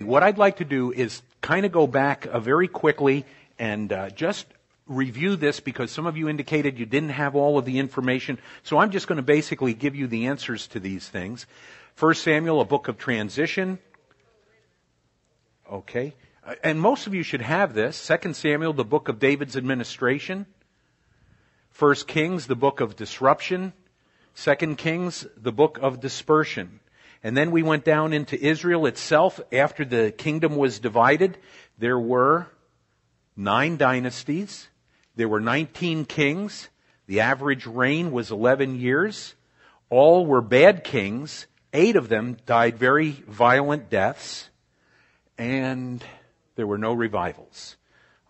What 0.00 0.22
I'd 0.22 0.38
like 0.38 0.58
to 0.58 0.64
do 0.64 0.92
is 0.92 1.22
kind 1.40 1.66
of 1.66 1.72
go 1.72 1.86
back 1.86 2.26
uh, 2.26 2.38
very 2.38 2.68
quickly 2.68 3.24
and 3.58 3.92
uh, 3.92 4.10
just 4.10 4.46
review 4.86 5.34
this 5.34 5.58
because 5.58 5.90
some 5.90 6.06
of 6.06 6.16
you 6.16 6.28
indicated 6.28 6.78
you 6.78 6.86
didn't 6.86 7.10
have 7.10 7.34
all 7.34 7.58
of 7.58 7.64
the 7.64 7.78
information. 7.78 8.38
So 8.62 8.78
I'm 8.78 8.90
just 8.90 9.08
going 9.08 9.16
to 9.16 9.22
basically 9.22 9.74
give 9.74 9.96
you 9.96 10.06
the 10.06 10.26
answers 10.26 10.68
to 10.68 10.80
these 10.80 11.08
things. 11.08 11.46
First 11.94 12.22
Samuel, 12.22 12.60
a 12.60 12.64
book 12.64 12.86
of 12.86 12.96
transition. 12.96 13.80
Okay. 15.70 16.14
Uh, 16.46 16.54
and 16.62 16.80
most 16.80 17.08
of 17.08 17.14
you 17.14 17.24
should 17.24 17.42
have 17.42 17.74
this. 17.74 17.96
Second 17.96 18.36
Samuel, 18.36 18.72
the 18.72 18.84
book 18.84 19.08
of 19.08 19.18
David's 19.18 19.56
administration. 19.56 20.46
First 21.70 22.06
Kings, 22.06 22.46
the 22.46 22.56
book 22.56 22.80
of 22.80 22.94
disruption. 22.94 23.72
Second 24.34 24.78
Kings, 24.78 25.26
the 25.36 25.52
book 25.52 25.78
of 25.82 26.00
dispersion. 26.00 26.78
And 27.22 27.36
then 27.36 27.50
we 27.50 27.62
went 27.62 27.84
down 27.84 28.12
into 28.12 28.40
Israel 28.40 28.86
itself 28.86 29.40
after 29.52 29.84
the 29.84 30.12
kingdom 30.12 30.56
was 30.56 30.78
divided. 30.78 31.36
There 31.78 31.98
were 31.98 32.46
nine 33.36 33.76
dynasties. 33.76 34.68
There 35.16 35.28
were 35.28 35.40
19 35.40 36.04
kings. 36.04 36.68
The 37.06 37.20
average 37.20 37.66
reign 37.66 38.12
was 38.12 38.30
11 38.30 38.78
years. 38.78 39.34
All 39.90 40.26
were 40.26 40.42
bad 40.42 40.84
kings. 40.84 41.46
Eight 41.72 41.96
of 41.96 42.08
them 42.08 42.36
died 42.46 42.78
very 42.78 43.10
violent 43.10 43.90
deaths. 43.90 44.48
And 45.36 46.04
there 46.56 46.66
were 46.66 46.78
no 46.78 46.92
revivals. 46.92 47.76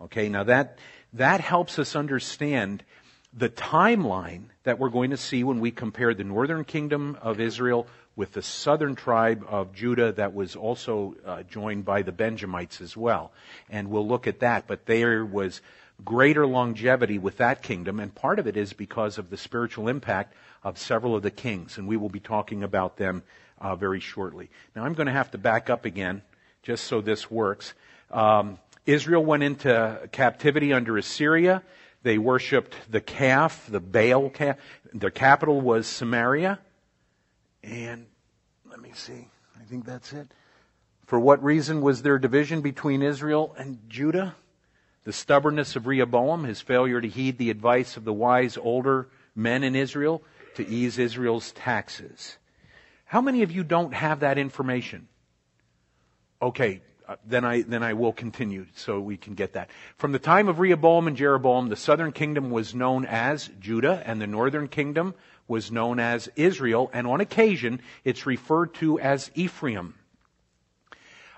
Okay, 0.01 0.29
now 0.29 0.43
that, 0.45 0.79
that 1.13 1.41
helps 1.41 1.77
us 1.77 1.95
understand 1.95 2.83
the 3.33 3.49
timeline 3.49 4.45
that 4.63 4.79
we're 4.79 4.89
going 4.89 5.11
to 5.11 5.17
see 5.17 5.43
when 5.43 5.59
we 5.59 5.71
compare 5.71 6.13
the 6.13 6.23
northern 6.23 6.63
kingdom 6.63 7.17
of 7.21 7.39
Israel 7.39 7.85
with 8.19 8.33
the 8.33 8.41
southern 8.41 8.95
tribe 8.95 9.45
of 9.47 9.73
Judah 9.73 10.11
that 10.11 10.33
was 10.33 10.57
also 10.57 11.15
uh, 11.25 11.41
joined 11.43 11.85
by 11.85 12.01
the 12.01 12.11
Benjamites 12.11 12.81
as 12.81 12.97
well. 12.97 13.31
And 13.69 13.89
we'll 13.89 14.05
look 14.05 14.27
at 14.27 14.41
that. 14.41 14.67
But 14.67 14.85
there 14.85 15.23
was 15.23 15.61
greater 16.03 16.45
longevity 16.45 17.17
with 17.17 17.37
that 17.37 17.61
kingdom, 17.61 17.97
and 17.97 18.13
part 18.13 18.37
of 18.37 18.45
it 18.45 18.57
is 18.57 18.73
because 18.73 19.19
of 19.19 19.29
the 19.29 19.37
spiritual 19.37 19.87
impact 19.87 20.33
of 20.63 20.77
several 20.77 21.15
of 21.15 21.23
the 21.23 21.31
kings, 21.31 21.77
and 21.77 21.87
we 21.87 21.95
will 21.95 22.09
be 22.09 22.19
talking 22.19 22.61
about 22.61 22.97
them 22.97 23.23
uh, 23.57 23.77
very 23.77 24.01
shortly. 24.01 24.49
Now 24.75 24.83
I'm 24.83 24.95
going 24.95 25.07
to 25.07 25.13
have 25.13 25.31
to 25.31 25.37
back 25.37 25.69
up 25.69 25.85
again, 25.85 26.21
just 26.61 26.83
so 26.83 26.99
this 26.99 27.31
works. 27.31 27.73
Um, 28.11 28.59
Israel 28.85 29.23
went 29.23 29.43
into 29.43 30.09
captivity 30.11 30.73
under 30.73 30.97
Assyria. 30.97 31.63
They 32.03 32.17
worshipped 32.17 32.75
the 32.91 32.99
calf, 32.99 33.65
the 33.69 33.79
Baal 33.79 34.29
calf. 34.29 34.57
Their 34.93 35.09
capital 35.09 35.61
was 35.61 35.87
Samaria. 35.87 36.59
And 37.63 38.05
let 38.69 38.79
me 38.79 38.91
see. 38.93 39.27
I 39.59 39.63
think 39.63 39.85
that's 39.85 40.13
it. 40.13 40.31
For 41.05 41.19
what 41.19 41.43
reason 41.43 41.81
was 41.81 42.01
there 42.01 42.19
division 42.19 42.61
between 42.61 43.01
Israel 43.01 43.55
and 43.57 43.79
Judah? 43.89 44.35
The 45.05 45.13
stubbornness 45.13 45.75
of 45.75 45.87
Rehoboam, 45.87 46.43
his 46.43 46.61
failure 46.61 47.01
to 47.01 47.07
heed 47.07 47.37
the 47.37 47.49
advice 47.49 47.97
of 47.97 48.05
the 48.05 48.13
wise 48.13 48.57
older 48.57 49.09
men 49.35 49.63
in 49.63 49.75
Israel 49.75 50.21
to 50.55 50.67
ease 50.67 50.99
Israel's 50.99 51.51
taxes. 51.53 52.37
How 53.05 53.21
many 53.21 53.41
of 53.41 53.51
you 53.51 53.63
don't 53.63 53.93
have 53.93 54.19
that 54.19 54.37
information? 54.37 55.07
Okay, 56.41 56.81
then 57.25 57.45
I, 57.45 57.61
then 57.61 57.83
I 57.83 57.93
will 57.93 58.13
continue 58.13 58.65
so 58.75 58.99
we 58.99 59.17
can 59.17 59.33
get 59.33 59.53
that. 59.53 59.69
From 59.97 60.11
the 60.11 60.19
time 60.19 60.47
of 60.47 60.59
Rehoboam 60.59 61.07
and 61.07 61.17
Jeroboam, 61.17 61.69
the 61.69 61.75
southern 61.75 62.11
kingdom 62.11 62.51
was 62.51 62.75
known 62.75 63.05
as 63.05 63.49
Judah 63.59 64.01
and 64.05 64.21
the 64.21 64.27
northern 64.27 64.67
kingdom 64.67 65.13
was 65.47 65.71
known 65.71 65.99
as 65.99 66.29
Israel, 66.35 66.89
and 66.93 67.07
on 67.07 67.21
occasion 67.21 67.81
it's 68.03 68.25
referred 68.25 68.73
to 68.75 68.99
as 68.99 69.31
Ephraim. 69.33 69.95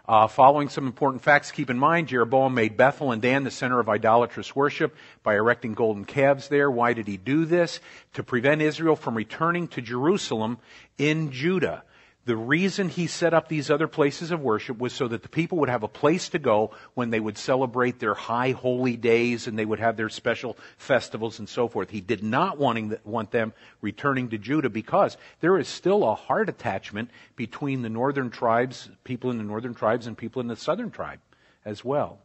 Uh, 0.07 0.27
following 0.27 0.67
some 0.67 0.87
important 0.87 1.21
facts, 1.21 1.51
keep 1.51 1.69
in 1.69 1.79
mind 1.79 2.09
Jeroboam 2.09 2.53
made 2.53 2.75
Bethel 2.75 3.11
and 3.11 3.21
Dan 3.21 3.45
the 3.45 3.51
center 3.51 3.79
of 3.79 3.87
idolatrous 3.87 4.53
worship 4.53 4.95
by 5.23 5.35
erecting 5.35 5.73
golden 5.73 6.03
calves 6.03 6.49
there. 6.49 6.69
Why 6.69 6.91
did 6.91 7.07
he 7.07 7.15
do 7.15 7.45
this? 7.45 7.79
To 8.15 8.23
prevent 8.23 8.61
Israel 8.61 8.97
from 8.97 9.15
returning 9.15 9.69
to 9.69 9.81
Jerusalem 9.81 10.57
in 10.97 11.31
Judah. 11.31 11.83
The 12.23 12.37
reason 12.37 12.87
he 12.87 13.07
set 13.07 13.33
up 13.33 13.47
these 13.47 13.71
other 13.71 13.87
places 13.87 14.29
of 14.29 14.41
worship 14.41 14.77
was 14.77 14.93
so 14.93 15.07
that 15.07 15.23
the 15.23 15.29
people 15.29 15.57
would 15.57 15.69
have 15.69 15.81
a 15.81 15.87
place 15.87 16.29
to 16.29 16.39
go 16.39 16.69
when 16.93 17.09
they 17.09 17.19
would 17.19 17.37
celebrate 17.37 17.97
their 17.97 18.13
high 18.13 18.51
holy 18.51 18.95
days 18.95 19.47
and 19.47 19.57
they 19.57 19.65
would 19.65 19.79
have 19.79 19.97
their 19.97 20.09
special 20.09 20.55
festivals 20.77 21.39
and 21.39 21.49
so 21.49 21.67
forth. 21.67 21.89
He 21.89 21.99
did 21.99 22.23
not 22.23 22.59
want 22.59 23.31
them 23.31 23.53
returning 23.81 24.29
to 24.29 24.37
Judah 24.37 24.69
because 24.69 25.17
there 25.39 25.57
is 25.57 25.67
still 25.67 26.03
a 26.03 26.13
heart 26.13 26.47
attachment 26.47 27.09
between 27.35 27.81
the 27.81 27.89
northern 27.89 28.29
tribes, 28.29 28.87
people 29.03 29.31
in 29.31 29.39
the 29.39 29.43
northern 29.43 29.73
tribes 29.73 30.05
and 30.05 30.15
people 30.15 30.41
in 30.41 30.47
the 30.47 30.55
southern 30.55 30.91
tribe 30.91 31.21
as 31.65 31.83
well. 31.83 32.19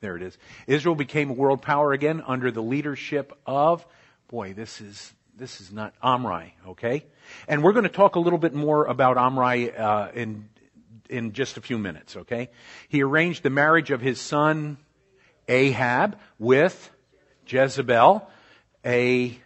There 0.00 0.16
it 0.16 0.22
is. 0.22 0.36
Israel 0.66 0.96
became 0.96 1.30
a 1.30 1.34
world 1.34 1.62
power 1.62 1.92
again 1.92 2.24
under 2.26 2.50
the 2.50 2.62
leadership 2.62 3.38
of, 3.46 3.86
boy, 4.26 4.52
this 4.52 4.80
is 4.80 5.14
this 5.40 5.60
is 5.62 5.72
not 5.72 5.94
Omri, 6.02 6.54
okay? 6.68 7.06
And 7.48 7.64
we're 7.64 7.72
going 7.72 7.84
to 7.84 7.88
talk 7.88 8.14
a 8.16 8.20
little 8.20 8.38
bit 8.38 8.52
more 8.52 8.84
about 8.84 9.16
Omri 9.16 9.74
uh, 9.74 10.10
in 10.12 10.48
in 11.08 11.32
just 11.32 11.56
a 11.56 11.60
few 11.60 11.78
minutes, 11.78 12.16
okay? 12.16 12.50
He 12.88 13.02
arranged 13.02 13.42
the 13.42 13.50
marriage 13.50 13.90
of 13.90 14.00
his 14.00 14.20
son 14.20 14.76
Ahab 15.48 16.18
with 16.38 16.90
Jezebel, 17.46 18.28
a 18.84 19.36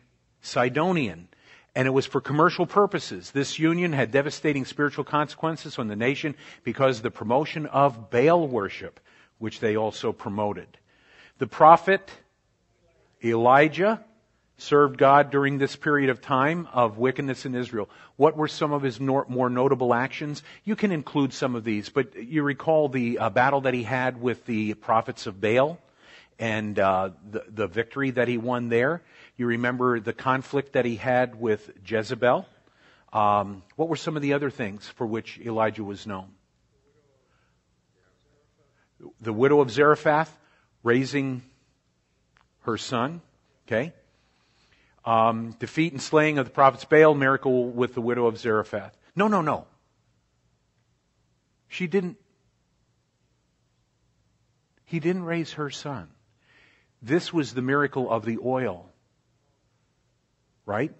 Sidonian. 0.42 1.28
And 1.74 1.88
it 1.88 1.92
was 1.92 2.06
for 2.06 2.20
commercial 2.20 2.66
purposes. 2.66 3.30
This 3.30 3.58
union 3.58 3.92
had 3.92 4.10
devastating 4.10 4.66
spiritual 4.66 5.04
consequences 5.04 5.78
on 5.78 5.88
the 5.88 5.96
nation 5.96 6.34
because 6.64 6.98
of 6.98 7.02
the 7.04 7.10
promotion 7.10 7.66
of 7.66 8.10
Baal 8.10 8.46
worship, 8.46 9.00
which 9.38 9.60
they 9.60 9.76
also 9.76 10.12
promoted. 10.12 10.68
The 11.38 11.46
prophet 11.46 12.10
Elijah 13.24 14.04
served 14.56 14.98
God 14.98 15.30
during 15.30 15.58
this 15.58 15.74
period 15.74 16.10
of 16.10 16.20
time 16.20 16.68
of 16.72 16.96
wickedness 16.98 17.44
in 17.44 17.54
Israel. 17.54 17.90
What 18.16 18.36
were 18.36 18.48
some 18.48 18.72
of 18.72 18.82
his 18.82 19.00
more 19.00 19.50
notable 19.50 19.92
actions? 19.92 20.42
You 20.64 20.76
can 20.76 20.92
include 20.92 21.32
some 21.32 21.54
of 21.54 21.64
these, 21.64 21.88
but 21.88 22.14
you 22.14 22.42
recall 22.42 22.88
the 22.88 23.18
uh, 23.18 23.30
battle 23.30 23.62
that 23.62 23.74
he 23.74 23.82
had 23.82 24.20
with 24.20 24.46
the 24.46 24.74
prophets 24.74 25.26
of 25.26 25.40
Baal 25.40 25.78
and 26.38 26.78
uh, 26.78 27.10
the, 27.30 27.44
the 27.48 27.66
victory 27.66 28.12
that 28.12 28.28
he 28.28 28.38
won 28.38 28.68
there. 28.68 29.02
You 29.36 29.46
remember 29.46 29.98
the 29.98 30.12
conflict 30.12 30.74
that 30.74 30.84
he 30.84 30.96
had 30.96 31.40
with 31.40 31.70
Jezebel. 31.84 32.46
Um, 33.12 33.62
what 33.76 33.88
were 33.88 33.96
some 33.96 34.16
of 34.16 34.22
the 34.22 34.32
other 34.32 34.50
things 34.50 34.88
for 34.88 35.06
which 35.06 35.38
Elijah 35.38 35.84
was 35.84 36.06
known? 36.06 36.28
The 39.20 39.32
widow 39.32 39.60
of 39.60 39.70
Zarephath 39.70 40.34
raising 40.82 41.42
her 42.60 42.78
son. 42.78 43.20
Okay. 43.66 43.92
Um, 45.04 45.54
defeat 45.58 45.92
and 45.92 46.00
slaying 46.00 46.38
of 46.38 46.46
the 46.46 46.50
prophets 46.50 46.84
Baal, 46.84 47.14
miracle 47.14 47.68
with 47.68 47.94
the 47.94 48.00
widow 48.00 48.26
of 48.26 48.38
Zarephath. 48.38 48.96
No, 49.14 49.28
no, 49.28 49.42
no. 49.42 49.66
She 51.68 51.86
didn't. 51.86 52.16
He 54.84 55.00
didn't 55.00 55.24
raise 55.24 55.54
her 55.54 55.70
son. 55.70 56.08
This 57.02 57.32
was 57.32 57.52
the 57.52 57.62
miracle 57.62 58.10
of 58.10 58.24
the 58.24 58.38
oil. 58.42 58.90
Right? 60.64 60.94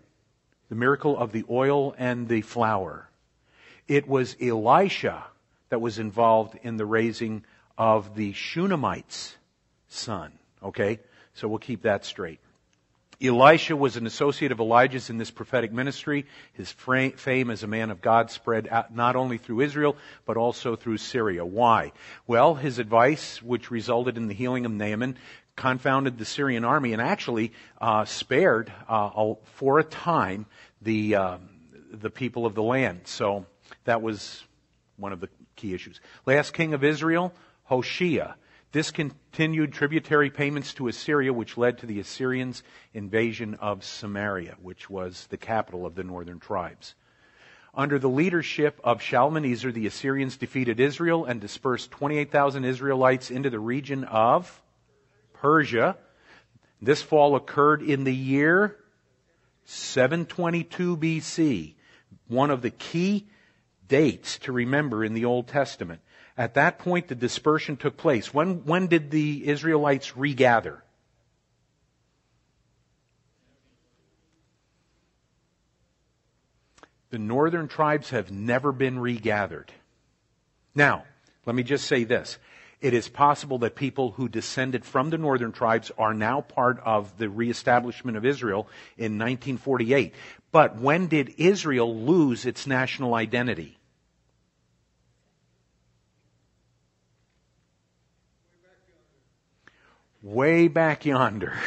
The 0.68 0.74
miracle 0.74 1.16
of 1.16 1.32
the 1.32 1.44
oil 1.48 1.94
and 1.96 2.28
the 2.28 2.42
flour. 2.42 3.08
It 3.88 4.06
was 4.06 4.36
Elisha 4.40 5.24
that 5.70 5.80
was 5.80 5.98
involved 5.98 6.58
in 6.62 6.76
the 6.76 6.86
raising 6.86 7.44
of 7.78 8.14
the 8.14 8.32
Shunammite's 8.32 9.36
son. 9.88 10.32
Okay? 10.62 11.00
So 11.34 11.48
we'll 11.48 11.58
keep 11.58 11.82
that 11.82 12.04
straight. 12.04 12.40
Elisha 13.24 13.74
was 13.74 13.96
an 13.96 14.06
associate 14.06 14.52
of 14.52 14.60
Elijah's 14.60 15.08
in 15.08 15.18
this 15.18 15.30
prophetic 15.30 15.72
ministry. 15.72 16.26
His 16.52 16.70
fame 16.70 17.50
as 17.50 17.62
a 17.62 17.66
man 17.66 17.90
of 17.90 18.00
God 18.00 18.30
spread 18.30 18.68
out 18.70 18.94
not 18.94 19.16
only 19.16 19.38
through 19.38 19.60
Israel, 19.60 19.96
but 20.26 20.36
also 20.36 20.76
through 20.76 20.98
Syria. 20.98 21.44
Why? 21.44 21.92
Well, 22.26 22.54
his 22.54 22.78
advice, 22.78 23.42
which 23.42 23.70
resulted 23.70 24.16
in 24.16 24.28
the 24.28 24.34
healing 24.34 24.66
of 24.66 24.72
Naaman, 24.72 25.16
confounded 25.56 26.18
the 26.18 26.24
Syrian 26.24 26.64
army 26.64 26.92
and 26.92 27.00
actually 27.00 27.52
uh, 27.80 28.04
spared, 28.04 28.72
uh, 28.88 29.34
for 29.44 29.78
a 29.78 29.84
time, 29.84 30.46
the, 30.82 31.14
uh, 31.14 31.38
the 31.92 32.10
people 32.10 32.44
of 32.44 32.54
the 32.54 32.62
land. 32.62 33.02
So 33.04 33.46
that 33.84 34.02
was 34.02 34.44
one 34.96 35.12
of 35.12 35.20
the 35.20 35.28
key 35.56 35.74
issues. 35.74 36.00
Last 36.26 36.52
king 36.52 36.74
of 36.74 36.84
Israel, 36.84 37.32
Hoshea 37.64 38.34
discontinued 38.74 39.72
tributary 39.72 40.30
payments 40.30 40.74
to 40.74 40.88
Assyria, 40.88 41.32
which 41.32 41.56
led 41.56 41.78
to 41.78 41.86
the 41.86 42.00
Assyrians' 42.00 42.64
invasion 42.92 43.54
of 43.60 43.84
Samaria, 43.84 44.56
which 44.60 44.90
was 44.90 45.28
the 45.30 45.36
capital 45.36 45.86
of 45.86 45.94
the 45.94 46.02
northern 46.02 46.40
tribes. 46.40 46.96
Under 47.72 48.00
the 48.00 48.08
leadership 48.08 48.80
of 48.82 49.00
Shalmaneser, 49.00 49.70
the 49.70 49.86
Assyrians 49.86 50.36
defeated 50.36 50.80
Israel 50.80 51.24
and 51.24 51.40
dispersed 51.40 51.92
28,000 51.92 52.64
Israelites 52.64 53.30
into 53.30 53.48
the 53.48 53.60
region 53.60 54.02
of 54.02 54.60
Persia. 55.34 55.96
This 56.82 57.00
fall 57.00 57.36
occurred 57.36 57.80
in 57.80 58.02
the 58.02 58.14
year 58.14 58.76
722 59.66 60.96
BC. 60.96 61.74
one 62.26 62.50
of 62.50 62.60
the 62.60 62.70
key 62.70 63.28
dates 63.86 64.40
to 64.40 64.50
remember 64.50 65.04
in 65.04 65.14
the 65.14 65.26
Old 65.26 65.46
Testament. 65.46 66.00
At 66.36 66.54
that 66.54 66.78
point, 66.78 67.08
the 67.08 67.14
dispersion 67.14 67.76
took 67.76 67.96
place. 67.96 68.34
When, 68.34 68.64
when 68.64 68.88
did 68.88 69.10
the 69.10 69.46
Israelites 69.46 70.16
regather? 70.16 70.82
The 77.10 77.18
northern 77.20 77.68
tribes 77.68 78.10
have 78.10 78.32
never 78.32 78.72
been 78.72 78.98
regathered. 78.98 79.70
Now, 80.74 81.04
let 81.46 81.54
me 81.54 81.62
just 81.62 81.86
say 81.86 82.02
this. 82.02 82.38
It 82.80 82.92
is 82.92 83.08
possible 83.08 83.58
that 83.58 83.76
people 83.76 84.10
who 84.10 84.28
descended 84.28 84.84
from 84.84 85.10
the 85.10 85.18
northern 85.18 85.52
tribes 85.52 85.92
are 85.96 86.12
now 86.12 86.40
part 86.40 86.80
of 86.80 87.16
the 87.16 87.28
reestablishment 87.28 88.16
of 88.16 88.26
Israel 88.26 88.68
in 88.98 89.12
1948. 89.12 90.12
But 90.50 90.76
when 90.76 91.06
did 91.06 91.34
Israel 91.38 91.96
lose 91.96 92.44
its 92.44 92.66
national 92.66 93.14
identity? 93.14 93.78
Way 100.24 100.68
back 100.68 101.04
yonder. 101.04 101.52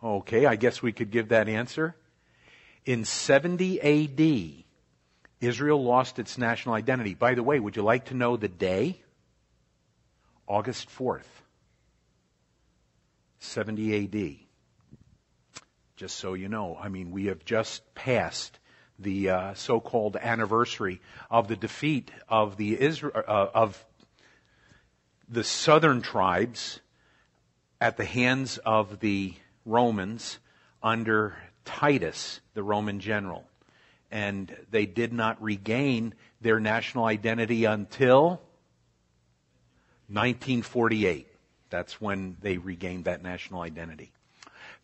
Okay, 0.00 0.46
I 0.46 0.54
guess 0.54 0.80
we 0.80 0.92
could 0.92 1.10
give 1.10 1.30
that 1.30 1.48
answer. 1.48 1.96
In 2.84 3.04
70 3.04 3.80
AD, 3.80 4.64
Israel 5.40 5.82
lost 5.82 6.20
its 6.20 6.38
national 6.38 6.76
identity. 6.76 7.14
By 7.14 7.34
the 7.34 7.42
way, 7.42 7.58
would 7.58 7.74
you 7.74 7.82
like 7.82 8.04
to 8.04 8.14
know 8.14 8.36
the 8.36 8.46
day? 8.46 9.02
August 10.46 10.88
4th, 10.88 11.26
70 13.40 14.04
AD. 14.04 14.36
Just 15.96 16.14
so 16.14 16.34
you 16.34 16.48
know, 16.48 16.78
I 16.80 16.88
mean, 16.88 17.10
we 17.10 17.26
have 17.26 17.44
just 17.44 17.92
passed 17.96 18.56
the 19.00 19.30
uh, 19.30 19.54
so-called 19.54 20.16
anniversary 20.16 21.00
of 21.28 21.48
the 21.48 21.56
defeat 21.56 22.12
of 22.28 22.56
the 22.56 22.80
Israel, 22.80 23.24
uh, 23.26 23.46
of 23.52 23.84
the 25.28 25.42
southern 25.42 26.02
tribes 26.02 26.78
at 27.80 27.96
the 27.96 28.04
hands 28.04 28.58
of 28.58 29.00
the 29.00 29.34
Romans 29.64 30.38
under 30.82 31.36
Titus, 31.64 32.40
the 32.54 32.62
Roman 32.62 33.00
general 33.00 33.44
and 34.10 34.54
they 34.70 34.86
did 34.86 35.12
not 35.12 35.42
regain 35.42 36.14
their 36.40 36.60
national 36.60 37.04
identity 37.04 37.64
until 37.64 38.40
1948. 40.08 41.26
That's 41.70 42.00
when 42.00 42.36
they 42.40 42.56
regained 42.56 43.04
that 43.04 43.22
national 43.22 43.60
identity. 43.60 44.12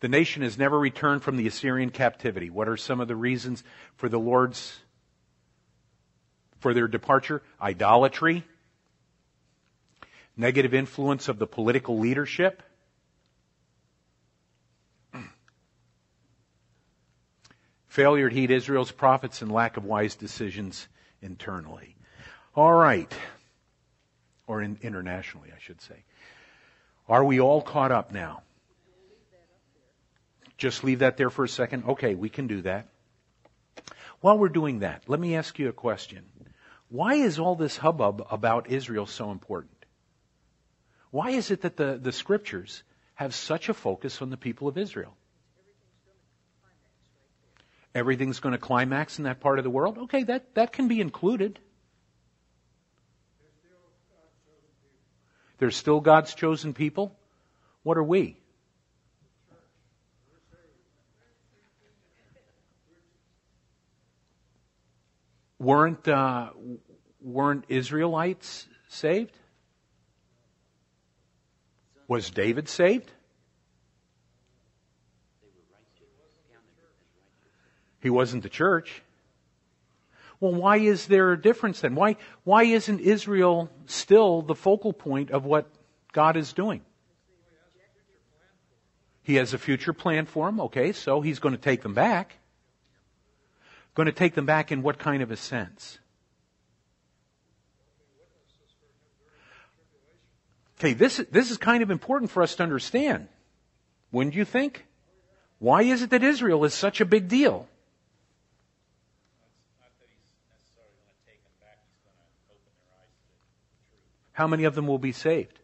The 0.01 0.07
nation 0.09 0.43
has 0.43 0.57
never 0.57 0.77
returned 0.77 1.23
from 1.23 1.37
the 1.37 1.47
Assyrian 1.47 1.89
captivity. 1.89 2.49
What 2.49 2.67
are 2.67 2.77
some 2.77 2.99
of 2.99 3.07
the 3.07 3.15
reasons 3.15 3.63
for 3.95 4.09
the 4.09 4.19
Lord's 4.19 4.79
for 6.59 6.73
their 6.73 6.87
departure? 6.87 7.41
Idolatry, 7.59 8.43
negative 10.37 10.73
influence 10.73 11.27
of 11.27 11.39
the 11.39 11.47
political 11.47 11.97
leadership, 11.97 12.61
failure 17.95 18.29
to 18.29 18.35
heed 18.35 18.51
Israel's 18.51 18.91
prophets, 18.91 19.41
and 19.41 19.49
lack 19.49 19.77
of 19.77 19.85
wise 19.85 20.15
decisions 20.15 20.87
internally. 21.21 21.95
All 22.53 22.73
right. 22.73 23.11
Or 24.47 24.61
in, 24.61 24.77
internationally, 24.81 25.49
I 25.55 25.59
should 25.59 25.79
say. 25.79 26.03
Are 27.07 27.23
we 27.23 27.39
all 27.39 27.61
caught 27.61 27.93
up 27.93 28.11
now? 28.11 28.41
Just 30.57 30.83
leave 30.83 30.99
that 30.99 31.15
there 31.15 31.29
for 31.29 31.45
a 31.45 31.49
second? 31.49 31.85
Okay, 31.85 32.15
we 32.15 32.27
can 32.27 32.47
do 32.47 32.61
that. 32.63 32.87
While 34.19 34.37
we're 34.37 34.49
doing 34.49 34.79
that, 34.79 35.03
let 35.07 35.19
me 35.19 35.35
ask 35.35 35.57
you 35.57 35.69
a 35.69 35.73
question. 35.73 36.25
Why 36.89 37.15
is 37.15 37.39
all 37.39 37.55
this 37.55 37.77
hubbub 37.77 38.27
about 38.29 38.69
Israel 38.69 39.05
so 39.05 39.31
important? 39.31 39.85
Why 41.11 41.31
is 41.31 41.49
it 41.49 41.61
that 41.61 41.77
the, 41.77 41.97
the 42.01 42.11
scriptures 42.11 42.83
have 43.13 43.33
such 43.33 43.69
a 43.69 43.73
focus 43.73 44.21
on 44.21 44.31
the 44.31 44.37
people 44.37 44.67
of 44.67 44.77
Israel? 44.77 45.15
Everything's 47.95 48.41
going 48.41 48.51
to 48.51 48.59
climax 48.59 49.17
in 49.17 49.23
that 49.23 49.39
part 49.39 49.57
of 49.57 49.63
the 49.63 49.69
world, 49.69 49.97
okay, 49.97 50.23
that, 50.23 50.53
that 50.55 50.73
can 50.73 50.89
be 50.89 50.99
included. 50.99 51.57
There's 55.57 55.77
still 55.77 56.01
God's 56.01 56.35
chosen 56.35 56.73
people. 56.73 57.15
What 57.83 57.97
are 57.97 58.03
we? 58.03 58.37
Weren't 65.57 66.05
uh, 66.07 66.49
weren't 67.21 67.63
Israelites 67.69 68.67
saved? 68.89 69.35
Was 72.07 72.29
David 72.29 72.67
saved? 72.67 73.11
He 78.05 78.11
wasn't 78.11 78.43
the 78.43 78.49
church. 78.49 79.01
Well, 80.39 80.53
why 80.53 80.77
is 80.77 81.07
there 81.07 81.31
a 81.31 81.41
difference 81.41 81.81
then? 81.81 81.95
Why, 81.95 82.17
why 82.43 82.65
isn't 82.65 82.99
Israel 82.99 83.71
still 83.87 84.43
the 84.43 84.53
focal 84.53 84.93
point 84.93 85.31
of 85.31 85.43
what 85.43 85.65
God 86.13 86.37
is 86.37 86.53
doing? 86.53 86.81
He 89.23 89.37
has 89.37 89.55
a 89.55 89.57
future 89.57 89.91
plan 89.91 90.27
for 90.27 90.45
them. 90.45 90.59
Okay, 90.59 90.91
so 90.91 91.21
he's 91.21 91.39
going 91.39 91.55
to 91.55 91.59
take 91.59 91.81
them 91.81 91.95
back. 91.95 92.37
Going 93.95 94.05
to 94.05 94.11
take 94.11 94.35
them 94.35 94.45
back 94.45 94.71
in 94.71 94.83
what 94.83 94.99
kind 94.99 95.23
of 95.23 95.31
a 95.31 95.35
sense? 95.35 95.97
Okay, 100.77 100.93
this, 100.93 101.25
this 101.31 101.49
is 101.49 101.57
kind 101.57 101.81
of 101.81 101.89
important 101.89 102.29
for 102.29 102.43
us 102.43 102.53
to 102.57 102.61
understand. 102.61 103.29
Wouldn't 104.11 104.35
you 104.35 104.45
think? 104.45 104.85
Why 105.57 105.81
is 105.81 106.03
it 106.03 106.11
that 106.11 106.21
Israel 106.21 106.65
is 106.65 106.75
such 106.75 107.01
a 107.01 107.05
big 107.05 107.27
deal? 107.27 107.67
How 114.35 114.47
many 114.47 114.65
of 114.65 114.75
them 114.75 114.85
will 114.85 114.99
be 114.99 115.13
saved? 115.13 115.59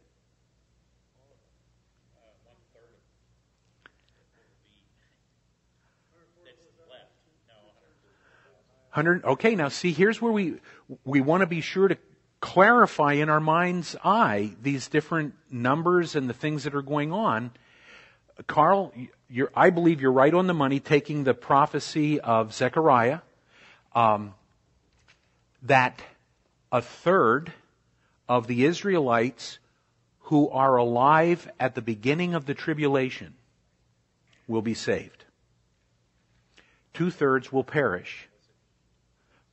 Hundred. 8.92 9.24
Okay, 9.24 9.56
now 9.56 9.68
see, 9.68 9.92
here's 9.92 10.22
where 10.22 10.32
we 10.32 10.56
we 11.06 11.20
want 11.22 11.42
to 11.42 11.48
be 11.48 11.60
sure 11.62 11.88
to 11.90 11.98
clarify 12.40 13.14
in 13.14 13.30
our 13.30 13.40
mind's 13.42 13.96
eye 14.04 14.52
these 14.62 14.88
different 14.88 15.34
numbers 15.50 16.16
and 16.16 16.30
the 16.30 16.34
things 16.34 16.64
that 16.64 16.74
are 16.74 16.82
going 16.82 17.12
on. 17.12 17.52
Carl, 18.48 18.94
I 19.54 19.70
believe 19.70 20.02
you're 20.02 20.12
right 20.14 20.34
on 20.34 20.48
the 20.48 20.54
money, 20.54 20.80
taking 20.80 21.26
the 21.26 21.34
prophecy 21.34 22.20
of 22.22 22.54
Zechariah, 22.54 23.20
um, 23.94 24.34
that 25.64 26.02
a 26.72 26.82
third 26.82 27.52
of 28.32 28.48
the 28.48 28.64
Israelites 28.64 29.60
who 30.20 30.50
are 30.52 30.78
alive 30.78 31.52
at 31.60 31.76
the 31.76 31.82
beginning 31.82 32.34
of 32.34 32.46
the 32.46 32.54
tribulation 32.54 33.34
will 34.48 34.62
be 34.62 34.74
saved. 34.74 35.26
Two 36.94 37.12
thirds 37.12 37.52
will 37.52 37.66
perish. 37.66 38.30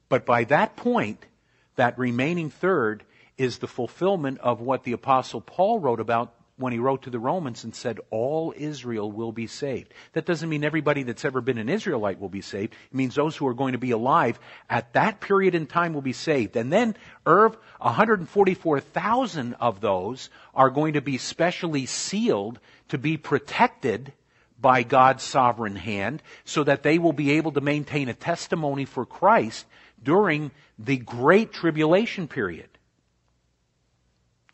But 0.09 0.25
by 0.25 0.45
that 0.45 0.77
point, 0.77 1.27
that 1.75 1.99
remaining 1.99 2.51
third 2.51 3.03
is 3.37 3.59
the 3.59 3.67
fulfillment 3.67 4.39
of 4.39 4.61
what 4.61 4.85
the 4.85 4.93
apostle 4.93 5.41
Paul 5.41 5.81
wrote 5.81 5.99
about 5.99 6.33
when 6.59 6.73
he 6.73 6.79
wrote 6.79 7.03
to 7.03 7.11
the 7.11 7.19
Romans 7.19 7.65
and 7.65 7.75
said, 7.75 8.01
all 8.11 8.53
Israel 8.57 9.11
will 9.11 9.33
be 9.33 9.47
saved. 9.47 9.95
That 10.13 10.27
doesn't 10.27 10.49
mean 10.49 10.65
everybody 10.65 11.05
that's 11.05 11.25
ever 11.25 11.41
been 11.41 11.59
an 11.59 11.69
Israelite 11.69 12.21
will 12.21 12.29
be 12.29 12.41
saved. 12.41 12.75
It 12.91 12.95
means 12.95 13.15
those 13.15 13.37
who 13.37 13.47
are 13.47 13.55
going 13.55 13.73
to 13.73 13.79
be 13.79 13.93
alive 13.93 14.39
at 14.69 14.93
that 14.95 15.21
period 15.21 15.55
in 15.55 15.67
time 15.67 15.95
will 15.95 16.03
be 16.03 16.13
saved. 16.13 16.57
And 16.57 16.73
then, 16.73 16.97
Irv, 17.25 17.57
144,000 17.79 19.55
of 19.55 19.81
those 19.81 20.31
are 20.53 20.71
going 20.71 20.95
to 20.95 21.01
be 21.01 21.17
specially 21.17 21.87
sealed 21.87 22.59
to 22.89 22.99
be 22.99 23.17
protected 23.17 24.13
by 24.61 24.83
God's 24.83 25.23
sovereign 25.23 25.77
hand 25.77 26.23
so 26.45 26.65
that 26.65 26.83
they 26.83 26.99
will 26.99 27.13
be 27.13 27.33
able 27.33 27.53
to 27.53 27.61
maintain 27.61 28.09
a 28.09 28.15
testimony 28.15 28.85
for 28.85 29.07
Christ 29.07 29.65
during 30.03 30.51
the 30.79 30.97
great 30.97 31.53
tribulation 31.53 32.27
period. 32.27 32.69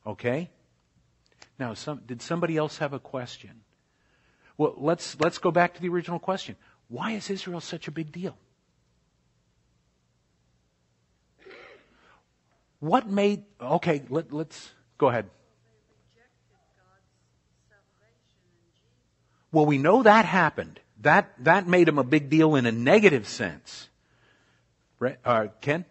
Okay? 0.07 0.51
Now, 1.59 1.75
some, 1.75 2.01
did 2.07 2.21
somebody 2.21 2.57
else 2.57 2.79
have 2.79 2.93
a 2.93 2.99
question? 2.99 3.61
Well, 4.57 4.75
let's, 4.77 5.17
let's 5.21 5.39
go 5.39 5.51
back 5.51 5.75
to 5.75 5.81
the 5.81 5.89
original 5.89 6.19
question. 6.19 6.57
Why 6.89 7.13
is 7.13 7.31
Israel 7.31 7.61
such 7.61 7.89
a 7.89 7.91
big 7.91 8.13
deal? 8.13 8.37
What 12.81 13.09
made, 13.09 13.45
okay, 13.61 14.03
let, 14.11 14.33
let's 14.33 14.71
go 14.99 15.09
ahead. 15.09 15.31
Well, 19.53 19.67
we 19.67 19.79
know 19.79 20.03
that 20.03 20.25
happened. 20.25 20.81
That, 21.01 21.33
that 21.45 21.69
made 21.69 21.87
them 21.87 21.99
a 21.99 22.05
big 22.05 22.29
deal 22.29 22.57
in 22.57 22.67
a 22.67 22.73
negative 22.73 23.27
sense. 23.29 23.89
Re- 24.99 25.17
Uh, 25.25 25.47
Ken? 25.61 25.85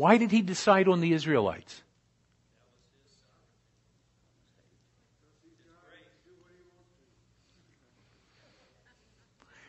Why 0.00 0.16
did 0.16 0.30
he 0.30 0.40
decide 0.40 0.88
on 0.88 1.02
the 1.02 1.12
Israelites? 1.12 1.82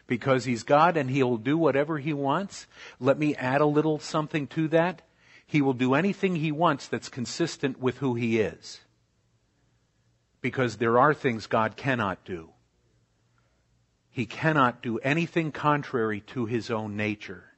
Because 0.07 0.45
he's 0.45 0.63
God 0.63 0.95
and 0.95 1.09
he'll 1.09 1.35
do 1.35 1.57
whatever 1.57 1.97
he 1.97 2.13
wants. 2.13 2.65
Let 2.97 3.19
me 3.19 3.35
add 3.35 3.59
a 3.59 3.65
little 3.65 3.99
something 3.99 4.47
to 4.55 4.69
that. 4.69 5.01
He 5.45 5.61
will 5.61 5.73
do 5.73 5.95
anything 5.95 6.37
he 6.37 6.53
wants 6.53 6.87
that's 6.87 7.09
consistent 7.09 7.81
with 7.81 7.97
who 7.97 8.15
he 8.15 8.39
is. 8.39 8.79
Because 10.39 10.77
there 10.77 10.97
are 10.97 11.13
things 11.13 11.45
God 11.45 11.75
cannot 11.75 12.23
do. 12.23 12.51
He 14.09 14.25
cannot 14.25 14.81
do 14.81 14.97
anything 14.99 15.51
contrary 15.51 16.21
to 16.27 16.45
his 16.45 16.71
own 16.71 16.95
nature. 16.95 17.50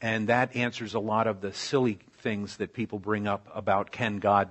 And 0.00 0.28
that 0.28 0.56
answers 0.56 0.94
a 0.94 1.00
lot 1.00 1.26
of 1.26 1.40
the 1.40 1.52
silly 1.52 1.98
things 2.18 2.56
that 2.56 2.72
people 2.72 2.98
bring 2.98 3.26
up 3.26 3.48
about 3.54 3.90
can 3.90 4.18
God 4.18 4.48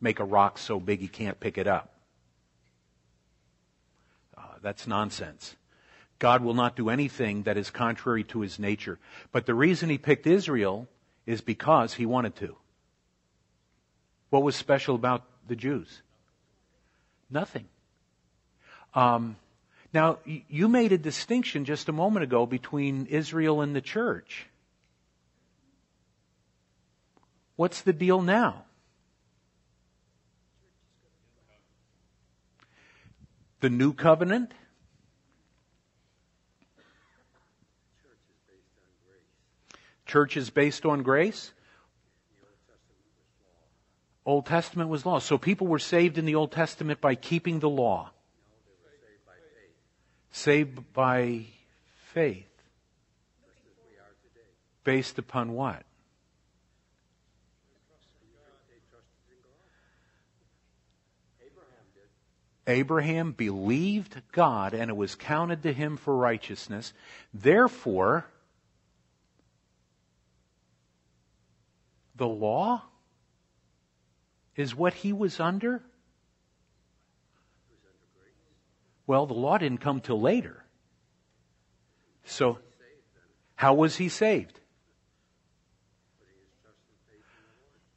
make 0.00 0.20
a 0.20 0.24
rock 0.24 0.58
so 0.58 0.78
big 0.78 1.00
he 1.00 1.08
can't 1.08 1.38
pick 1.40 1.58
it 1.58 1.66
up? 1.66 1.92
Uh, 4.36 4.42
that's 4.62 4.86
nonsense. 4.86 5.56
God 6.18 6.44
will 6.44 6.54
not 6.54 6.76
do 6.76 6.88
anything 6.88 7.42
that 7.44 7.56
is 7.56 7.70
contrary 7.70 8.22
to 8.24 8.40
his 8.40 8.58
nature. 8.58 8.98
But 9.32 9.46
the 9.46 9.54
reason 9.54 9.88
he 9.88 9.98
picked 9.98 10.26
Israel 10.26 10.86
is 11.26 11.40
because 11.40 11.94
he 11.94 12.06
wanted 12.06 12.36
to. 12.36 12.56
What 14.30 14.44
was 14.44 14.54
special 14.54 14.94
about 14.94 15.24
the 15.48 15.56
Jews? 15.56 16.02
Nothing. 17.28 17.66
Um, 18.94 19.36
now, 19.92 20.18
you 20.24 20.68
made 20.68 20.92
a 20.92 20.98
distinction 20.98 21.64
just 21.64 21.88
a 21.88 21.92
moment 21.92 22.24
ago 22.24 22.46
between 22.46 23.06
Israel 23.06 23.60
and 23.60 23.74
the 23.74 23.80
church. 23.80 24.46
What's 27.56 27.82
the 27.82 27.92
deal 27.92 28.22
now? 28.22 28.64
The 33.60 33.70
new 33.70 33.92
covenant? 33.92 34.52
Church 40.06 40.36
is 40.36 40.50
based 40.50 40.84
on 40.84 41.02
grace. 41.02 41.52
Old 44.26 44.46
Testament 44.46 44.88
was 44.90 45.06
law. 45.06 45.18
So 45.18 45.38
people 45.38 45.66
were 45.66 45.78
saved 45.78 46.18
in 46.18 46.24
the 46.24 46.34
Old 46.34 46.52
Testament 46.52 47.00
by 47.00 47.14
keeping 47.14 47.60
the 47.60 47.68
law. 47.68 48.10
Saved 50.30 50.92
by 50.92 51.46
faith. 52.12 52.48
Based 54.84 55.18
upon 55.18 55.52
what? 55.52 55.84
Abraham 62.66 63.32
believed 63.32 64.22
God 64.32 64.72
and 64.72 64.90
it 64.90 64.96
was 64.96 65.14
counted 65.14 65.62
to 65.64 65.72
him 65.72 65.96
for 65.96 66.16
righteousness. 66.16 66.92
Therefore, 67.34 68.26
the 72.14 72.28
law 72.28 72.82
is 74.54 74.74
what 74.74 74.94
he 74.94 75.12
was 75.12 75.40
under? 75.40 75.82
Well, 79.06 79.26
the 79.26 79.34
law 79.34 79.58
didn't 79.58 79.80
come 79.80 80.00
till 80.00 80.20
later. 80.20 80.64
So, 82.24 82.58
how 83.56 83.74
was 83.74 83.96
he 83.96 84.08
saved? 84.08 84.60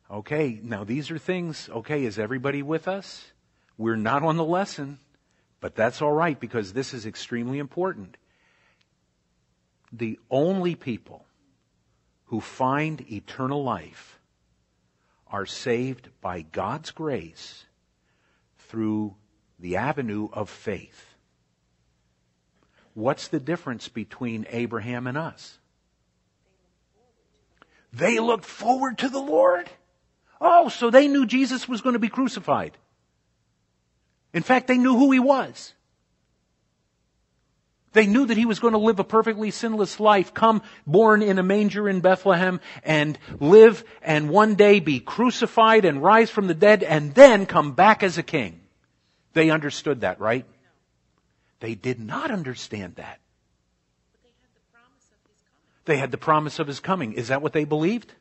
Okay, 0.10 0.60
now 0.62 0.84
these 0.84 1.12
are 1.12 1.18
things, 1.18 1.70
okay, 1.70 2.06
is 2.06 2.18
everybody 2.20 2.62
with 2.62 2.88
us? 2.88 3.32
We're 3.77 3.96
not 3.96 4.24
on 4.24 4.38
the 4.38 4.44
lesson, 4.44 5.00
but 5.60 5.75
that's 5.75 6.01
all 6.01 6.12
right 6.12 6.39
because 6.39 6.74
this 6.74 6.94
is 6.94 7.05
extremely 7.05 7.60
important. 7.60 8.17
The 9.91 10.20
only 10.29 10.75
people 10.75 11.25
who 12.25 12.39
find 12.39 13.01
eternal 13.12 13.63
life 13.63 14.20
are 15.27 15.46
saved 15.46 16.10
by 16.22 16.41
God's 16.41 16.91
grace 16.91 17.65
through 18.58 19.15
the 19.60 19.77
avenue 19.77 20.29
of 20.32 20.50
faith. 20.50 21.15
What's 22.94 23.27
the 23.27 23.39
difference 23.39 23.89
between 23.89 24.46
Abraham 24.50 25.08
and 25.08 25.17
us? 25.17 25.60
They 27.91 28.20
looked 28.20 28.46
forward 28.46 28.98
to 29.00 29.10
the 29.10 29.20
Lord. 29.20 29.70
Oh, 30.39 30.70
so 30.70 30.89
they 30.89 31.08
knew 31.08 31.25
Jesus 31.25 31.67
was 31.67 31.82
going 31.82 31.94
to 31.94 32.00
be 32.00 32.10
crucified. 32.10 32.77
In 34.36 34.44
fact, 34.44 34.68
they 34.68 34.77
knew 34.77 34.98
who 34.98 35.12
he 35.12 35.20
was. 35.20 35.74
They 37.94 38.06
knew 38.06 38.25
that 38.25 38.36
he 38.36 38.46
was 38.46 38.60
going 38.60 38.74
to 38.74 38.77
live 38.77 39.00
a 39.00 39.06
perfectly 39.06 39.50
sinless 39.50 40.01
life, 40.01 40.34
come 40.34 40.62
born 40.86 41.22
in 41.22 41.39
a 41.39 41.44
manger 41.44 41.88
in 41.88 42.01
Bethlehem 42.01 42.60
and 42.84 43.18
live 43.39 43.86
and 44.01 44.30
one 44.30 44.56
day 44.56 44.82
be 44.82 45.00
crucified 45.00 45.86
and 45.86 46.04
rise 46.04 46.30
from 46.30 46.48
the 46.48 46.54
dead 46.54 46.84
and 46.84 47.15
then 47.15 47.46
come 47.46 47.72
back 47.72 48.04
as 48.04 48.18
a 48.18 48.24
king. 48.24 48.60
They 49.32 49.50
understood 49.50 50.01
that, 50.01 50.20
right? 50.20 50.46
They 51.62 51.74
did 51.74 52.01
not 52.01 52.30
understand 52.30 52.96
that. 52.96 53.22
They 55.86 55.96
had 55.96 56.12
the 56.12 56.18
promise 56.18 56.60
of 56.60 56.68
his 56.68 56.82
coming. 56.82 57.13
Is 57.13 57.30
that 57.30 57.42
what 57.42 57.54
they 57.54 57.63
believed? 57.63 58.13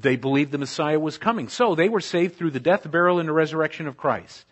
They 0.00 0.16
believed 0.16 0.52
the 0.52 0.58
Messiah 0.58 1.00
was 1.00 1.18
coming. 1.18 1.48
So 1.48 1.74
they 1.74 1.88
were 1.88 2.00
saved 2.00 2.36
through 2.36 2.52
the 2.52 2.60
death, 2.60 2.88
burial, 2.88 3.18
and 3.18 3.28
the 3.28 3.32
resurrection 3.32 3.88
of 3.88 3.96
Christ. 3.96 4.46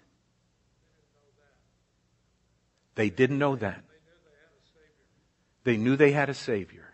They 2.97 3.11
didn't 3.11 3.38
know 3.38 3.55
that. 3.57 3.85
They 5.65 5.76
knew 5.76 5.97
they 5.97 6.12
had 6.12 6.29
a 6.29 6.35
Savior. 6.35 6.93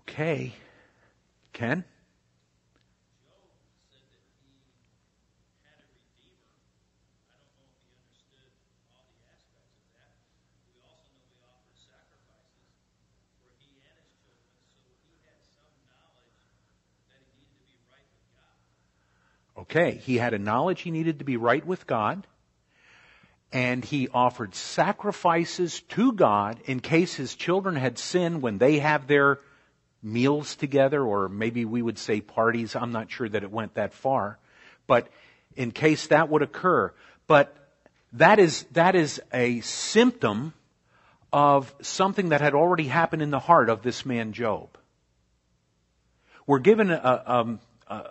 Okay. 0.00 0.54
Ken? 1.52 1.84
Okay, 19.64 20.00
he 20.04 20.18
had 20.18 20.34
a 20.34 20.38
knowledge 20.38 20.82
he 20.82 20.90
needed 20.90 21.20
to 21.20 21.24
be 21.24 21.38
right 21.38 21.64
with 21.64 21.86
God, 21.86 22.26
and 23.50 23.82
he 23.82 24.08
offered 24.08 24.54
sacrifices 24.54 25.80
to 25.90 26.12
God 26.12 26.60
in 26.66 26.80
case 26.80 27.14
his 27.14 27.34
children 27.34 27.74
had 27.74 27.98
sinned 27.98 28.42
when 28.42 28.58
they 28.58 28.80
have 28.80 29.06
their 29.06 29.40
meals 30.02 30.54
together, 30.56 31.02
or 31.02 31.30
maybe 31.30 31.64
we 31.64 31.80
would 31.80 31.98
say 31.98 32.20
parties. 32.20 32.76
I'm 32.76 32.92
not 32.92 33.10
sure 33.10 33.26
that 33.26 33.42
it 33.42 33.50
went 33.50 33.74
that 33.74 33.94
far, 33.94 34.38
but 34.86 35.08
in 35.56 35.70
case 35.70 36.08
that 36.08 36.28
would 36.28 36.42
occur. 36.42 36.92
But 37.26 37.56
that 38.12 38.38
is, 38.38 38.64
that 38.72 38.94
is 38.94 39.22
a 39.32 39.60
symptom 39.60 40.52
of 41.32 41.74
something 41.80 42.28
that 42.28 42.42
had 42.42 42.52
already 42.52 42.84
happened 42.84 43.22
in 43.22 43.30
the 43.30 43.38
heart 43.38 43.70
of 43.70 43.82
this 43.82 44.04
man 44.04 44.34
Job. 44.34 44.76
We're 46.46 46.58
given 46.58 46.90
a, 46.90 47.22
um, 47.26 47.60
a, 47.86 48.10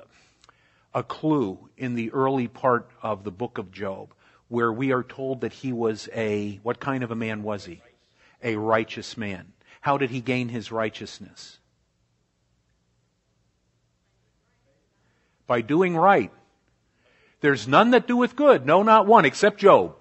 a 0.93 1.03
clue 1.03 1.69
in 1.77 1.95
the 1.95 2.11
early 2.11 2.47
part 2.47 2.89
of 3.01 3.23
the 3.23 3.31
book 3.31 3.57
of 3.57 3.71
Job 3.71 4.13
where 4.47 4.71
we 4.71 4.91
are 4.91 5.03
told 5.03 5.41
that 5.41 5.53
he 5.53 5.73
was 5.73 6.07
a, 6.13 6.59
what 6.61 6.79
kind 6.79 7.03
of 7.03 7.11
a 7.11 7.15
man 7.15 7.41
was 7.41 7.65
he? 7.65 7.81
A 8.43 8.55
righteous 8.55 9.17
man. 9.17 9.53
How 9.81 9.97
did 9.97 10.11
he 10.11 10.21
gain 10.21 10.49
his 10.49 10.71
righteousness? 10.71 11.57
By 15.47 15.61
doing 15.61 15.97
right. 15.97 16.31
There's 17.41 17.67
none 17.67 17.91
that 17.91 18.07
doeth 18.07 18.35
good, 18.35 18.65
no, 18.65 18.83
not 18.83 19.07
one, 19.07 19.25
except 19.25 19.59
Job. 19.59 19.95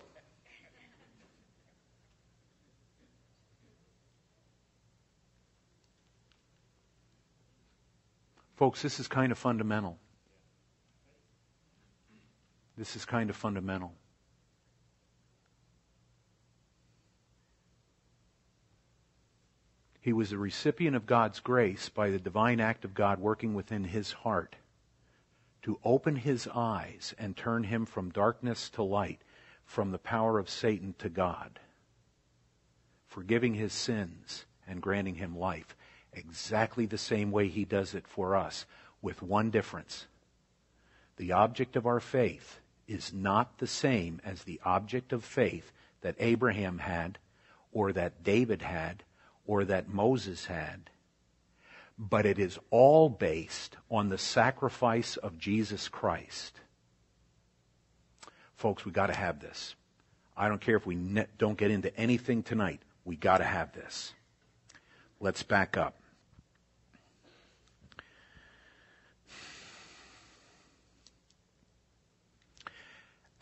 Folks, 8.56 8.82
this 8.82 9.00
is 9.00 9.08
kind 9.08 9.32
of 9.32 9.38
fundamental. 9.38 9.98
This 12.76 12.96
is 12.96 13.04
kind 13.04 13.30
of 13.30 13.36
fundamental. 13.36 13.92
He 20.00 20.12
was 20.12 20.32
a 20.32 20.38
recipient 20.38 20.96
of 20.96 21.06
God's 21.06 21.38
grace 21.38 21.88
by 21.88 22.10
the 22.10 22.18
divine 22.18 22.58
act 22.58 22.84
of 22.84 22.92
God 22.92 23.20
working 23.20 23.54
within 23.54 23.84
his 23.84 24.10
heart 24.10 24.56
to 25.62 25.78
open 25.84 26.16
his 26.16 26.48
eyes 26.52 27.14
and 27.18 27.36
turn 27.36 27.62
him 27.62 27.86
from 27.86 28.10
darkness 28.10 28.68
to 28.70 28.82
light, 28.82 29.20
from 29.64 29.92
the 29.92 29.98
power 29.98 30.40
of 30.40 30.50
Satan 30.50 30.94
to 30.98 31.08
God, 31.08 31.60
forgiving 33.06 33.54
his 33.54 33.72
sins 33.72 34.44
and 34.66 34.82
granting 34.82 35.14
him 35.14 35.38
life. 35.38 35.76
Exactly 36.12 36.84
the 36.84 36.98
same 36.98 37.30
way 37.30 37.46
he 37.46 37.64
does 37.64 37.94
it 37.94 38.08
for 38.08 38.34
us, 38.34 38.66
with 39.00 39.22
one 39.22 39.50
difference. 39.50 40.06
The 41.16 41.30
object 41.30 41.76
of 41.76 41.86
our 41.86 42.00
faith 42.00 42.58
is 42.86 43.12
not 43.12 43.58
the 43.58 43.66
same 43.66 44.20
as 44.24 44.44
the 44.44 44.60
object 44.64 45.12
of 45.12 45.24
faith 45.24 45.72
that 46.00 46.16
Abraham 46.18 46.78
had, 46.78 47.18
or 47.72 47.92
that 47.92 48.22
David 48.22 48.62
had, 48.62 49.02
or 49.46 49.64
that 49.64 49.88
Moses 49.88 50.46
had, 50.46 50.90
but 51.98 52.26
it 52.26 52.38
is 52.38 52.58
all 52.70 53.08
based 53.08 53.76
on 53.90 54.08
the 54.08 54.18
sacrifice 54.18 55.16
of 55.16 55.38
Jesus 55.38 55.88
Christ. 55.88 56.60
Folks, 58.56 58.84
we 58.84 58.92
got 58.92 59.06
to 59.06 59.14
have 59.14 59.40
this. 59.40 59.74
I 60.36 60.48
don't 60.48 60.60
care 60.60 60.76
if 60.76 60.86
we 60.86 60.94
ne- 60.94 61.26
don't 61.38 61.58
get 61.58 61.70
into 61.70 61.94
anything 61.96 62.42
tonight. 62.42 62.80
We 63.04 63.16
got 63.16 63.38
to 63.38 63.44
have 63.44 63.72
this. 63.72 64.14
Let's 65.20 65.42
back 65.42 65.76
up. 65.76 66.01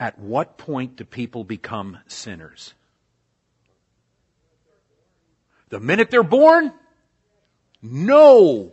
At 0.00 0.18
what 0.18 0.56
point 0.56 0.96
do 0.96 1.04
people 1.04 1.44
become 1.44 1.98
sinners? 2.06 2.72
The 5.68 5.78
minute 5.78 6.10
they're 6.10 6.22
born? 6.22 6.72
No. 7.82 8.72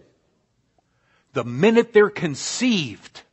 The 1.33 1.43
minute 1.43 1.91
they're 1.91 2.09
conceived. 2.09 3.23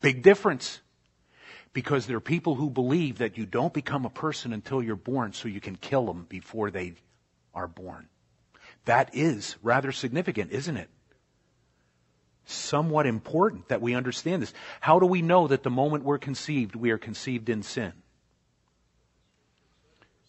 Big 0.00 0.22
difference. 0.22 0.80
Because 1.74 2.06
there 2.06 2.16
are 2.16 2.20
people 2.20 2.54
who 2.54 2.70
believe 2.70 3.18
that 3.18 3.36
you 3.36 3.44
don't 3.44 3.74
become 3.74 4.06
a 4.06 4.10
person 4.10 4.54
until 4.54 4.82
you're 4.82 4.96
born 4.96 5.34
so 5.34 5.48
you 5.48 5.60
can 5.60 5.76
kill 5.76 6.06
them 6.06 6.24
before 6.30 6.70
they 6.70 6.94
are 7.54 7.68
born. 7.68 8.08
That 8.86 9.14
is 9.14 9.56
rather 9.62 9.92
significant, 9.92 10.50
isn't 10.52 10.78
it? 10.78 10.88
Somewhat 12.46 13.06
important 13.06 13.68
that 13.68 13.82
we 13.82 13.94
understand 13.94 14.40
this. 14.40 14.54
How 14.80 14.98
do 14.98 15.06
we 15.06 15.20
know 15.20 15.48
that 15.48 15.62
the 15.62 15.70
moment 15.70 16.04
we're 16.04 16.18
conceived, 16.18 16.74
we 16.74 16.90
are 16.90 16.98
conceived 16.98 17.48
in 17.48 17.62
sin? 17.62 17.92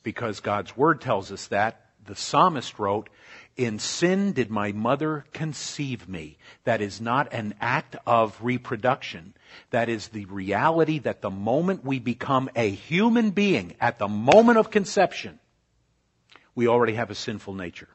because 0.07 0.39
God's 0.39 0.77
Word 0.77 1.01
tells 1.01 1.33
us 1.33 1.47
that. 1.47 1.81
The 2.05 2.15
psalmist 2.15 2.79
wrote, 2.79 3.09
In 3.57 3.77
sin 3.77 4.31
did 4.31 4.49
my 4.49 4.71
mother 4.71 5.25
conceive 5.33 6.07
me. 6.07 6.37
That 6.63 6.79
is 6.79 7.01
not 7.01 7.33
an 7.33 7.55
act 7.59 7.97
of 8.05 8.37
reproduction. 8.41 9.33
That 9.71 9.89
is 9.89 10.07
the 10.07 10.23
reality 10.23 10.99
that 10.99 11.21
the 11.21 11.29
moment 11.29 11.83
we 11.83 11.99
become 11.99 12.49
a 12.55 12.69
human 12.69 13.31
being, 13.31 13.75
at 13.81 13.99
the 13.99 14.07
moment 14.07 14.57
of 14.57 14.71
conception, 14.71 15.39
we 16.55 16.69
already 16.69 16.93
have 16.93 17.11
a 17.11 17.15
sinful 17.15 17.55
nature. 17.55 17.89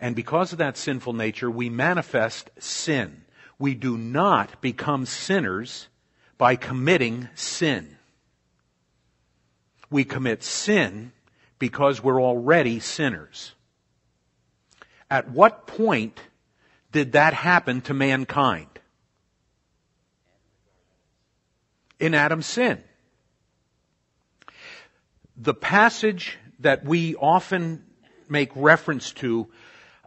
And 0.00 0.16
because 0.16 0.52
of 0.52 0.58
that 0.58 0.76
sinful 0.76 1.12
nature, 1.12 1.50
we 1.50 1.68
manifest 1.68 2.50
sin. 2.58 3.24
We 3.58 3.74
do 3.74 3.98
not 3.98 4.60
become 4.60 5.04
sinners 5.06 5.88
by 6.38 6.56
committing 6.56 7.28
sin 7.34 7.98
we 9.90 10.04
commit 10.04 10.42
sin 10.42 11.12
because 11.58 12.02
we're 12.02 12.22
already 12.22 12.80
sinners. 12.80 13.52
At 15.10 15.30
what 15.30 15.66
point 15.66 16.20
did 16.92 17.12
that 17.12 17.34
happen 17.34 17.80
to 17.82 17.94
mankind? 17.94 18.68
In 21.98 22.14
Adam's 22.14 22.46
sin. 22.46 22.82
The 25.36 25.54
passage 25.54 26.38
that 26.60 26.84
we 26.84 27.16
often 27.16 27.84
make 28.28 28.50
reference 28.54 29.12
to 29.12 29.48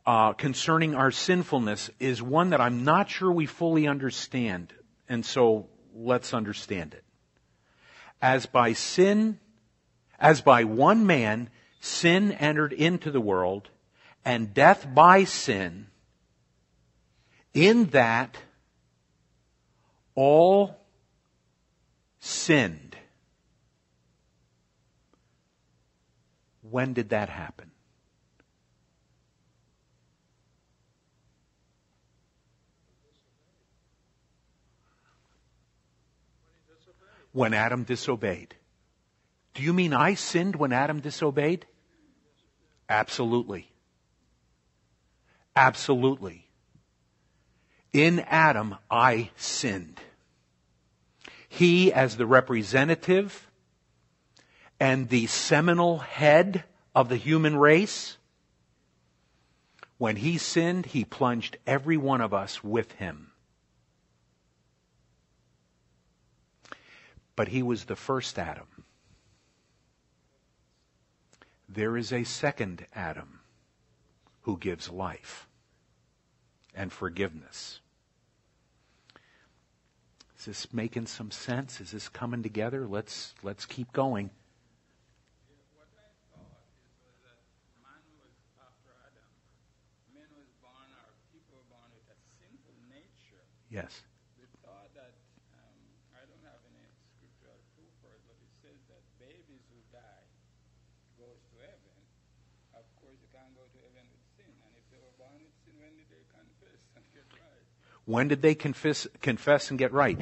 uh, 0.05 0.33
concerning 0.33 0.95
our 0.95 1.11
sinfulness 1.11 1.89
is 1.99 2.21
one 2.21 2.49
that 2.49 2.61
I'm 2.61 2.83
not 2.83 3.09
sure 3.09 3.31
we 3.31 3.45
fully 3.45 3.87
understand, 3.87 4.73
and 5.07 5.25
so 5.25 5.67
let's 5.95 6.33
understand 6.33 6.93
it. 6.93 7.03
As 8.21 8.45
by 8.45 8.73
sin 8.73 9.39
as 10.23 10.39
by 10.39 10.63
one 10.63 11.05
man 11.05 11.49
sin 11.81 12.31
entered 12.31 12.71
into 12.71 13.11
the 13.11 13.19
world, 13.19 13.69
and 14.23 14.53
death 14.53 14.87
by 14.95 15.25
sin, 15.25 15.87
in 17.53 17.87
that 17.87 18.37
all 20.15 20.79
sinned. 22.21 22.95
When 26.61 26.93
did 26.93 27.09
that 27.09 27.27
happen? 27.27 27.71
When 37.33 37.53
Adam 37.53 37.83
disobeyed. 37.83 38.55
Do 39.53 39.61
you 39.61 39.73
mean 39.73 39.93
I 39.93 40.13
sinned 40.13 40.55
when 40.55 40.71
Adam 40.71 40.99
disobeyed? 41.01 41.65
Absolutely. 42.87 43.69
Absolutely. 45.55 46.47
In 47.91 48.19
Adam, 48.21 48.75
I 48.89 49.29
sinned. 49.35 49.99
He, 51.47 51.93
as 51.93 52.17
the 52.17 52.25
representative 52.25 53.47
and 54.79 55.09
the 55.09 55.27
seminal 55.27 55.99
head 55.99 56.63
of 56.95 57.09
the 57.09 57.17
human 57.17 57.55
race, 57.57 58.17
when 59.99 60.15
he 60.15 60.39
sinned, 60.39 60.87
he 60.87 61.05
plunged 61.05 61.57
every 61.67 61.97
one 61.97 62.21
of 62.21 62.33
us 62.33 62.63
with 62.63 62.93
him. 62.93 63.32
But 67.35 67.47
he 67.47 67.63
was 67.63 67.85
the 67.85 67.95
first 67.95 68.37
Adam 68.37 68.67
there 71.73 71.97
is 71.97 72.13
a 72.13 72.23
second 72.23 72.85
Adam 72.93 73.39
who 74.41 74.57
gives 74.57 74.89
life 74.89 75.47
and 76.75 76.91
forgiveness. 76.91 77.79
Is 80.37 80.45
this 80.45 80.73
making 80.73 81.07
some 81.07 81.31
sense? 81.31 81.79
Is 81.79 81.91
this 81.91 82.09
coming 82.09 82.43
together? 82.43 82.85
Let's 82.87 83.33
let's 83.43 83.65
keep 83.65 83.91
going. 83.93 84.29
Yes. 93.69 94.03
When 108.05 108.27
did 108.27 108.41
they 108.41 108.55
confess, 108.55 109.07
confess 109.21 109.69
and 109.69 109.79
get 109.79 109.93
right? 109.93 110.19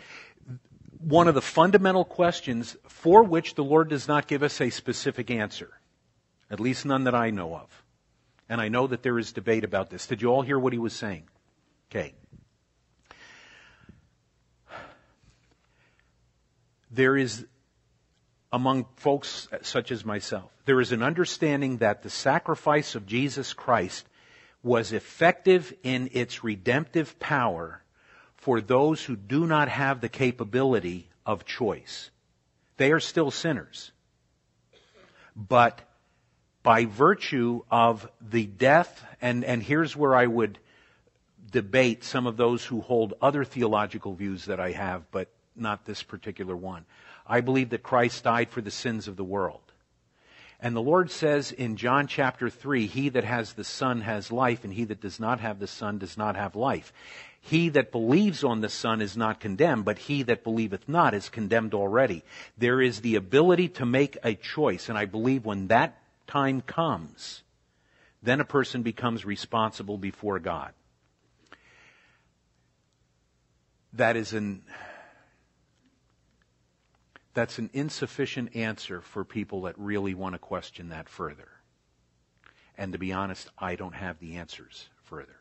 One 1.00 1.28
of 1.28 1.34
the 1.34 1.42
fundamental 1.42 2.06
questions 2.06 2.78
for 2.88 3.24
which 3.24 3.56
the 3.56 3.64
Lord 3.64 3.90
does 3.90 4.08
not 4.08 4.28
give 4.28 4.44
us 4.44 4.62
a 4.62 4.70
specific 4.70 5.32
answer. 5.32 5.72
At 6.50 6.60
least 6.60 6.86
none 6.86 7.06
that 7.06 7.16
I 7.16 7.32
know 7.32 7.56
of. 7.56 7.84
And 8.48 8.62
I 8.62 8.68
know 8.68 8.86
that 8.88 9.02
there 9.02 9.18
is 9.18 9.32
debate 9.32 9.64
about 9.64 9.90
this. 9.90 10.06
Did 10.06 10.22
you 10.22 10.28
all 10.30 10.42
hear 10.42 10.60
what 10.60 10.74
he 10.74 10.80
was 10.80 10.94
saying? 10.94 11.24
Okay. 11.90 12.14
There 16.92 17.16
is, 17.16 17.46
among 18.52 18.86
folks 18.98 19.48
such 19.62 19.92
as 19.92 20.06
myself, 20.06 20.52
there 20.66 20.82
is 20.82 20.92
an 20.92 21.04
understanding 21.04 21.78
that 21.78 22.04
the 22.04 22.10
sacrifice 22.10 22.96
of 22.96 23.06
Jesus 23.06 23.54
Christ 23.54 24.06
was 24.64 24.92
effective 24.92 25.74
in 25.84 26.10
its 26.14 26.44
redemptive 26.44 27.20
power 27.20 27.82
for 28.36 28.62
those 28.62 29.04
who 29.04 29.16
do 29.16 29.48
not 29.48 29.70
have 29.70 30.02
the 30.02 30.10
capability 30.10 31.10
of 31.26 31.46
choice. 31.46 32.10
They 32.78 32.92
are 32.92 33.00
still 33.00 33.32
sinners. 33.32 33.92
But 35.36 35.82
by 36.64 36.86
virtue 36.86 37.62
of 37.72 38.10
the 38.20 38.46
death, 38.46 39.04
and, 39.22 39.44
and 39.44 39.64
here's 39.64 39.96
where 39.96 40.16
I 40.16 40.26
would 40.26 40.60
debate 41.52 42.04
some 42.04 42.28
of 42.28 42.38
those 42.38 42.64
who 42.64 42.82
hold 42.82 43.14
other 43.22 43.44
theological 43.44 44.14
views 44.14 44.46
that 44.46 44.60
I 44.60 44.72
have, 44.72 45.10
but 45.12 45.30
not 45.56 45.86
this 45.86 46.04
particular 46.04 46.56
one. 46.56 46.86
I 47.32 47.40
believe 47.40 47.70
that 47.70 47.82
Christ 47.82 48.26
died 48.26 48.50
for 48.50 48.60
the 48.60 48.70
sins 48.70 49.08
of 49.08 49.16
the 49.16 49.24
world. 49.24 49.62
And 50.60 50.76
the 50.76 50.82
Lord 50.82 51.10
says 51.10 51.54
in 51.54 51.78
John 51.78 52.08
chapter 52.08 52.50
3, 52.50 52.88
He 52.88 53.08
that 53.08 53.24
has 53.24 53.54
the 53.54 53.64
Son 53.64 54.02
has 54.02 54.34
life, 54.34 54.66
and 54.66 54.74
he 54.74 54.84
that 54.84 55.00
does 55.00 55.18
not 55.18 55.40
have 55.40 55.58
the 55.58 55.66
Son 55.66 55.98
does 55.98 56.18
not 56.18 56.36
have 56.36 56.58
life. 56.58 56.92
He 57.40 57.70
that 57.70 57.94
believes 57.94 58.44
on 58.44 58.60
the 58.60 58.68
Son 58.68 59.02
is 59.02 59.16
not 59.16 59.40
condemned, 59.40 59.86
but 59.86 59.98
he 59.98 60.24
that 60.24 60.44
believeth 60.44 60.90
not 60.90 61.14
is 61.14 61.30
condemned 61.30 61.74
already. 61.74 62.26
There 62.58 62.82
is 62.82 63.00
the 63.00 63.16
ability 63.16 63.70
to 63.70 63.86
make 63.86 64.18
a 64.24 64.36
choice, 64.36 64.90
and 64.90 64.98
I 64.98 65.06
believe 65.06 65.46
when 65.46 65.68
that 65.68 65.98
time 66.28 66.60
comes, 66.60 67.44
then 68.22 68.42
a 68.42 68.46
person 68.46 68.84
becomes 68.84 69.24
responsible 69.24 69.98
before 69.98 70.40
God. 70.40 70.74
That 73.94 74.18
is 74.18 74.34
an 74.34 74.64
that's 77.34 77.60
an 77.60 77.70
insufficient 77.74 78.56
answer 78.56 79.02
for 79.02 79.24
people 79.24 79.64
that 79.64 79.78
really 79.78 80.14
want 80.14 80.36
to 80.36 80.40
question 80.40 80.90
that 80.90 81.08
further. 81.10 81.50
And 82.78 82.94
to 82.94 83.00
be 83.00 83.14
honest, 83.14 83.50
I 83.58 83.76
don't 83.76 83.96
have 83.96 84.20
the 84.20 84.38
answers 84.38 84.90
further. 85.04 85.36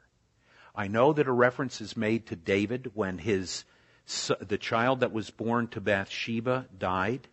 I 0.74 0.88
know 0.88 1.12
that 1.12 1.26
a 1.26 1.32
reference 1.32 1.80
is 1.80 1.96
made 1.96 2.26
to 2.26 2.36
David 2.36 2.92
when 2.94 3.18
his 3.18 3.64
the 4.40 4.58
child 4.58 5.00
that 5.00 5.12
was 5.12 5.30
born 5.30 5.68
to 5.68 5.80
Bathsheba 5.80 6.66
died, 6.76 7.28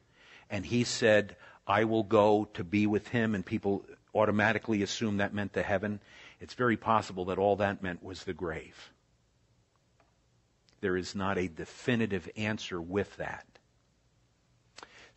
and 0.50 0.66
he 0.66 0.84
said, 0.84 1.36
"I 1.66 1.86
will 1.86 2.04
go 2.04 2.46
to 2.54 2.64
be 2.64 2.86
with 2.86 3.08
him," 3.08 3.34
and 3.34 3.46
people 3.46 3.86
automatically 4.14 4.84
assume 4.84 5.18
that 5.18 5.34
meant 5.34 5.54
the 5.54 5.64
heaven. 5.64 6.00
It's 6.40 6.54
very 6.54 6.78
possible 6.78 7.26
that 7.26 7.40
all 7.40 7.56
that 7.56 7.82
meant 7.82 8.04
was 8.04 8.24
the 8.24 8.34
grave. 8.34 8.92
There 10.82 10.96
is 10.98 11.16
not 11.16 11.38
a 11.40 11.48
definitive 11.48 12.30
answer 12.36 12.80
with 12.80 13.18
that. 13.18 13.57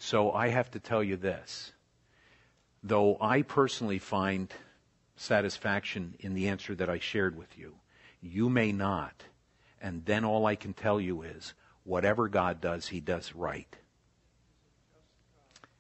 So 0.03 0.33
I 0.33 0.49
have 0.49 0.71
to 0.71 0.81
tell 0.81 1.05
you 1.05 1.17
this. 1.17 1.73
Though 2.83 3.19
I 3.21 3.43
personally 3.43 3.99
find 3.99 4.51
satisfaction 5.15 6.15
in 6.21 6.33
the 6.33 6.49
answer 6.49 6.75
that 6.75 6.89
I 6.89 6.99
shared 6.99 7.37
with 7.37 7.59
you, 7.59 7.75
you 8.23 8.49
may 8.49 8.73
not. 8.73 9.23
And 9.79 10.03
then 10.07 10.25
all 10.25 10.47
I 10.47 10.57
can 10.57 10.73
tell 10.73 11.03
you 11.03 11.21
is 11.21 11.53
whatever 11.85 12.29
God 12.29 12.63
does, 12.63 12.89
He 12.89 13.01
does 13.01 13.35
right. 13.35 13.77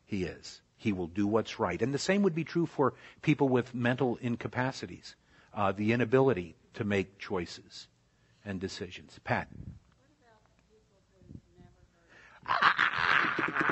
He 0.04 0.24
is. 0.24 0.60
He 0.76 0.92
will 0.92 1.06
do 1.06 1.26
what's 1.26 1.58
right. 1.58 1.80
And 1.80 1.94
the 1.94 1.98
same 1.98 2.20
would 2.22 2.34
be 2.34 2.44
true 2.44 2.66
for 2.66 2.92
people 3.22 3.48
with 3.48 3.74
mental 3.74 4.18
incapacities, 4.20 5.16
uh, 5.54 5.72
the 5.72 5.92
inability 5.92 6.56
to 6.74 6.84
make 6.84 7.18
choices 7.18 7.88
and 8.44 8.60
decisions. 8.60 9.18
Pat. 9.24 9.48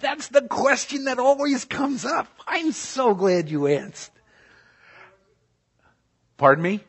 That's 0.00 0.28
the 0.28 0.42
question 0.42 1.04
that 1.04 1.18
always 1.18 1.64
comes 1.64 2.04
up. 2.04 2.28
I'm 2.46 2.72
so 2.72 3.14
glad 3.14 3.50
you 3.50 3.68
asked. 3.68 4.12
Pardon 6.36 6.62
me? 6.62 6.80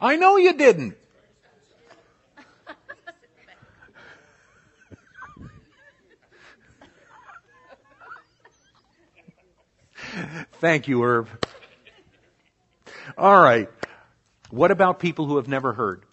I 0.00 0.16
know 0.16 0.36
you 0.36 0.52
didn't. 0.52 0.96
Thank 10.60 10.88
you, 10.88 11.02
Herb. 11.02 11.28
All 13.18 13.40
right. 13.40 13.68
What 14.50 14.70
about 14.70 14.98
people 14.98 15.26
who 15.26 15.36
have 15.36 15.48
never 15.48 15.72
heard? 15.72 16.05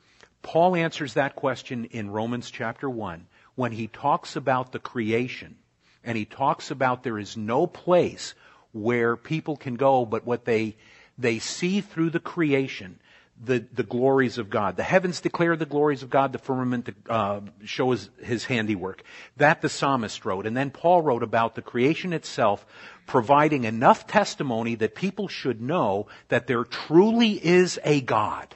Paul 0.44 0.76
answers 0.76 1.16
that 1.16 1.36
question 1.36 1.86
in 1.86 2.12
Romans 2.12 2.52
chapter 2.52 2.90
1 2.90 3.26
when 3.56 3.72
he 3.72 3.88
talks 3.88 4.36
about 4.36 4.72
the 4.72 4.80
creation 4.80 5.56
and 6.04 6.16
he 6.18 6.26
talks 6.26 6.70
about 6.70 7.02
there 7.02 7.18
is 7.18 7.36
no 7.36 7.66
place 7.66 8.36
where 8.72 9.16
people 9.16 9.56
can 9.56 9.76
go 9.76 10.06
but 10.06 10.26
what 10.26 10.46
they 10.46 10.76
they 11.18 11.40
see 11.40 11.82
through 11.82 12.12
the 12.12 12.20
creation 12.20 13.00
the, 13.42 13.66
the 13.74 13.84
glories 13.84 14.38
of 14.38 14.50
God. 14.50 14.78
The 14.78 14.84
heavens 14.84 15.20
declare 15.20 15.56
the 15.56 15.66
glories 15.66 16.04
of 16.04 16.10
God. 16.10 16.32
The 16.32 16.38
firmament 16.38 16.96
uh, 17.10 17.42
shows 17.66 18.10
his 18.22 18.46
handiwork. 18.46 19.04
That 19.38 19.62
the 19.62 19.70
psalmist 19.70 20.24
wrote. 20.24 20.46
And 20.46 20.56
then 20.56 20.70
Paul 20.70 21.02
wrote 21.02 21.24
about 21.24 21.56
the 21.56 21.62
creation 21.62 22.14
itself 22.14 22.66
providing 23.06 23.64
enough 23.64 24.08
testimony 24.08 24.76
that 24.76 24.96
people 24.96 25.28
should 25.28 25.62
know 25.62 26.08
that 26.30 26.48
there 26.48 26.64
truly 26.64 27.32
is 27.34 27.80
a 27.84 28.02
God. 28.02 28.56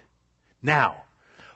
Now, 0.61 1.03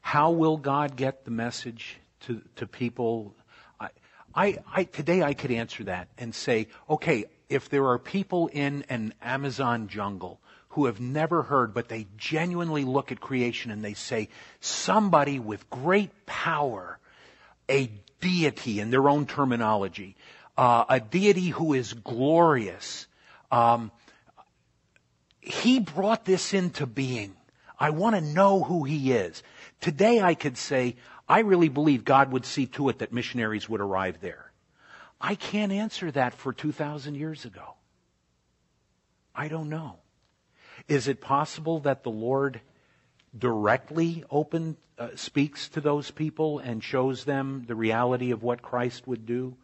How 0.00 0.30
will 0.30 0.58
God 0.58 0.94
get 0.94 1.24
the 1.24 1.32
message 1.32 1.96
to, 2.26 2.40
to 2.54 2.68
people? 2.68 3.34
I, 3.80 3.88
I, 4.32 4.58
I, 4.72 4.84
today 4.84 5.24
I 5.24 5.34
could 5.34 5.50
answer 5.50 5.82
that 5.84 6.06
and 6.18 6.32
say, 6.32 6.68
okay, 6.88 7.24
if 7.48 7.68
there 7.68 7.88
are 7.88 7.98
people 7.98 8.46
in 8.46 8.84
an 8.88 9.12
Amazon 9.20 9.88
jungle 9.88 10.38
who 10.74 10.86
have 10.86 11.00
never 11.00 11.42
heard, 11.42 11.72
but 11.72 11.88
they 11.88 12.06
genuinely 12.16 12.84
look 12.84 13.12
at 13.12 13.20
creation 13.20 13.70
and 13.70 13.84
they 13.84 13.94
say, 13.94 14.28
somebody 14.60 15.38
with 15.38 15.70
great 15.70 16.26
power, 16.26 16.98
a 17.68 17.90
deity 18.20 18.80
in 18.80 18.90
their 18.90 19.08
own 19.08 19.24
terminology, 19.24 20.16
uh, 20.58 20.84
a 20.88 20.98
deity 20.98 21.48
who 21.48 21.74
is 21.74 21.92
glorious. 21.92 23.06
Um, 23.52 23.92
he 25.40 25.78
brought 25.78 26.24
this 26.24 26.52
into 26.52 26.86
being. 26.86 27.36
I 27.78 27.90
want 27.90 28.16
to 28.16 28.20
know 28.20 28.64
who 28.64 28.82
he 28.82 29.12
is. 29.12 29.44
Today 29.80 30.20
I 30.20 30.34
could 30.34 30.58
say, 30.58 30.96
I 31.28 31.40
really 31.40 31.68
believe 31.68 32.04
God 32.04 32.32
would 32.32 32.44
see 32.44 32.66
to 32.66 32.88
it 32.88 32.98
that 32.98 33.12
missionaries 33.12 33.68
would 33.68 33.80
arrive 33.80 34.20
there. 34.20 34.50
I 35.20 35.36
can't 35.36 35.70
answer 35.70 36.10
that 36.10 36.34
for 36.34 36.52
2,000 36.52 37.14
years 37.14 37.44
ago. 37.44 37.74
I 39.36 39.46
don't 39.46 39.68
know. 39.68 39.98
Is 40.86 41.08
it 41.08 41.20
possible 41.20 41.80
that 41.80 42.02
the 42.02 42.10
Lord 42.10 42.60
directly 43.36 44.24
open, 44.30 44.76
uh, 44.98 45.08
speaks 45.16 45.68
to 45.70 45.80
those 45.80 46.10
people 46.10 46.58
and 46.58 46.84
shows 46.84 47.24
them 47.24 47.64
the 47.66 47.74
reality 47.74 48.30
of 48.30 48.42
what 48.42 48.62
Christ 48.62 49.06
would 49.06 49.26
do? 49.26 49.56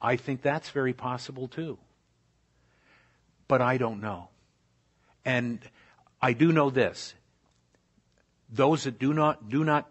I 0.00 0.16
think 0.16 0.42
that's 0.42 0.70
very 0.70 0.92
possible 0.92 1.48
too. 1.48 1.78
But 3.46 3.62
I 3.62 3.78
don't 3.78 4.00
know. 4.00 4.28
And 5.24 5.60
I 6.20 6.32
do 6.32 6.52
know 6.52 6.70
this. 6.70 7.14
those 8.48 8.84
that 8.84 8.98
do 8.98 9.12
not, 9.12 9.48
do 9.48 9.64
not 9.64 9.90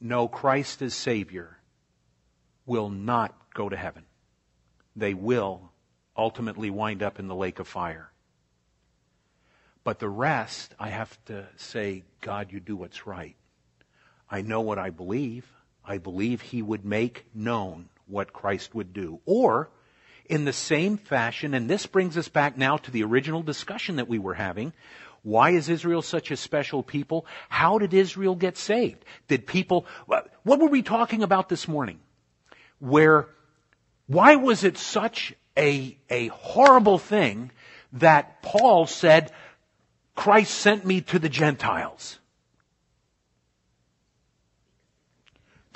know 0.00 0.28
Christ 0.28 0.82
as 0.82 0.94
Savior 0.94 1.58
will 2.64 2.88
not 2.88 3.34
go 3.54 3.68
to 3.68 3.76
heaven. 3.76 4.04
They 4.94 5.14
will 5.14 5.70
ultimately 6.16 6.70
wind 6.70 7.02
up 7.02 7.18
in 7.18 7.28
the 7.28 7.34
lake 7.34 7.58
of 7.58 7.68
fire. 7.68 8.10
But 9.86 10.00
the 10.00 10.08
rest, 10.08 10.74
I 10.80 10.88
have 10.88 11.16
to 11.26 11.46
say, 11.54 12.02
God, 12.20 12.50
you 12.50 12.58
do 12.58 12.74
what's 12.74 13.06
right. 13.06 13.36
I 14.28 14.42
know 14.42 14.62
what 14.62 14.80
I 14.80 14.90
believe. 14.90 15.46
I 15.84 15.98
believe 15.98 16.40
He 16.40 16.60
would 16.60 16.84
make 16.84 17.24
known 17.32 17.88
what 18.08 18.32
Christ 18.32 18.74
would 18.74 18.92
do. 18.92 19.20
Or, 19.26 19.70
in 20.28 20.44
the 20.44 20.52
same 20.52 20.96
fashion, 20.96 21.54
and 21.54 21.70
this 21.70 21.86
brings 21.86 22.16
us 22.18 22.26
back 22.26 22.58
now 22.58 22.78
to 22.78 22.90
the 22.90 23.04
original 23.04 23.44
discussion 23.44 23.94
that 23.94 24.08
we 24.08 24.18
were 24.18 24.34
having, 24.34 24.72
why 25.22 25.50
is 25.50 25.68
Israel 25.68 26.02
such 26.02 26.32
a 26.32 26.36
special 26.36 26.82
people? 26.82 27.24
How 27.48 27.78
did 27.78 27.94
Israel 27.94 28.34
get 28.34 28.56
saved? 28.56 29.04
Did 29.28 29.46
people, 29.46 29.86
what 30.06 30.32
were 30.44 30.66
we 30.66 30.82
talking 30.82 31.22
about 31.22 31.48
this 31.48 31.68
morning? 31.68 32.00
Where, 32.80 33.28
why 34.08 34.34
was 34.34 34.64
it 34.64 34.78
such 34.78 35.32
a, 35.56 35.96
a 36.10 36.26
horrible 36.26 36.98
thing 36.98 37.52
that 37.92 38.42
Paul 38.42 38.86
said, 38.86 39.30
Christ 40.16 40.52
sent 40.52 40.84
me 40.84 41.02
to 41.02 41.20
the 41.20 41.28
Gentiles? 41.28 42.18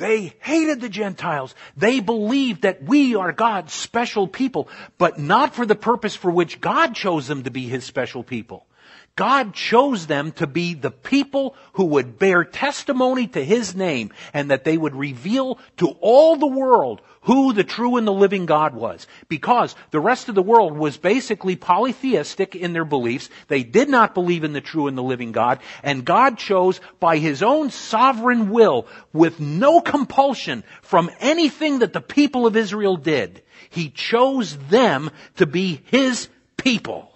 They 0.01 0.33
hated 0.41 0.81
the 0.81 0.89
Gentiles. 0.89 1.55
They 1.77 2.01
believed 2.01 2.63
that 2.63 2.83
we 2.83 3.15
are 3.17 3.33
God's 3.33 3.75
special 3.75 4.27
people, 4.27 4.69
but 4.97 5.19
not 5.19 5.55
for 5.55 5.67
the 5.67 5.75
purpose 5.75 6.17
for 6.17 6.31
which 6.31 6.59
God 6.59 6.95
chose 6.95 7.29
them 7.29 7.43
to 7.43 7.51
be 7.51 7.69
His 7.69 7.85
special 7.85 8.25
people. 8.25 8.67
God 9.15 9.53
chose 9.53 10.07
them 10.07 10.33
to 10.33 10.47
be 10.47 10.73
the 10.73 10.91
people 10.91 11.55
who 11.75 11.85
would 11.85 12.19
bear 12.19 12.45
testimony 12.45 13.27
to 13.29 13.45
His 13.45 13.75
name 13.75 14.11
and 14.33 14.51
that 14.51 14.65
they 14.65 14.79
would 14.79 14.97
reveal 14.97 15.59
to 15.77 15.89
all 16.01 16.37
the 16.37 16.47
world 16.47 17.03
who 17.23 17.53
the 17.53 17.65
true 17.65 17.97
and 17.97 18.07
the 18.07 18.13
living 18.13 18.47
God 18.47 18.75
was. 18.75 19.07
Because 19.29 19.75
the 19.91 20.01
rest 20.01 20.29
of 20.29 20.35
the 20.35 20.43
world 20.43 20.77
was 20.77 20.97
basically 20.97 21.57
polytheistic 21.57 22.57
in 22.57 22.73
their 22.73 22.85
beliefs. 22.85 23.29
They 23.49 23.63
did 23.63 23.89
not 23.89 24.15
believe 24.15 24.45
in 24.45 24.53
the 24.53 24.61
true 24.61 24.87
and 24.87 24.97
the 24.97 25.03
living 25.03 25.33
God. 25.33 25.61
And 25.83 26.05
God 26.05 26.39
chose 26.39 26.81
by 26.99 27.19
His 27.19 27.43
own 27.43 27.71
sovereign 27.71 28.51
will, 28.51 28.87
with 29.13 29.41
no 29.41 29.81
compulsion 29.81 30.65
from 30.83 31.11
anything 31.21 31.81
that 31.81 31.93
the 31.93 32.01
people 32.01 32.47
of 32.47 32.57
Israel 32.57 32.97
did, 32.97 33.43
He 33.69 33.91
chose 33.91 34.57
them 34.69 35.11
to 35.37 35.47
be 35.47 35.83
His 35.87 36.29
people. 36.57 37.11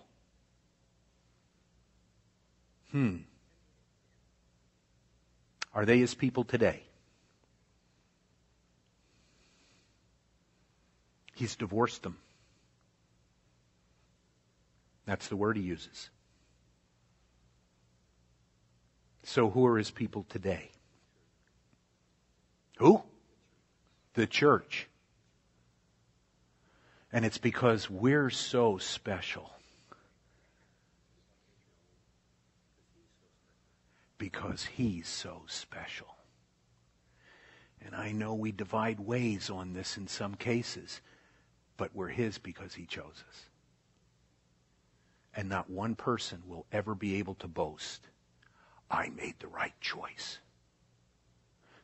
Hmm. 2.91 3.17
Are 5.75 5.85
they 5.85 5.99
his 5.99 6.15
people 6.15 6.45
today? 6.45 6.84
He's 11.35 11.57
divorced 11.57 12.03
them. 12.03 12.17
That's 15.07 15.29
the 15.29 15.37
word 15.37 15.57
he 15.57 15.63
uses. 15.63 16.11
So 19.25 19.51
who 19.51 19.67
are 19.67 19.79
his 19.79 19.91
people 19.91 20.25
today? 20.29 20.71
Who? 22.79 23.03
The 24.15 24.27
church. 24.27 24.89
And 27.13 27.25
it's 27.25 27.39
because 27.39 27.89
we're 27.91 28.31
so 28.31 28.79
special. 28.79 29.55
because 34.25 34.65
He's 34.65 35.07
so 35.07 35.43
special. 35.49 36.07
And 37.85 37.95
I 37.95 38.13
know 38.13 38.33
we 38.33 38.53
divide 38.53 38.99
ways 38.99 39.51
on 39.51 39.75
this 39.75 39.99
in 39.99 40.09
some 40.09 40.35
cases, 40.35 41.03
but 41.77 41.95
we're 41.95 42.09
His 42.09 42.39
because 42.39 42.75
He 42.75 42.87
chose 42.87 43.25
us. 43.29 43.43
And 45.35 45.49
not 45.49 45.69
one 45.69 45.95
person 45.95 46.43
will 46.47 46.67
ever 46.71 46.95
be 46.95 47.17
able 47.17 47.35
to 47.37 47.49
boast, 47.49 48.07
I 48.91 49.09
made 49.09 49.35
the 49.39 49.49
right 49.49 49.79
choice. 49.81 50.39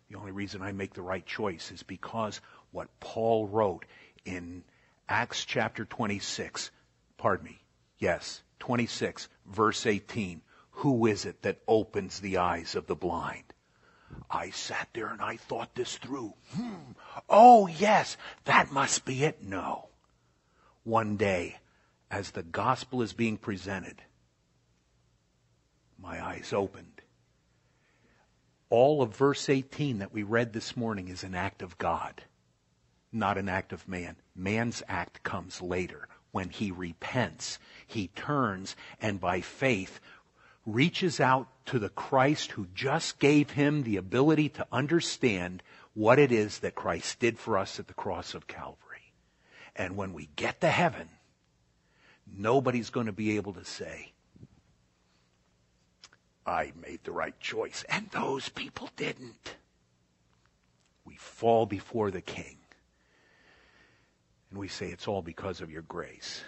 The 0.09 0.16
only 0.16 0.33
reason 0.33 0.62
I 0.62 0.72
make 0.72 0.94
the 0.94 1.03
right 1.03 1.24
choice 1.24 1.70
is 1.72 1.83
because 1.83 2.40
what 2.72 2.88
Paul 3.00 3.46
wrote 3.48 3.85
in 4.24 4.64
Acts 5.09 5.44
chapter 5.44 5.85
26, 5.85 6.70
pardon 7.16 7.46
me, 7.46 7.61
yes, 7.98 8.42
26, 8.59 9.29
verse 9.46 9.87
18 9.87 10.42
who 10.81 11.07
is 11.07 11.26
it 11.26 11.42
that 11.42 11.61
opens 11.68 12.20
the 12.20 12.38
eyes 12.38 12.74
of 12.74 12.87
the 12.87 12.94
blind? 12.94 13.44
I 14.31 14.51
sat 14.51 14.88
there 14.93 15.09
and 15.09 15.21
I 15.21 15.37
thought 15.37 15.75
this 15.75 15.97
through. 15.97 16.35
Hmm. 16.55 16.93
Oh, 17.29 17.66
yes, 17.66 18.16
that 18.45 18.71
must 18.71 19.05
be 19.05 19.25
it. 19.25 19.43
No. 19.43 19.88
One 20.85 21.16
day, 21.16 21.59
as 22.11 22.31
the 22.31 22.43
gospel 22.43 23.03
is 23.03 23.12
being 23.12 23.37
presented, 23.37 24.03
my 25.99 26.25
eyes 26.25 26.53
opened. 26.53 27.03
All 28.71 29.03
of 29.03 29.16
verse 29.16 29.49
18 29.49 29.99
that 29.99 30.12
we 30.12 30.23
read 30.23 30.53
this 30.53 30.77
morning 30.77 31.09
is 31.09 31.25
an 31.25 31.35
act 31.35 31.61
of 31.61 31.77
God, 31.77 32.23
not 33.12 33.37
an 33.37 33.49
act 33.49 33.73
of 33.73 33.88
man. 33.88 34.16
Man's 34.37 34.83
act 34.88 35.25
comes 35.25 35.61
later 35.61 36.07
when 36.31 36.49
he 36.49 36.71
repents, 36.71 37.59
he 37.87 38.09
turns, 38.09 38.77
and 39.01 39.21
by 39.21 39.40
faith 39.40 39.99
reaches 40.66 41.20
out 41.20 41.49
to 41.66 41.79
the 41.79 41.88
Christ 41.88 42.53
who 42.53 42.66
just 42.75 43.18
gave 43.18 43.51
him 43.51 43.83
the 43.83 43.96
ability 43.96 44.49
to 44.51 44.66
understand 44.73 45.62
what 45.94 46.18
it 46.18 46.33
is 46.33 46.61
that 46.61 46.75
Christ 46.75 47.18
did 47.18 47.38
for 47.38 47.59
us 47.59 47.79
at 47.79 47.87
the 47.87 47.94
cross 47.94 48.35
of 48.35 48.46
Calvary. 48.46 49.12
And 49.75 49.96
when 49.96 50.12
we 50.12 50.29
get 50.37 50.61
to 50.61 50.68
heaven, 50.68 51.09
nobody's 52.27 52.90
going 52.90 53.07
to 53.07 53.12
be 53.12 53.37
able 53.37 53.55
to 53.55 53.64
say, 53.64 54.12
I 56.46 56.73
made 56.81 57.01
the 57.05 57.12
right 57.12 57.38
choice. 57.38 57.85
And 57.88 58.09
those 58.11 58.49
people 58.49 58.90
didn't. 58.96 59.57
We 61.05 61.16
fall 61.16 61.66
before 61.66 62.11
the 62.11 62.20
King. 62.20 62.57
And 64.51 64.59
we 64.59 64.68
say, 64.68 64.87
it's 64.87 65.07
all 65.07 65.23
because 65.23 65.61
of 65.61 65.70
your 65.70 65.83
grace. 65.83 66.42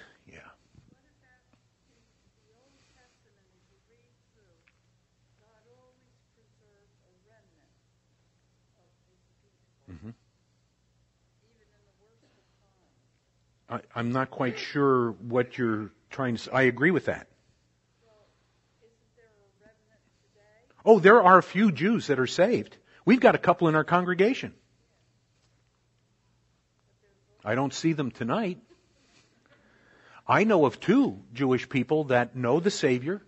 Mm-hmm. 9.92 10.10
I, 13.72 13.80
I'm 13.94 14.12
not 14.12 14.30
quite 14.30 14.58
sure 14.58 15.12
what 15.12 15.56
you're 15.56 15.90
trying 16.10 16.36
to. 16.36 16.52
I 16.52 16.62
agree 16.62 16.90
with 16.90 17.06
that. 17.06 17.26
Oh, 20.84 20.98
there 20.98 21.22
are 21.22 21.38
a 21.38 21.42
few 21.42 21.72
Jews 21.72 22.08
that 22.08 22.18
are 22.18 22.26
saved. 22.26 22.76
We've 23.06 23.20
got 23.20 23.34
a 23.34 23.38
couple 23.38 23.68
in 23.68 23.74
our 23.74 23.84
congregation. 23.84 24.52
I 27.44 27.54
don't 27.54 27.72
see 27.72 27.92
them 27.94 28.10
tonight. 28.10 28.58
I 30.28 30.44
know 30.44 30.66
of 30.66 30.78
two 30.78 31.20
Jewish 31.32 31.68
people 31.68 32.04
that 32.04 32.36
know 32.36 32.60
the 32.60 32.70
Savior, 32.70 33.22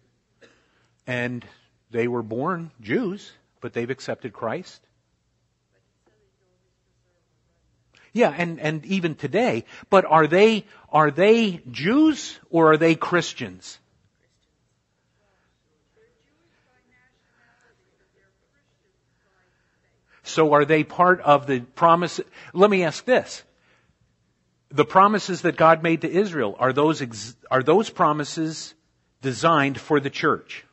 and 1.07 1.45
they 1.91 2.07
were 2.07 2.23
born 2.23 2.71
Jews, 2.81 3.33
but 3.61 3.73
they've 3.73 3.91
accepted 3.91 4.33
Christ. 4.33 4.84
Yeah, 8.14 8.33
and, 8.37 8.61
and 8.61 8.87
even 8.87 9.16
today. 9.16 9.64
But 9.90 10.05
are 10.05 10.29
they, 10.29 10.64
are 10.88 11.11
they 11.11 11.61
Jews 11.70 12.38
or 12.48 12.72
are 12.72 12.77
they 12.77 12.94
Christians? 12.94 13.79
So 20.22 20.55
are 20.55 20.64
they 20.64 20.85
part 20.85 21.20
of 21.20 21.46
the 21.46 21.61
promise? 21.61 22.20
Let 22.55 22.70
me 22.70 22.85
ask 22.85 23.05
this. 23.05 23.42
The 24.70 24.85
promises 24.85 25.42
that 25.42 25.57
God 25.57 25.83
made 25.83 26.00
to 26.00 26.11
Israel, 26.11 26.57
are 26.59 26.72
those, 26.72 27.03
ex, 27.03 27.37
are 27.50 27.62
those 27.62 27.90
promises 27.90 28.74
designed 29.22 29.79
for 29.79 30.00
the 30.00 30.11
church? 30.11 30.64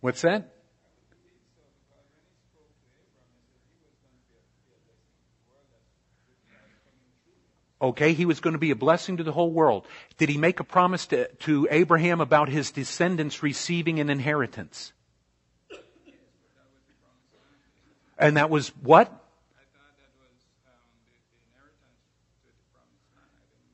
What's 0.00 0.22
that? 0.22 0.54
Okay, 7.82 8.12
he 8.12 8.26
was 8.26 8.40
going 8.40 8.52
to 8.52 8.58
be 8.58 8.70
a 8.70 8.76
blessing 8.76 9.16
to 9.16 9.22
the 9.22 9.32
whole 9.32 9.50
world. 9.50 9.86
Did 10.18 10.28
he 10.28 10.36
make 10.36 10.60
a 10.60 10.64
promise 10.64 11.06
to, 11.06 11.28
to 11.28 11.66
Abraham 11.70 12.20
about 12.20 12.50
his 12.50 12.70
descendants 12.70 13.42
receiving 13.42 14.00
an 14.00 14.10
inheritance? 14.10 14.92
And 18.18 18.36
that 18.36 18.50
was 18.50 18.68
what? 18.82 19.16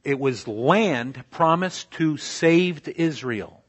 It 0.05 0.21
was 0.21 0.47
land 0.47 1.25
promised 1.33 1.91
to 1.93 2.17
saved 2.17 2.87
Israel. 2.87 3.65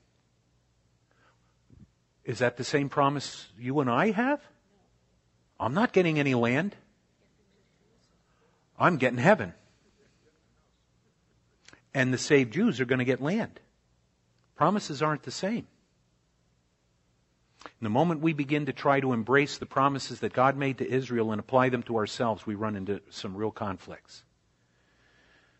Is 2.27 2.39
that 2.39 2.57
the 2.57 2.63
same 2.65 2.89
promise 2.89 3.47
you 3.57 3.79
and 3.79 3.89
I 3.89 4.11
have? 4.11 4.41
I'm 5.59 5.73
not 5.73 5.93
getting 5.93 6.19
any 6.19 6.35
land. 6.35 6.75
I'm 8.77 8.97
getting 8.97 9.17
heaven. 9.17 9.53
And 11.93 12.13
the 12.13 12.17
saved 12.17 12.53
Jews 12.53 12.81
are 12.81 12.85
going 12.85 12.99
to 12.99 13.05
get 13.05 13.21
land. 13.21 13.61
Promises 14.57 15.01
aren't 15.01 15.23
the 15.23 15.31
same. 15.31 15.67
And 17.63 17.85
the 17.85 17.89
moment 17.89 18.21
we 18.21 18.33
begin 18.33 18.65
to 18.65 18.73
try 18.73 18.99
to 18.99 19.13
embrace 19.13 19.57
the 19.57 19.65
promises 19.65 20.19
that 20.19 20.33
God 20.33 20.57
made 20.57 20.79
to 20.79 20.87
Israel 20.87 21.31
and 21.31 21.39
apply 21.39 21.69
them 21.69 21.83
to 21.83 21.95
ourselves, 21.95 22.45
we 22.45 22.55
run 22.55 22.75
into 22.75 23.01
some 23.09 23.37
real 23.37 23.51
conflicts. 23.51 24.23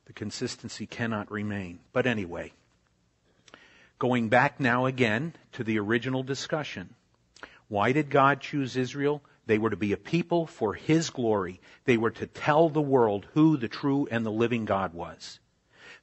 The 0.06 0.14
consistency 0.14 0.86
cannot 0.86 1.32
remain. 1.32 1.80
But 1.94 2.06
anyway, 2.06 2.52
going 4.00 4.30
back 4.30 4.60
now 4.60 4.86
again 4.86 5.34
to 5.54 5.64
the 5.64 5.80
original 5.80 6.24
discussion. 6.24 6.94
Why 7.68 7.92
did 7.92 8.10
God 8.10 8.42
choose 8.42 8.78
Israel? 8.78 9.22
They 9.46 9.58
were 9.58 9.70
to 9.70 9.78
be 9.78 9.94
a 9.94 9.98
people 9.98 10.46
for 10.46 10.74
His 10.74 11.10
glory. 11.10 11.60
They 11.86 11.98
were 11.98 12.12
to 12.12 12.28
tell 12.28 12.70
the 12.70 12.82
world 12.82 13.28
who 13.34 13.58
the 13.58 13.68
true 13.68 14.08
and 14.12 14.26
the 14.26 14.32
living 14.32 14.66
God 14.66 14.94
was. 14.94 15.40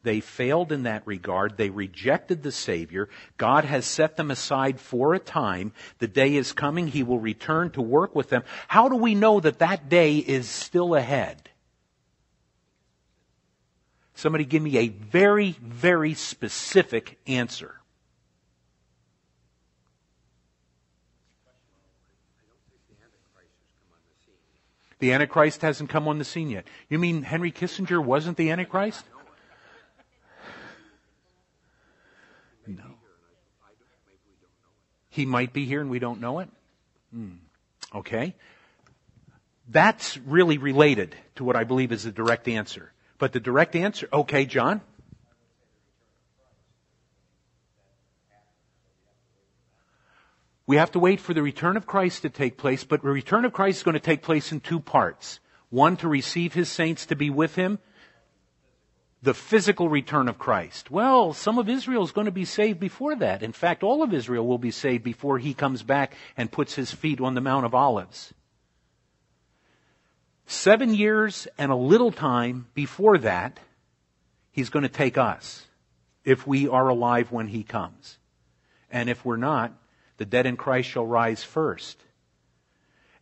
They 0.03 0.21
failed 0.21 0.71
in 0.71 0.83
that 0.83 1.07
regard. 1.07 1.57
They 1.57 1.71
rejected 1.71 2.43
the 2.43 2.53
Savior. 2.53 3.09
God 3.39 3.65
has 3.65 3.87
set 3.87 4.17
them 4.17 4.31
aside 4.31 4.79
for 4.79 5.15
a 5.15 5.19
time. 5.19 5.73
The 5.99 6.09
day 6.09 6.35
is 6.35 6.53
coming. 6.53 6.89
He 6.89 7.03
will 7.03 7.19
return 7.19 7.71
to 7.71 7.81
work 7.81 8.15
with 8.15 8.29
them. 8.29 8.45
How 8.69 8.91
do 8.91 8.97
we 8.97 9.15
know 9.15 9.41
that 9.41 9.61
that 9.61 9.89
day 9.89 10.19
is 10.19 10.47
still 10.47 10.95
ahead? 10.95 11.49
Somebody 14.15 14.45
give 14.45 14.63
me 14.63 14.77
a 14.77 14.89
very, 14.89 15.57
very 15.63 16.13
specific 16.15 17.19
answer. 17.27 17.81
The 25.05 25.13
Antichrist 25.13 25.61
hasn't 25.61 25.91
come 25.91 26.09
on 26.09 26.17
the 26.17 26.25
scene 26.25 26.49
yet. 26.49 26.65
You 26.89 26.99
mean 26.99 27.25
Henry 27.25 27.53
Kissinger 27.53 28.03
wasn't 28.03 28.39
the 28.39 28.51
Antichrist? 28.51 29.05
No. 32.67 32.85
He 35.11 35.27
might 35.27 35.53
be 35.53 35.67
here 35.67 35.83
and 35.83 35.91
we 35.91 35.99
don't 35.99 36.23
know 36.23 36.39
it? 36.39 36.49
Hmm. 37.13 37.33
Okay. 37.95 38.35
That's 39.69 40.17
really 40.17 40.57
related 40.57 41.15
to 41.35 41.45
what 41.45 41.55
I 41.55 41.65
believe 41.65 41.93
is 41.93 42.05
the 42.05 42.11
direct 42.11 42.49
answer. 42.49 42.91
But 43.19 43.35
the 43.35 43.41
direct 43.41 43.77
answer, 43.77 44.09
okay, 44.11 44.47
John? 44.47 44.81
We 50.67 50.77
have 50.77 50.93
to 50.93 50.99
wait 50.99 51.21
for 51.21 51.35
the 51.35 51.43
return 51.43 51.77
of 51.77 51.87
Christ 51.87 52.23
to 52.23 52.31
take 52.31 52.57
place, 52.57 52.85
but 52.85 53.03
the 53.03 53.09
return 53.09 53.45
of 53.45 53.53
Christ 53.53 53.79
is 53.79 53.83
going 53.83 53.95
to 53.95 54.01
take 54.01 54.23
place 54.23 54.51
in 54.51 54.61
two 54.61 54.81
parts. 54.81 55.41
One, 55.69 55.97
to 55.99 56.09
receive 56.09 56.55
his 56.55 56.71
saints 56.71 57.07
to 57.07 57.17
be 57.17 57.29
with 57.29 57.55
him. 57.55 57.79
The 59.23 59.35
physical 59.35 59.89
return 59.89 60.29
of 60.29 60.39
Christ. 60.39 60.91
Well, 60.91 61.33
some 61.33 61.59
of 61.59 61.69
Israel 61.69 62.03
is 62.03 62.13
going 62.13 62.27
to 62.27 62.31
be 62.31 62.45
saved 62.45 62.79
before 62.79 63.17
that. 63.17 63.43
In 63.43 63.53
fact, 63.53 63.83
all 63.83 64.03
of 64.03 64.15
Israel 64.15 64.47
will 64.47 64.59
be 64.59 64.71
saved 64.71 65.03
before 65.03 65.39
he 65.39 65.55
comes 65.55 65.83
back 65.83 66.15
and 66.37 66.53
puts 66.53 66.75
his 66.75 66.93
feet 66.93 67.21
on 67.21 67.35
the 67.35 67.41
Mount 67.41 67.67
of 67.67 67.75
Olives. 67.75 68.33
Seven 70.47 70.95
years 70.95 71.49
and 71.57 71.73
a 71.73 71.77
little 71.77 72.13
time 72.13 72.67
before 72.75 73.19
that, 73.19 73.59
he's 74.51 74.71
going 74.71 74.83
to 74.83 74.89
take 74.91 75.17
us 75.17 75.67
if 76.25 76.47
we 76.47 76.69
are 76.69 76.89
alive 76.89 77.33
when 77.33 77.49
he 77.49 77.63
comes. 77.63 78.19
And 78.91 79.09
if 79.09 79.25
we're 79.25 79.37
not, 79.37 79.73
the 80.17 80.25
dead 80.25 80.47
in 80.47 80.57
Christ 80.57 80.89
shall 80.89 81.07
rise 81.07 81.43
first. 81.43 82.03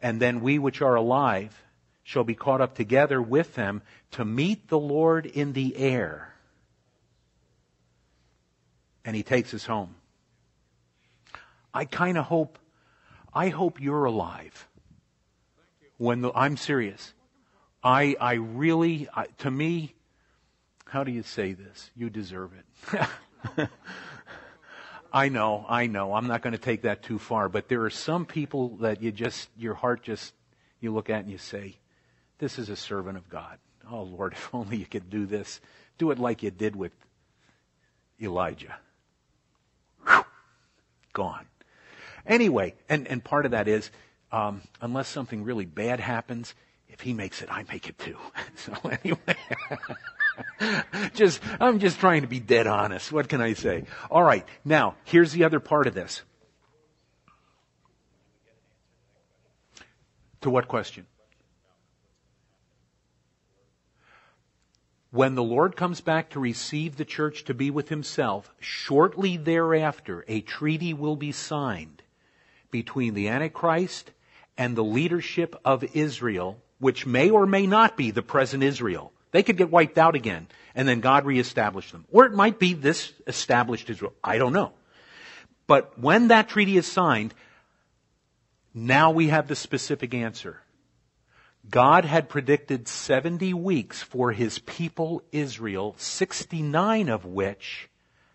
And 0.01 0.21
then 0.21 0.41
we 0.41 0.59
which 0.59 0.83
are 0.83 0.95
alive 0.95 1.63
shall 2.03 2.25
be 2.25 2.35
caught 2.35 2.61
up 2.61 2.75
together 2.75 3.23
with 3.23 3.55
them 3.55 3.83
to 4.13 4.25
meet 4.25 4.69
the 4.69 4.79
Lord 4.79 5.27
in 5.27 5.53
the 5.53 5.77
air. 5.77 6.35
And 9.05 9.17
he 9.17 9.23
takes 9.23 9.55
us 9.55 9.65
home. 9.65 9.95
I 11.73 11.85
kind 11.85 12.19
of 12.19 12.25
hope, 12.27 12.59
I 13.33 13.49
hope 13.49 13.81
you're 13.81 14.05
alive. 14.05 14.69
When 15.97 16.21
the, 16.21 16.33
I'm 16.35 16.57
serious. 16.57 17.15
I, 17.83 18.17
I 18.21 18.35
really, 18.35 19.09
I, 19.15 19.27
to 19.39 19.51
me, 19.51 19.95
how 20.87 21.05
do 21.05 21.13
you 21.13 21.23
say 21.23 21.53
this? 21.53 21.91
You 21.97 22.11
deserve 22.11 22.53
it. 22.53 22.99
I 25.13 25.29
know, 25.29 25.67
I 25.69 25.87
know. 25.89 26.15
I'm 26.15 26.27
not 26.27 26.41
going 26.41 26.53
to 26.53 26.59
take 26.59 26.83
that 26.83 27.03
too 27.03 27.19
far, 27.19 27.51
but 27.51 27.69
there 27.69 27.85
are 27.85 27.91
some 27.91 28.25
people 28.25 28.77
that 28.79 29.03
you 29.03 29.13
just, 29.13 29.51
your 29.59 29.75
heart 29.75 30.03
just, 30.03 30.33
you 30.81 30.93
look 30.93 31.11
at 31.11 31.21
and 31.21 31.31
you 31.31 31.39
say, 31.39 31.77
this 32.39 32.59
is 32.59 32.71
a 32.71 32.77
servant 32.77 33.19
of 33.19 33.29
God. 33.29 33.59
Oh 33.91 34.03
Lord, 34.03 34.33
if 34.37 34.55
only 34.55 34.79
you 34.79 34.87
could 34.87 35.11
do 35.11 35.27
this. 35.27 35.61
Do 35.99 36.11
it 36.11 36.19
like 36.19 36.43
you 36.43 36.51
did 36.51 36.75
with 36.75 36.93
Elijah. 38.21 38.77
Whew. 40.07 40.25
Gone. 41.13 41.47
Anyway, 42.27 42.75
and, 42.89 43.07
and 43.07 43.23
part 43.23 43.45
of 43.45 43.51
that 43.51 43.69
is, 43.69 43.91
um, 44.31 44.63
unless 44.81 45.09
something 45.09 45.45
really 45.45 45.67
bad 45.67 46.01
happens, 46.01 46.55
if 46.89 47.01
he 47.01 47.13
makes 47.13 47.43
it, 47.43 47.49
I 47.51 47.65
make 47.65 47.89
it 47.89 47.99
too. 47.99 48.17
so 48.57 48.73
anyway. 49.03 49.37
just, 51.15 51.41
I'm 51.61 51.79
just 51.79 51.99
trying 51.99 52.23
to 52.23 52.29
be 52.29 52.41
dead 52.41 52.67
honest. 52.67 53.13
What 53.13 53.29
can 53.29 53.41
I 53.41 53.55
say? 53.55 53.85
All 54.11 54.23
right. 54.23 54.47
Now, 54.65 54.97
here's 55.05 55.33
the 55.33 55.45
other 55.45 55.61
part 55.61 55.87
of 55.87 55.95
this. 55.95 56.23
To 60.43 60.51
what 60.51 60.69
question? 60.69 61.07
When 65.11 65.35
the 65.35 65.43
Lord 65.43 65.77
comes 65.77 66.01
back 66.01 66.31
to 66.31 66.41
receive 66.41 66.97
the 66.97 67.05
church 67.05 67.45
to 67.45 67.55
be 67.55 67.71
with 67.71 67.91
himself, 67.91 68.51
shortly 68.59 69.37
thereafter, 69.37 70.25
a 70.27 70.41
treaty 70.41 70.95
will 70.95 71.17
be 71.17 71.33
signed 71.33 72.03
between 72.71 73.13
the 73.13 73.29
Antichrist 73.29 74.11
and 74.57 74.75
the 74.75 74.83
leadership 74.83 75.55
of 75.67 75.85
Israel, 75.95 76.59
which 76.79 77.07
may 77.07 77.29
or 77.29 77.47
may 77.47 77.67
not 77.67 77.97
be 77.97 78.11
the 78.11 78.23
present 78.23 78.63
Israel. 78.63 79.13
They 79.33 79.43
could 79.43 79.57
get 79.57 79.71
wiped 79.71 79.99
out 79.99 80.15
again, 80.15 80.47
and 80.75 80.87
then 80.87 81.01
God 81.01 81.25
reestablish 81.27 81.91
them. 81.91 82.05
Or 82.13 82.27
it 82.27 82.33
might 82.33 82.59
be 82.59 82.75
this 82.75 83.13
established 83.27 83.91
Israel. 83.91 84.13
I 84.23 84.39
don't 84.39 84.53
know. 84.53 84.73
But 85.67 85.99
when 85.99 86.29
that 86.29 86.49
treaty 86.49 86.77
is 86.77 86.87
signed, 86.87 87.35
now 88.75 89.11
we 89.11 89.29
have 89.29 89.49
the 89.49 89.57
specific 89.57 90.15
answer. 90.15 90.61
God 91.69 92.05
had 92.05 92.29
predicted 92.29 92.89
70 92.89 93.55
weeks 93.55 94.03
for 94.03 94.33
his 94.33 94.59
people 94.61 95.23
Israel, 95.33 95.95
69 95.97 97.09
of 97.09 97.25
which 97.25 97.89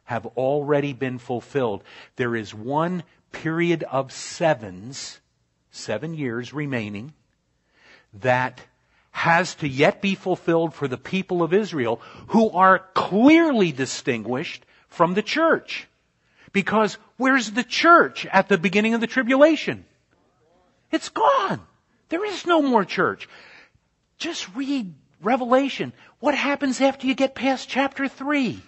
have 0.06 0.26
already 0.26 0.94
been 0.94 1.20
fulfilled. 1.20 1.84
There 2.16 2.36
is 2.36 2.54
one 2.54 3.04
period 3.32 3.84
of 3.84 4.12
sevens, 4.12 5.20
seven 5.70 6.14
years 6.14 6.54
remaining, 6.54 7.14
that 8.14 8.62
has 9.18 9.56
to 9.56 9.68
yet 9.68 10.00
be 10.00 10.14
fulfilled 10.14 10.76
for 10.76 10.88
the 10.88 10.96
people 10.96 11.42
of 11.42 11.52
Israel 11.52 12.00
who 12.28 12.52
are 12.52 12.86
clearly 12.94 13.72
distinguished 13.72 14.64
from 14.90 15.16
the 15.16 15.24
church. 15.24 15.88
Because 16.54 17.00
where's 17.18 17.50
the 17.50 17.64
church 17.64 18.28
at 18.28 18.48
the 18.48 18.60
beginning 18.60 18.94
of 18.94 19.02
the 19.02 19.08
tribulation? 19.08 19.86
It's 20.92 21.10
gone. 21.10 21.62
There 22.10 22.24
is 22.26 22.46
no 22.46 22.62
more 22.62 22.86
church. 22.86 23.28
Just 24.20 24.56
read 24.56 24.94
Revelation. 25.20 25.94
What 26.20 26.36
happens 26.36 26.80
after 26.80 27.08
you 27.08 27.16
get 27.16 27.34
past 27.34 27.68
chapter 27.68 28.08
3? 28.08 28.62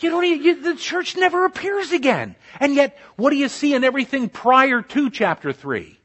You 0.00 0.10
don't 0.10 0.24
even, 0.26 0.44
you, 0.44 0.60
the 0.60 0.76
church 0.76 1.16
never 1.16 1.46
appears 1.46 1.92
again. 1.92 2.36
And 2.60 2.74
yet, 2.74 2.98
what 3.16 3.30
do 3.30 3.36
you 3.36 3.48
see 3.48 3.72
in 3.72 3.82
everything 3.82 4.28
prior 4.28 4.82
to 4.82 5.08
chapter 5.08 5.54
3? 5.54 5.97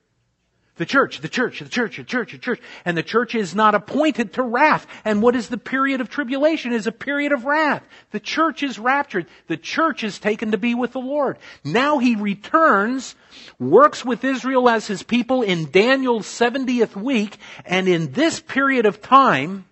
The 0.77 0.87
church, 0.87 1.19
the 1.19 1.29
church, 1.29 1.59
the 1.59 1.69
church, 1.69 1.97
the 1.97 2.03
church, 2.03 2.31
the 2.31 2.39
church. 2.39 2.59
And 2.83 2.97
the 2.97 3.03
church 3.03 3.35
is 3.35 3.53
not 3.53 3.75
appointed 3.75 4.33
to 4.33 4.41
wrath. 4.41 4.87
And 5.05 5.21
what 5.21 5.35
is 5.35 5.47
the 5.47 5.57
period 5.57 6.01
of 6.01 6.09
tribulation? 6.09 6.73
Is 6.73 6.87
a 6.87 6.91
period 6.91 7.31
of 7.31 7.45
wrath. 7.45 7.83
The 8.09 8.19
church 8.19 8.63
is 8.63 8.79
raptured. 8.79 9.27
The 9.47 9.57
church 9.57 10.03
is 10.03 10.17
taken 10.17 10.51
to 10.51 10.57
be 10.57 10.73
with 10.73 10.93
the 10.93 10.99
Lord. 10.99 11.37
Now 11.63 11.99
he 11.99 12.15
returns, 12.15 13.13
works 13.59 14.03
with 14.03 14.23
Israel 14.23 14.67
as 14.67 14.87
his 14.87 15.03
people 15.03 15.43
in 15.43 15.69
Daniel's 15.69 16.25
70th 16.25 16.95
week, 16.95 17.37
and 17.65 17.87
in 17.87 18.11
this 18.11 18.39
period 18.39 18.87
of 18.87 18.99
time, 18.99 19.65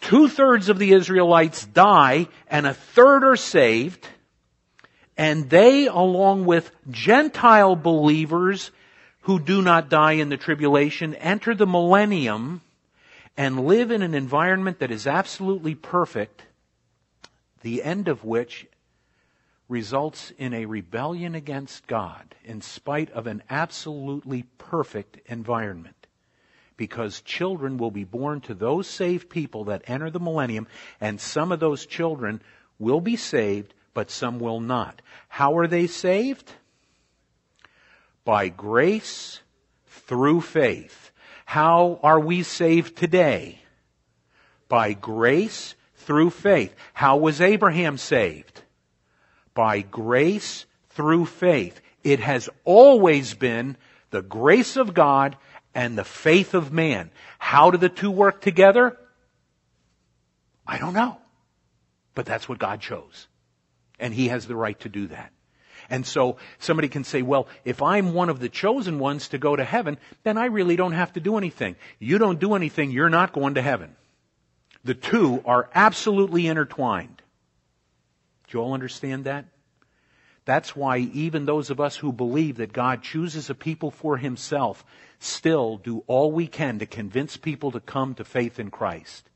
two 0.00 0.28
thirds 0.28 0.68
of 0.68 0.80
the 0.80 0.92
Israelites 0.92 1.64
die, 1.64 2.26
and 2.48 2.66
a 2.66 2.74
third 2.74 3.22
are 3.22 3.36
saved, 3.36 4.08
and 5.16 5.48
they, 5.48 5.86
along 5.86 6.44
with 6.44 6.72
Gentile 6.90 7.76
believers, 7.76 8.72
who 9.22 9.38
do 9.38 9.62
not 9.62 9.88
die 9.88 10.12
in 10.12 10.28
the 10.28 10.36
tribulation 10.36 11.14
enter 11.16 11.54
the 11.54 11.66
millennium 11.66 12.62
and 13.36 13.66
live 13.66 13.90
in 13.90 14.02
an 14.02 14.14
environment 14.14 14.78
that 14.78 14.90
is 14.90 15.06
absolutely 15.06 15.74
perfect, 15.74 16.42
the 17.62 17.82
end 17.82 18.08
of 18.08 18.24
which 18.24 18.66
results 19.68 20.32
in 20.36 20.52
a 20.52 20.66
rebellion 20.66 21.34
against 21.34 21.86
God 21.86 22.34
in 22.44 22.60
spite 22.60 23.10
of 23.12 23.26
an 23.26 23.42
absolutely 23.48 24.44
perfect 24.58 25.20
environment. 25.26 25.94
Because 26.76 27.20
children 27.20 27.76
will 27.76 27.90
be 27.90 28.04
born 28.04 28.40
to 28.42 28.54
those 28.54 28.86
saved 28.88 29.28
people 29.28 29.64
that 29.64 29.82
enter 29.86 30.10
the 30.10 30.18
millennium, 30.18 30.66
and 31.00 31.20
some 31.20 31.52
of 31.52 31.60
those 31.60 31.86
children 31.86 32.42
will 32.78 33.00
be 33.00 33.16
saved, 33.16 33.74
but 33.92 34.10
some 34.10 34.40
will 34.40 34.60
not. 34.60 35.02
How 35.28 35.58
are 35.58 35.66
they 35.66 35.86
saved? 35.86 36.50
By 38.24 38.48
grace 38.48 39.40
through 39.86 40.42
faith. 40.42 41.10
How 41.44 41.98
are 42.02 42.20
we 42.20 42.42
saved 42.42 42.96
today? 42.96 43.60
By 44.68 44.92
grace 44.92 45.74
through 45.96 46.30
faith. 46.30 46.74
How 46.92 47.16
was 47.16 47.40
Abraham 47.40 47.98
saved? 47.98 48.62
By 49.54 49.80
grace 49.80 50.66
through 50.90 51.26
faith. 51.26 51.80
It 52.02 52.20
has 52.20 52.48
always 52.64 53.34
been 53.34 53.76
the 54.10 54.22
grace 54.22 54.76
of 54.76 54.94
God 54.94 55.36
and 55.74 55.96
the 55.96 56.04
faith 56.04 56.54
of 56.54 56.72
man. 56.72 57.10
How 57.38 57.70
do 57.70 57.78
the 57.78 57.88
two 57.88 58.10
work 58.10 58.40
together? 58.40 58.96
I 60.66 60.78
don't 60.78 60.94
know. 60.94 61.18
But 62.14 62.26
that's 62.26 62.48
what 62.48 62.58
God 62.58 62.80
chose. 62.80 63.28
And 63.98 64.12
He 64.12 64.28
has 64.28 64.46
the 64.46 64.56
right 64.56 64.78
to 64.80 64.88
do 64.88 65.08
that. 65.08 65.32
And 65.90 66.06
so 66.06 66.36
somebody 66.60 66.88
can 66.88 67.02
say, 67.02 67.20
well, 67.20 67.48
if 67.64 67.82
I'm 67.82 68.14
one 68.14 68.28
of 68.28 68.38
the 68.38 68.48
chosen 68.48 69.00
ones 69.00 69.28
to 69.28 69.38
go 69.38 69.56
to 69.56 69.64
heaven, 69.64 69.98
then 70.22 70.38
I 70.38 70.46
really 70.46 70.76
don't 70.76 70.92
have 70.92 71.12
to 71.14 71.20
do 71.20 71.36
anything. 71.36 71.74
You 71.98 72.16
don't 72.18 72.38
do 72.38 72.54
anything, 72.54 72.92
you're 72.92 73.10
not 73.10 73.32
going 73.32 73.54
to 73.54 73.62
heaven. 73.62 73.96
The 74.84 74.94
two 74.94 75.42
are 75.44 75.68
absolutely 75.74 76.46
intertwined. 76.46 77.20
Do 78.46 78.58
you 78.58 78.62
all 78.62 78.72
understand 78.72 79.24
that? 79.24 79.46
That's 80.44 80.74
why 80.74 80.98
even 80.98 81.44
those 81.44 81.70
of 81.70 81.80
us 81.80 81.96
who 81.96 82.12
believe 82.12 82.56
that 82.56 82.72
God 82.72 83.02
chooses 83.02 83.50
a 83.50 83.54
people 83.54 83.90
for 83.90 84.16
himself 84.16 84.84
still 85.18 85.76
do 85.76 86.02
all 86.06 86.32
we 86.32 86.46
can 86.46 86.78
to 86.78 86.86
convince 86.86 87.36
people 87.36 87.72
to 87.72 87.80
come 87.80 88.14
to 88.14 88.24
faith 88.24 88.58
in 88.58 88.70
Christ. 88.70 89.28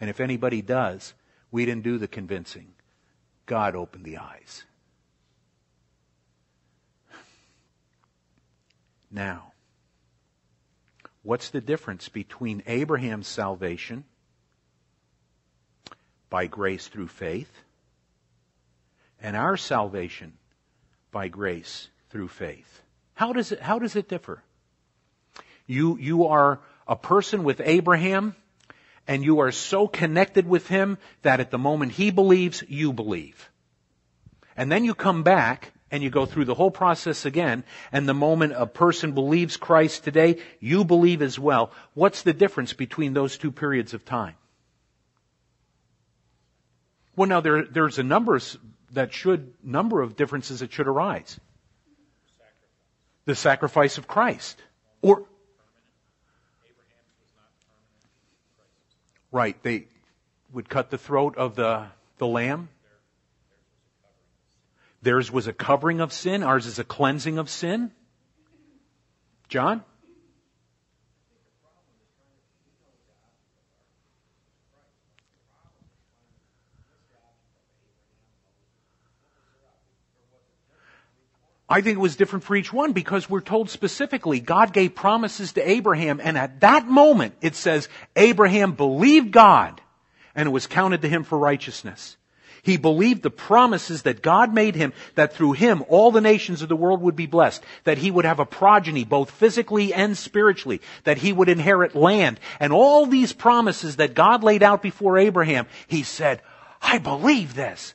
And 0.00 0.10
if 0.10 0.20
anybody 0.20 0.60
does, 0.60 1.14
we 1.50 1.64
didn't 1.64 1.84
do 1.84 1.98
the 1.98 2.08
convincing. 2.08 2.74
God 3.46 3.74
opened 3.74 4.04
the 4.04 4.18
eyes. 4.18 4.64
Now, 9.12 9.52
what's 11.22 11.50
the 11.50 11.60
difference 11.60 12.08
between 12.08 12.62
Abraham's 12.66 13.28
salvation 13.28 14.04
by 16.30 16.46
grace 16.46 16.88
through 16.88 17.08
faith 17.08 17.52
and 19.20 19.36
our 19.36 19.58
salvation 19.58 20.32
by 21.10 21.28
grace 21.28 21.88
through 22.08 22.28
faith? 22.28 22.80
How 23.12 23.34
does 23.34 23.52
it, 23.52 23.60
how 23.60 23.78
does 23.78 23.96
it 23.96 24.08
differ? 24.08 24.42
You, 25.66 25.98
you 25.98 26.26
are 26.28 26.60
a 26.88 26.96
person 26.96 27.44
with 27.44 27.60
Abraham 27.62 28.34
and 29.06 29.22
you 29.22 29.40
are 29.40 29.52
so 29.52 29.86
connected 29.86 30.48
with 30.48 30.68
him 30.68 30.96
that 31.20 31.40
at 31.40 31.50
the 31.50 31.58
moment 31.58 31.92
he 31.92 32.10
believes, 32.10 32.64
you 32.66 32.94
believe. 32.94 33.50
And 34.56 34.72
then 34.72 34.84
you 34.84 34.94
come 34.94 35.22
back 35.22 35.72
and 35.92 36.02
you 36.02 36.08
go 36.08 36.24
through 36.24 36.46
the 36.46 36.54
whole 36.54 36.70
process 36.70 37.26
again, 37.26 37.62
and 37.92 38.08
the 38.08 38.14
moment 38.14 38.54
a 38.56 38.66
person 38.66 39.12
believes 39.12 39.58
Christ 39.58 40.02
today, 40.02 40.38
you 40.58 40.84
believe 40.84 41.20
as 41.20 41.38
well. 41.38 41.70
What's 41.92 42.22
the 42.22 42.32
difference 42.32 42.72
between 42.72 43.12
those 43.12 43.36
two 43.36 43.52
periods 43.52 43.92
of 43.92 44.04
time? 44.04 44.34
Well, 47.14 47.28
now 47.28 47.42
there, 47.42 47.64
there's 47.64 47.98
a 47.98 48.02
number 48.02 48.40
that 48.92 49.12
should, 49.12 49.52
number 49.62 50.00
of 50.00 50.16
differences 50.16 50.60
that 50.60 50.72
should 50.72 50.88
arise. 50.88 51.38
The 53.26 53.34
sacrifice 53.34 53.98
of 53.98 54.08
Christ. 54.08 54.60
Or, 55.02 55.26
right, 59.30 59.62
they 59.62 59.88
would 60.54 60.70
cut 60.70 60.88
the 60.88 60.98
throat 60.98 61.36
of 61.36 61.54
the, 61.54 61.84
the 62.16 62.26
lamb. 62.26 62.70
Theirs 65.02 65.32
was 65.32 65.48
a 65.48 65.52
covering 65.52 66.00
of 66.00 66.12
sin. 66.12 66.42
Ours 66.42 66.66
is 66.66 66.78
a 66.78 66.84
cleansing 66.84 67.38
of 67.38 67.50
sin. 67.50 67.90
John? 69.48 69.84
I 81.68 81.80
think 81.80 81.96
it 81.96 82.00
was 82.00 82.16
different 82.16 82.44
for 82.44 82.54
each 82.54 82.70
one 82.70 82.92
because 82.92 83.30
we're 83.30 83.40
told 83.40 83.70
specifically 83.70 84.40
God 84.40 84.74
gave 84.74 84.94
promises 84.94 85.54
to 85.54 85.66
Abraham 85.66 86.20
and 86.22 86.36
at 86.36 86.60
that 86.60 86.86
moment 86.86 87.34
it 87.40 87.54
says 87.54 87.88
Abraham 88.14 88.72
believed 88.72 89.32
God 89.32 89.80
and 90.34 90.46
it 90.46 90.50
was 90.50 90.66
counted 90.66 91.00
to 91.00 91.08
him 91.08 91.24
for 91.24 91.38
righteousness. 91.38 92.18
He 92.62 92.76
believed 92.76 93.22
the 93.22 93.30
promises 93.30 94.02
that 94.02 94.22
God 94.22 94.54
made 94.54 94.76
him 94.76 94.92
that 95.16 95.34
through 95.34 95.52
him 95.52 95.82
all 95.88 96.12
the 96.12 96.20
nations 96.20 96.62
of 96.62 96.68
the 96.68 96.76
world 96.76 97.02
would 97.02 97.16
be 97.16 97.26
blessed, 97.26 97.62
that 97.82 97.98
he 97.98 98.10
would 98.10 98.24
have 98.24 98.38
a 98.38 98.46
progeny 98.46 99.04
both 99.04 99.32
physically 99.32 99.92
and 99.92 100.16
spiritually, 100.16 100.80
that 101.02 101.18
he 101.18 101.32
would 101.32 101.48
inherit 101.48 101.96
land, 101.96 102.38
and 102.60 102.72
all 102.72 103.06
these 103.06 103.32
promises 103.32 103.96
that 103.96 104.14
God 104.14 104.44
laid 104.44 104.62
out 104.62 104.80
before 104.80 105.18
Abraham, 105.18 105.66
he 105.88 106.04
said, 106.04 106.40
I 106.80 106.98
believe 106.98 107.54
this. 107.54 107.94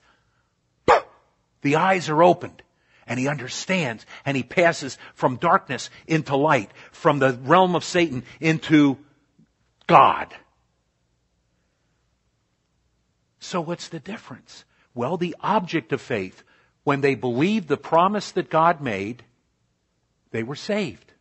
The 1.61 1.77
eyes 1.77 2.09
are 2.09 2.21
opened 2.21 2.61
and 3.07 3.17
he 3.19 3.29
understands 3.29 4.05
and 4.25 4.35
he 4.35 4.43
passes 4.43 4.97
from 5.15 5.37
darkness 5.37 5.89
into 6.07 6.35
light, 6.35 6.71
from 6.91 7.19
the 7.19 7.33
realm 7.43 7.75
of 7.75 7.85
Satan 7.85 8.23
into 8.41 8.97
God. 9.87 10.33
So 13.47 13.61
what's 13.61 13.87
the 13.87 13.99
difference? 13.99 14.65
Well, 14.93 15.15
the 15.15 15.33
object 15.39 15.93
of 15.93 16.01
faith, 16.01 16.43
when 16.83 16.99
they 16.99 17.15
believed 17.15 17.69
the 17.69 17.77
promise 17.77 18.31
that 18.31 18.49
God 18.49 18.81
made, 18.81 19.23
they 20.31 20.43
were 20.43 20.57
saved. 20.57 21.13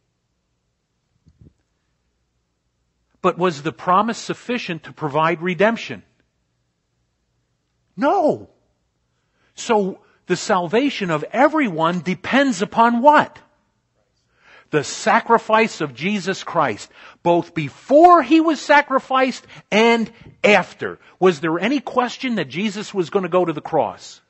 But 3.22 3.38
was 3.38 3.62
the 3.62 3.70
promise 3.70 4.18
sufficient 4.18 4.82
to 4.84 4.92
provide 4.92 5.40
redemption? 5.40 6.02
No. 7.96 8.50
So 9.54 10.00
the 10.26 10.36
salvation 10.36 11.12
of 11.12 11.24
everyone 11.30 12.00
depends 12.00 12.60
upon 12.60 13.02
what? 13.02 13.38
The 14.76 14.84
sacrifice 14.84 15.80
of 15.80 15.94
Jesus 15.94 16.44
Christ, 16.44 16.90
both 17.22 17.54
before 17.54 18.22
he 18.22 18.42
was 18.42 18.60
sacrificed 18.60 19.46
and 19.70 20.12
after. 20.44 20.98
Was 21.18 21.40
there 21.40 21.58
any 21.58 21.80
question 21.80 22.34
that 22.34 22.50
Jesus 22.50 22.92
was 22.92 23.08
going 23.08 23.22
to 23.22 23.30
go 23.30 23.42
to 23.42 23.54
the 23.54 23.62
cross? 23.62 24.20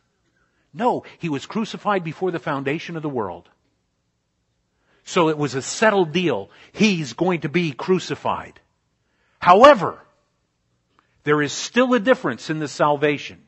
No, 0.72 1.02
he 1.18 1.28
was 1.28 1.46
crucified 1.46 2.04
before 2.04 2.30
the 2.30 2.38
foundation 2.38 2.94
of 2.94 3.02
the 3.02 3.08
world. 3.08 3.48
So 5.02 5.30
it 5.30 5.36
was 5.36 5.56
a 5.56 5.62
settled 5.62 6.12
deal. 6.12 6.48
He's 6.70 7.14
going 7.14 7.40
to 7.40 7.48
be 7.48 7.72
crucified. 7.72 8.60
However, 9.40 9.98
there 11.24 11.42
is 11.42 11.52
still 11.52 11.92
a 11.94 11.98
difference 11.98 12.50
in 12.50 12.60
the 12.60 12.68
salvation. 12.68 13.45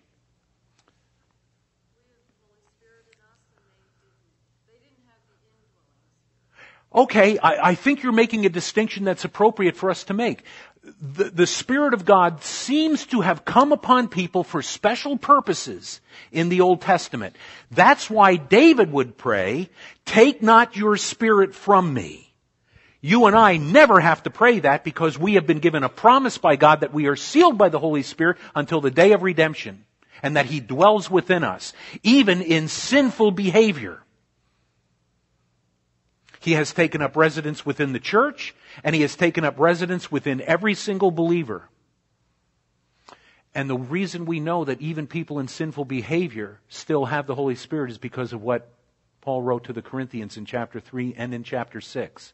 Okay, 6.94 7.38
I, 7.38 7.70
I, 7.70 7.74
think 7.74 8.02
you're 8.02 8.12
making 8.12 8.46
a 8.46 8.48
distinction 8.48 9.04
that's 9.04 9.24
appropriate 9.24 9.76
for 9.76 9.90
us 9.90 10.04
to 10.04 10.14
make. 10.14 10.42
The, 10.82 11.24
the 11.24 11.46
Spirit 11.46 11.92
of 11.92 12.06
God 12.06 12.42
seems 12.42 13.04
to 13.06 13.20
have 13.20 13.44
come 13.44 13.72
upon 13.72 14.08
people 14.08 14.42
for 14.42 14.62
special 14.62 15.18
purposes 15.18 16.00
in 16.32 16.48
the 16.48 16.62
Old 16.62 16.80
Testament. 16.80 17.36
That's 17.70 18.08
why 18.08 18.36
David 18.36 18.90
would 18.90 19.18
pray, 19.18 19.68
take 20.06 20.42
not 20.42 20.76
your 20.76 20.96
Spirit 20.96 21.54
from 21.54 21.92
me. 21.92 22.32
You 23.02 23.26
and 23.26 23.36
I 23.36 23.58
never 23.58 24.00
have 24.00 24.22
to 24.22 24.30
pray 24.30 24.60
that 24.60 24.82
because 24.82 25.18
we 25.18 25.34
have 25.34 25.46
been 25.46 25.60
given 25.60 25.84
a 25.84 25.88
promise 25.90 26.38
by 26.38 26.56
God 26.56 26.80
that 26.80 26.94
we 26.94 27.06
are 27.06 27.16
sealed 27.16 27.58
by 27.58 27.68
the 27.68 27.78
Holy 27.78 28.02
Spirit 28.02 28.38
until 28.54 28.80
the 28.80 28.90
day 28.90 29.12
of 29.12 29.22
redemption 29.22 29.84
and 30.22 30.36
that 30.36 30.46
He 30.46 30.58
dwells 30.58 31.10
within 31.10 31.44
us, 31.44 31.74
even 32.02 32.40
in 32.40 32.66
sinful 32.66 33.32
behavior. 33.32 34.02
He 36.40 36.52
has 36.52 36.72
taken 36.72 37.02
up 37.02 37.16
residence 37.16 37.66
within 37.66 37.92
the 37.92 38.00
church, 38.00 38.54
and 38.84 38.94
he 38.94 39.02
has 39.02 39.16
taken 39.16 39.44
up 39.44 39.58
residence 39.58 40.10
within 40.10 40.40
every 40.42 40.74
single 40.74 41.10
believer. 41.10 41.68
And 43.54 43.68
the 43.68 43.76
reason 43.76 44.24
we 44.24 44.40
know 44.40 44.64
that 44.64 44.80
even 44.80 45.06
people 45.06 45.38
in 45.40 45.48
sinful 45.48 45.86
behavior 45.86 46.60
still 46.68 47.06
have 47.06 47.26
the 47.26 47.34
Holy 47.34 47.56
Spirit 47.56 47.90
is 47.90 47.98
because 47.98 48.32
of 48.32 48.42
what 48.42 48.70
Paul 49.20 49.42
wrote 49.42 49.64
to 49.64 49.72
the 49.72 49.82
Corinthians 49.82 50.36
in 50.36 50.44
chapter 50.44 50.80
3 50.80 51.14
and 51.16 51.34
in 51.34 51.42
chapter 51.42 51.80
6. 51.80 52.32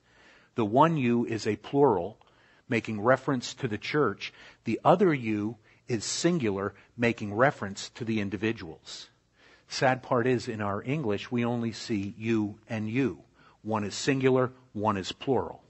The 0.55 0.65
one 0.65 0.97
you 0.97 1.25
is 1.25 1.47
a 1.47 1.57
plural, 1.57 2.19
making 2.69 3.01
reference 3.01 3.55
to 3.55 3.69
the 3.69 3.79
church. 3.79 4.33
The 4.65 4.81
other 4.85 5.15
you 5.15 5.57
is 5.89 6.05
singular, 6.05 6.75
making 6.97 7.35
reference 7.35 7.89
to 7.91 8.05
the 8.05 8.21
individuals. 8.21 9.09
Sad 9.69 10.03
part 10.03 10.27
is, 10.27 10.47
in 10.47 10.61
our 10.61 10.83
English, 10.83 11.31
we 11.33 11.45
only 11.45 11.73
see 11.73 12.15
you 12.19 12.59
and 12.69 12.89
you. 12.89 13.23
One 13.65 13.83
is 13.83 13.95
singular, 13.95 14.53
one 14.73 14.97
is 14.97 15.11
plural. 15.11 15.63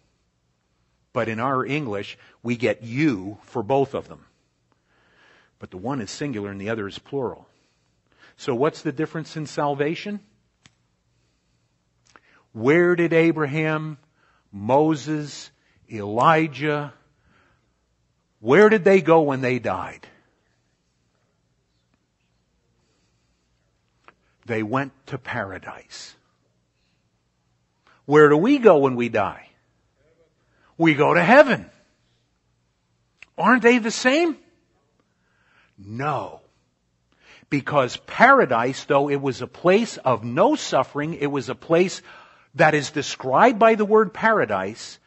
But 1.15 1.29
in 1.29 1.41
our 1.41 1.65
English, 1.65 2.19
we 2.43 2.57
get 2.57 2.83
you 2.83 3.39
for 3.45 3.63
both 3.63 3.95
of 3.95 4.09
them. 4.09 4.27
But 5.59 5.71
the 5.71 5.79
one 5.79 6.01
is 6.03 6.11
singular 6.11 6.51
and 6.51 6.61
the 6.61 6.69
other 6.69 6.87
is 6.87 6.99
plural. 6.99 7.49
So 8.37 8.55
what's 8.55 8.83
the 8.83 8.93
difference 8.93 9.37
in 9.37 9.47
salvation? 9.47 10.21
Where 12.53 12.97
did 12.97 13.13
Abraham, 13.13 13.97
Moses, 14.53 15.51
Elijah, 15.91 16.93
where 18.41 18.69
did 18.69 18.85
they 18.85 19.01
go 19.01 19.23
when 19.23 19.41
they 19.41 19.59
died? 19.59 20.07
They 24.47 24.63
went 24.63 24.93
to 25.07 25.17
paradise. 25.17 26.15
Where 28.07 28.29
do 28.29 28.37
we 28.37 28.59
go 28.59 28.79
when 28.79 28.97
we 28.97 29.09
die? 29.09 29.49
We 30.77 30.95
go 30.95 31.15
to 31.15 31.23
heaven. 31.23 31.71
Aren't 33.39 33.63
they 33.63 33.79
the 33.79 33.91
same? 33.91 34.37
No. 35.79 36.41
Because 37.51 37.97
paradise, 37.97 38.85
though 38.85 39.09
it 39.09 39.21
was 39.21 39.43
a 39.43 39.47
place 39.47 39.97
of 39.99 40.25
no 40.25 40.55
suffering, 40.55 41.15
it 41.15 41.27
was 41.27 41.49
a 41.49 41.55
place 41.55 42.03
that 42.55 42.75
is 42.75 42.91
described 42.91 43.59
by 43.59 43.75
the 43.75 43.85
word 43.85 44.13
paradise, 44.13 44.99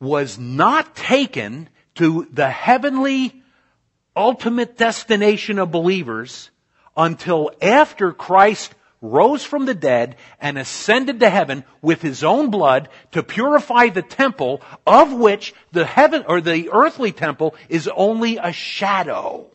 was 0.00 0.38
not 0.38 0.94
taken 0.94 1.68
to 1.96 2.26
the 2.32 2.50
heavenly 2.50 3.42
ultimate 4.16 4.76
destination 4.76 5.58
of 5.58 5.70
believers 5.70 6.50
until 6.96 7.50
after 7.60 8.12
Christ 8.12 8.74
rose 9.04 9.44
from 9.44 9.66
the 9.66 9.74
dead 9.74 10.16
and 10.40 10.58
ascended 10.58 11.20
to 11.20 11.28
heaven 11.28 11.62
with 11.82 12.00
his 12.00 12.24
own 12.24 12.50
blood 12.50 12.88
to 13.12 13.22
purify 13.22 13.88
the 13.88 14.02
temple 14.02 14.62
of 14.86 15.12
which 15.12 15.54
the 15.72 15.84
heaven 15.84 16.24
or 16.26 16.40
the 16.40 16.70
earthly 16.72 17.12
temple 17.12 17.54
is 17.68 17.88
only 17.94 18.38
a 18.38 18.52
shadow. 18.52 19.46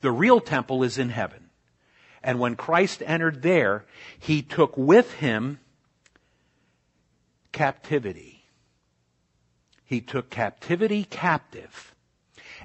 The 0.00 0.10
real 0.10 0.40
temple 0.40 0.82
is 0.82 0.98
in 0.98 1.08
heaven. 1.08 1.50
And 2.22 2.38
when 2.38 2.56
Christ 2.56 3.02
entered 3.04 3.42
there, 3.42 3.84
he 4.18 4.42
took 4.42 4.76
with 4.76 5.12
him 5.14 5.60
captivity. 7.52 8.44
He 9.84 10.00
took 10.00 10.30
captivity 10.30 11.04
captive. 11.04 11.94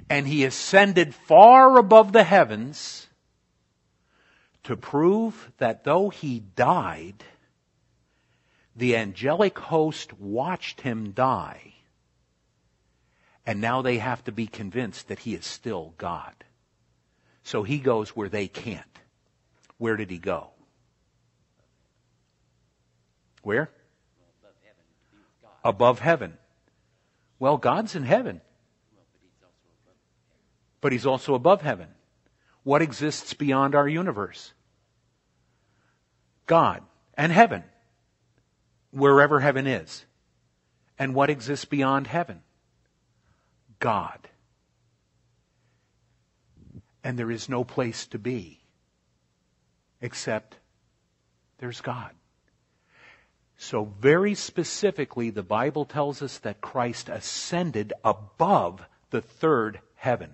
And 0.08 0.26
he 0.26 0.44
ascended 0.44 1.14
far 1.14 1.76
above 1.76 2.12
the 2.12 2.24
heavens 2.24 3.07
to 4.68 4.76
prove 4.76 5.50
that 5.56 5.82
though 5.84 6.10
he 6.10 6.40
died, 6.40 7.24
the 8.76 8.96
angelic 8.96 9.58
host 9.58 10.12
watched 10.20 10.82
him 10.82 11.12
die. 11.12 11.72
And 13.46 13.62
now 13.62 13.80
they 13.80 13.96
have 13.96 14.22
to 14.24 14.32
be 14.32 14.46
convinced 14.46 15.08
that 15.08 15.20
he 15.20 15.34
is 15.34 15.46
still 15.46 15.94
God. 15.96 16.34
So 17.44 17.62
he 17.62 17.78
goes 17.78 18.10
where 18.10 18.28
they 18.28 18.46
can't. 18.46 18.84
Where 19.78 19.96
did 19.96 20.10
he 20.10 20.18
go? 20.18 20.50
Where? 23.42 23.70
Above 25.64 25.98
heaven. 25.98 26.34
Well, 27.38 27.56
God's 27.56 27.96
in 27.96 28.02
heaven. 28.02 28.42
But 30.82 30.92
he's 30.92 31.06
also 31.06 31.32
above 31.32 31.62
heaven. 31.62 31.88
What 32.64 32.82
exists 32.82 33.32
beyond 33.32 33.74
our 33.74 33.88
universe? 33.88 34.52
God 36.48 36.82
and 37.14 37.30
heaven. 37.30 37.62
Wherever 38.90 39.38
heaven 39.38 39.68
is. 39.68 40.04
And 40.98 41.14
what 41.14 41.30
exists 41.30 41.66
beyond 41.66 42.08
heaven? 42.08 42.42
God. 43.78 44.18
And 47.04 47.16
there 47.16 47.30
is 47.30 47.48
no 47.48 47.62
place 47.62 48.06
to 48.06 48.18
be 48.18 48.58
except 50.00 50.56
there's 51.58 51.80
God. 51.80 52.10
So 53.56 53.84
very 54.00 54.34
specifically, 54.34 55.30
the 55.30 55.42
Bible 55.42 55.84
tells 55.84 56.22
us 56.22 56.38
that 56.38 56.60
Christ 56.60 57.08
ascended 57.08 57.92
above 58.04 58.84
the 59.10 59.20
third 59.20 59.80
heaven. 59.96 60.30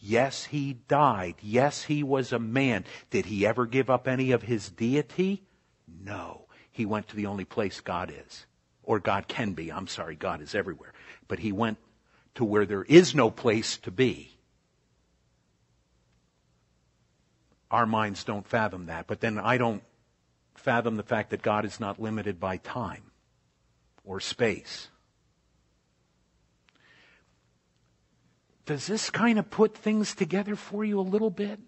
Yes, 0.00 0.44
he 0.44 0.74
died. 0.88 1.36
Yes, 1.40 1.84
he 1.84 2.02
was 2.02 2.32
a 2.32 2.38
man. 2.38 2.84
Did 3.10 3.26
he 3.26 3.46
ever 3.46 3.64
give 3.64 3.88
up 3.88 4.08
any 4.08 4.32
of 4.32 4.42
his 4.42 4.68
deity? 4.68 5.42
No. 6.02 6.46
He 6.70 6.86
went 6.86 7.08
to 7.08 7.16
the 7.16 7.26
only 7.26 7.44
place 7.44 7.80
God 7.80 8.12
is. 8.26 8.46
Or 8.82 8.98
God 8.98 9.28
can 9.28 9.52
be. 9.52 9.70
I'm 9.70 9.86
sorry, 9.86 10.16
God 10.16 10.40
is 10.40 10.54
everywhere. 10.54 10.92
But 11.28 11.38
he 11.38 11.52
went 11.52 11.78
to 12.34 12.44
where 12.44 12.66
there 12.66 12.82
is 12.84 13.14
no 13.14 13.30
place 13.30 13.76
to 13.78 13.90
be. 13.90 14.36
Our 17.70 17.86
minds 17.86 18.24
don't 18.24 18.46
fathom 18.46 18.86
that. 18.86 19.06
But 19.06 19.20
then 19.20 19.38
I 19.38 19.56
don't 19.56 19.82
fathom 20.54 20.96
the 20.96 21.02
fact 21.02 21.30
that 21.30 21.42
God 21.42 21.64
is 21.64 21.80
not 21.80 22.00
limited 22.00 22.38
by 22.38 22.56
time 22.58 23.10
or 24.04 24.20
space. 24.20 24.88
Does 28.66 28.86
this 28.86 29.10
kind 29.10 29.38
of 29.38 29.50
put 29.50 29.76
things 29.76 30.14
together 30.14 30.56
for 30.56 30.84
you 30.84 30.98
a 30.98 31.02
little 31.02 31.30
bit? 31.30 31.60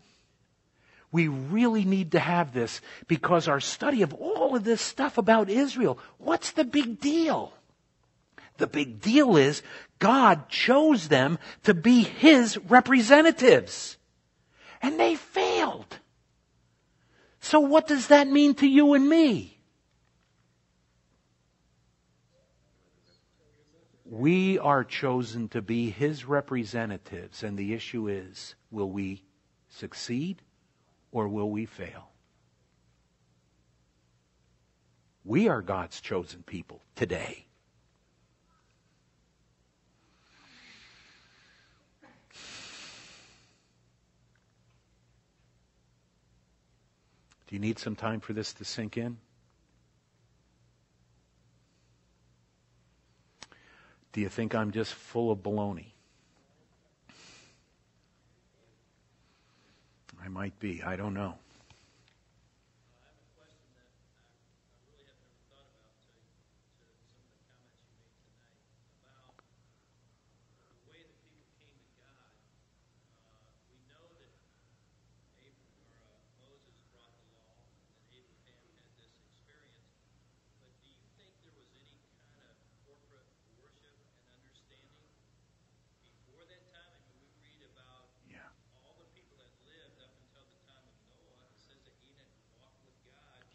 We 1.12 1.28
really 1.28 1.84
need 1.84 2.12
to 2.12 2.18
have 2.18 2.52
this 2.52 2.80
because 3.06 3.48
our 3.48 3.60
study 3.60 4.02
of 4.02 4.12
all 4.14 4.56
of 4.56 4.64
this 4.64 4.80
stuff 4.80 5.18
about 5.18 5.48
Israel, 5.48 5.98
what's 6.18 6.52
the 6.52 6.64
big 6.64 7.00
deal? 7.00 7.52
The 8.58 8.66
big 8.66 9.00
deal 9.00 9.36
is 9.36 9.62
God 9.98 10.48
chose 10.48 11.08
them 11.08 11.38
to 11.64 11.74
be 11.74 12.02
His 12.02 12.58
representatives. 12.58 13.96
And 14.82 14.98
they 14.98 15.14
failed. 15.14 15.98
So 17.40 17.60
what 17.60 17.86
does 17.86 18.08
that 18.08 18.28
mean 18.28 18.54
to 18.56 18.66
you 18.66 18.94
and 18.94 19.08
me? 19.08 19.58
We 24.04 24.58
are 24.58 24.84
chosen 24.84 25.48
to 25.48 25.62
be 25.62 25.90
His 25.90 26.24
representatives, 26.24 27.42
and 27.42 27.58
the 27.58 27.74
issue 27.74 28.08
is, 28.08 28.54
will 28.70 28.90
we 28.90 29.24
succeed 29.68 30.42
or 31.16 31.28
will 31.28 31.50
we 31.50 31.64
fail? 31.64 32.10
We 35.24 35.48
are 35.48 35.62
God's 35.62 35.98
chosen 36.02 36.42
people 36.42 36.82
today. 36.94 37.46
Do 47.46 47.54
you 47.54 47.60
need 47.60 47.78
some 47.78 47.96
time 47.96 48.20
for 48.20 48.34
this 48.34 48.52
to 48.52 48.66
sink 48.66 48.98
in? 48.98 49.16
Do 54.12 54.20
you 54.20 54.28
think 54.28 54.54
I'm 54.54 54.70
just 54.70 54.92
full 54.92 55.30
of 55.30 55.38
baloney? 55.38 55.95
I 60.26 60.28
might 60.28 60.58
be. 60.58 60.82
I 60.82 60.96
don't 60.96 61.14
know. 61.14 61.36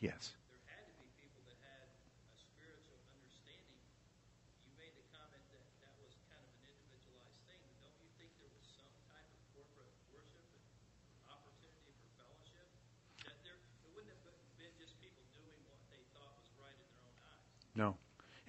Yeah. 0.01 0.15
Yes. 0.17 0.33
there 0.49 0.57
had 0.65 0.81
to 0.89 0.97
be 0.97 1.05
people 1.21 1.45
that 1.45 1.61
had 1.61 1.85
a 1.85 2.33
spiritual 2.33 2.97
understanding. 3.13 3.77
You 4.65 4.73
made 4.73 4.97
the 4.97 5.05
comment 5.13 5.45
that 5.53 5.61
that 5.85 5.93
was 6.01 6.17
kind 6.25 6.41
of 6.41 6.49
an 6.57 6.73
individualized 6.73 7.37
thing, 7.45 7.61
but 7.69 7.77
don't 7.85 7.93
you 8.01 8.09
think 8.17 8.33
there 8.41 8.49
was 8.49 8.65
some 8.65 8.89
type 9.13 9.29
of 9.29 9.37
corporate 9.53 9.93
worship 10.09 10.41
and 10.57 10.65
opportunity 11.29 11.93
for 12.01 12.09
fellowship? 12.17 12.65
That 13.29 13.37
there, 13.45 13.61
it 13.61 13.93
wouldn't 13.93 14.09
have 14.09 14.21
No. 17.75 17.95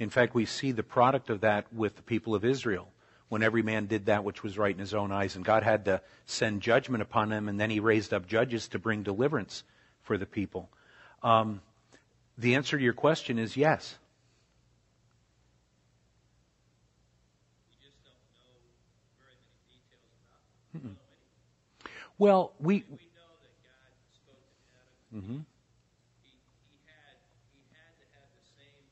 In 0.03 0.11
fact, 0.11 0.35
we 0.35 0.47
see 0.47 0.73
the 0.73 0.83
product 0.83 1.31
of 1.31 1.43
that 1.43 1.73
with 1.73 1.95
the 1.97 2.03
people 2.03 2.35
of 2.35 2.45
Israel 2.45 2.89
when 3.29 3.43
every 3.43 3.63
man 3.63 3.87
did 3.87 4.07
that 4.07 4.25
which 4.25 4.43
was 4.43 4.59
right 4.59 4.75
in 4.75 4.81
his 4.81 4.95
own 4.95 5.13
eyes. 5.13 5.37
And 5.37 5.45
God 5.45 5.63
had 5.63 5.85
to 5.87 6.03
send 6.27 6.61
judgment 6.61 7.03
upon 7.03 7.29
them, 7.29 7.49
and 7.49 7.59
then 7.59 7.71
he 7.71 7.79
raised 7.81 8.13
up 8.13 8.27
judges 8.27 8.69
to 8.69 8.79
bring 8.81 9.05
deliverance 9.05 9.63
for 10.03 10.19
the 10.19 10.27
people. 10.27 10.69
Um, 11.23 11.61
the 12.37 12.57
answer 12.57 12.77
to 12.77 12.83
your 12.83 12.93
question 12.95 13.39
is 13.39 13.57
yes. 13.57 13.97
Just 17.81 18.03
don't 18.03 18.13
know 18.35 18.59
very 19.23 19.39
many 19.39 19.63
details 19.71 20.11
about 20.27 20.43
them. 20.51 20.59
You 20.75 20.81
don't 20.81 20.99
know 20.99 21.07
anything. 21.15 21.93
Well, 22.19 22.53
we. 22.59 22.85
We 22.91 23.07
know 23.15 23.39
that 23.39 23.55
God 23.63 23.93
spoke 24.11 24.43
to 24.51 24.67
Adam. 24.75 25.23
hmm 25.23 25.41
He, 26.27 26.35
he 26.67 26.77
had 26.91 27.17
he 27.55 27.63
had 27.71 27.95
to 28.03 28.07
have 28.19 28.29
the 28.35 28.45
same 28.59 28.83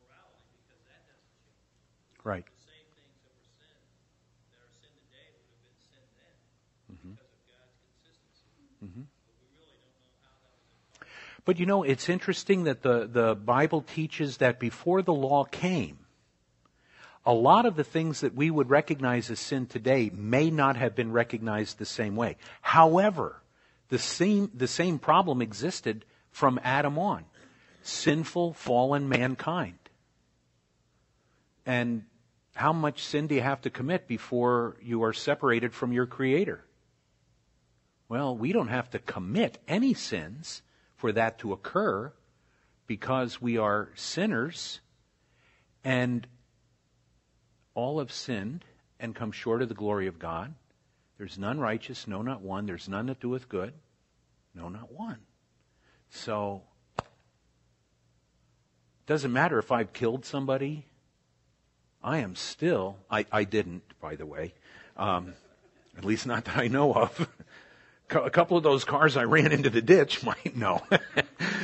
morality 0.00 0.48
because 0.64 0.82
that 0.88 1.00
doesn't 1.06 1.34
change. 1.44 1.62
Right. 2.24 2.46
The 2.48 2.64
same 2.66 2.88
things 2.96 3.18
that 3.24 3.32
were 3.36 3.50
sin 3.60 3.78
that 4.52 4.60
are 4.64 4.72
sin 4.74 4.92
today 5.06 5.26
would 5.38 5.48
have 5.52 5.62
been 5.62 5.80
sin 5.80 6.04
then 6.18 6.36
Mm-hmm. 6.88 7.12
because 7.14 7.32
of 7.36 7.42
God's 7.46 7.76
consistency. 7.84 8.48
Mhm. 8.80 9.04
But 9.04 9.34
we 9.38 9.46
really 9.60 9.76
don't 9.84 9.96
know 10.00 10.16
how 10.24 10.34
that 10.40 10.56
was 10.56 10.72
imparted. 10.72 11.37
But 11.48 11.58
you 11.58 11.64
know, 11.64 11.82
it's 11.82 12.10
interesting 12.10 12.64
that 12.64 12.82
the, 12.82 13.08
the 13.10 13.34
Bible 13.34 13.80
teaches 13.80 14.36
that 14.36 14.60
before 14.60 15.00
the 15.00 15.14
law 15.14 15.44
came, 15.44 15.96
a 17.24 17.32
lot 17.32 17.64
of 17.64 17.74
the 17.74 17.84
things 17.84 18.20
that 18.20 18.34
we 18.34 18.50
would 18.50 18.68
recognize 18.68 19.30
as 19.30 19.40
sin 19.40 19.64
today 19.64 20.10
may 20.12 20.50
not 20.50 20.76
have 20.76 20.94
been 20.94 21.10
recognized 21.10 21.78
the 21.78 21.86
same 21.86 22.16
way. 22.16 22.36
However, 22.60 23.40
the 23.88 23.98
same, 23.98 24.50
the 24.52 24.66
same 24.66 24.98
problem 24.98 25.40
existed 25.40 26.04
from 26.32 26.60
Adam 26.62 26.98
on. 26.98 27.24
Sinful, 27.80 28.52
fallen 28.52 29.08
mankind. 29.08 29.78
And 31.64 32.04
how 32.56 32.74
much 32.74 33.02
sin 33.02 33.26
do 33.26 33.34
you 33.34 33.40
have 33.40 33.62
to 33.62 33.70
commit 33.70 34.06
before 34.06 34.76
you 34.82 35.02
are 35.02 35.14
separated 35.14 35.72
from 35.72 35.94
your 35.94 36.04
Creator? 36.04 36.62
Well, 38.06 38.36
we 38.36 38.52
don't 38.52 38.68
have 38.68 38.90
to 38.90 38.98
commit 38.98 39.56
any 39.66 39.94
sins 39.94 40.60
for 40.98 41.12
that 41.12 41.38
to 41.38 41.52
occur 41.52 42.12
because 42.86 43.40
we 43.40 43.56
are 43.56 43.88
sinners 43.94 44.80
and 45.84 46.26
all 47.74 48.00
have 48.00 48.10
sinned 48.10 48.64
and 48.98 49.14
come 49.14 49.30
short 49.30 49.62
of 49.62 49.68
the 49.68 49.74
glory 49.74 50.08
of 50.08 50.18
God. 50.18 50.52
There's 51.16 51.38
none 51.38 51.60
righteous, 51.60 52.08
no, 52.08 52.20
not 52.20 52.42
one. 52.42 52.66
There's 52.66 52.88
none 52.88 53.06
that 53.06 53.20
doeth 53.20 53.48
good, 53.48 53.72
no, 54.54 54.68
not 54.68 54.92
one. 54.92 55.18
So, 56.10 56.62
it 56.98 57.04
doesn't 59.06 59.32
matter 59.32 59.58
if 59.58 59.70
I've 59.70 59.92
killed 59.92 60.24
somebody. 60.24 60.84
I 62.02 62.18
am 62.18 62.34
still, 62.34 62.96
I, 63.08 63.24
I 63.30 63.44
didn't, 63.44 63.82
by 64.00 64.16
the 64.16 64.26
way. 64.26 64.54
Um, 64.96 65.34
at 65.96 66.04
least 66.04 66.26
not 66.26 66.44
that 66.46 66.56
I 66.56 66.66
know 66.66 66.92
of. 66.92 67.28
A 68.10 68.30
couple 68.30 68.56
of 68.56 68.62
those 68.62 68.84
cars 68.84 69.16
I 69.16 69.24
ran 69.24 69.52
into 69.52 69.70
the 69.70 69.82
ditch 69.82 70.22
might 70.24 70.56
know. 70.56 70.82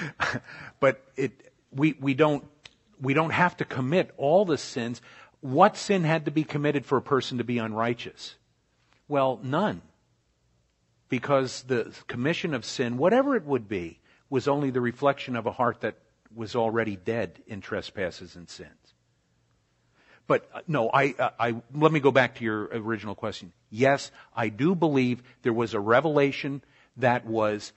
but 0.81 1.03
it, 1.17 1.53
we, 1.73 1.95
we 2.01 2.15
don't, 2.15 2.45
we 3.01 3.15
don't 3.15 3.31
have 3.31 3.57
to 3.59 3.65
commit 3.65 4.13
all 4.17 4.45
the 4.45 4.59
sins. 4.59 5.01
What 5.41 5.77
sin 5.77 6.05
had 6.05 6.27
to 6.27 6.31
be 6.31 6.45
committed 6.45 6.85
for 6.85 6.99
a 6.99 7.03
person 7.03 7.39
to 7.39 7.45
be 7.45 7.59
unrighteous? 7.59 8.37
Well, 9.09 9.41
none. 9.43 9.83
Because 11.09 11.63
the 11.63 11.95
commission 12.09 12.55
of 12.55 12.65
sin, 12.65 12.97
whatever 12.97 13.37
it 13.37 13.45
would 13.45 13.69
be, 13.69 14.01
was 14.31 14.49
only 14.49 14.71
the 14.71 14.81
reflection 14.81 15.37
of 15.37 15.47
a 15.47 15.53
heart 15.53 15.81
that 15.83 15.97
was 16.35 16.57
already 16.57 16.97
dead 16.97 17.43
in 17.47 17.61
trespasses 17.61 18.37
and 18.37 18.49
sins. 18.49 18.84
But 20.27 20.49
uh, 20.55 20.61
no, 20.67 20.91
I, 20.93 21.15
I, 21.19 21.31
I, 21.39 21.55
let 21.75 21.93
me 21.93 22.01
go 22.01 22.11
back 22.11 22.37
to 22.37 22.45
your 22.45 22.65
original 22.65 23.15
question. 23.15 23.53
Yes, 23.71 24.11
I 24.35 24.49
do 24.49 24.75
believe 24.75 25.23
there 25.43 25.53
was 25.53 25.75
a 25.75 25.81
revelation 25.81 26.63
that 26.97 27.27
was 27.27 27.73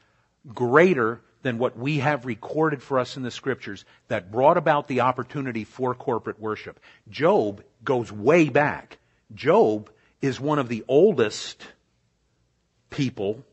greater 0.53 1.21
than 1.41 1.57
what 1.57 1.77
we 1.77 1.99
have 1.99 2.25
recorded 2.25 2.81
for 2.81 2.99
us 2.99 3.17
in 3.17 3.23
the 3.23 3.31
scriptures 3.31 3.85
that 4.07 4.31
brought 4.31 4.57
about 4.57 4.87
the 4.87 5.01
opportunity 5.01 5.63
for 5.63 5.93
corporate 5.93 6.39
worship. 6.39 6.79
Job 7.09 7.63
goes 7.83 8.11
way 8.11 8.49
back. 8.49 8.97
Job 9.33 9.89
is 10.21 10.39
one 10.39 10.59
of 10.59 10.69
the 10.69 10.83
oldest 10.87 11.65
people 12.89 13.43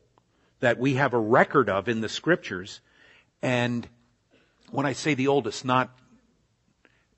that 0.59 0.79
we 0.79 0.95
have 0.95 1.13
a 1.13 1.19
record 1.19 1.69
of 1.69 1.89
in 1.89 2.01
the 2.01 2.09
scriptures. 2.09 2.81
And 3.41 3.87
when 4.71 4.85
I 4.85 4.93
say 4.93 5.13
the 5.13 5.27
oldest, 5.27 5.65
not 5.65 5.95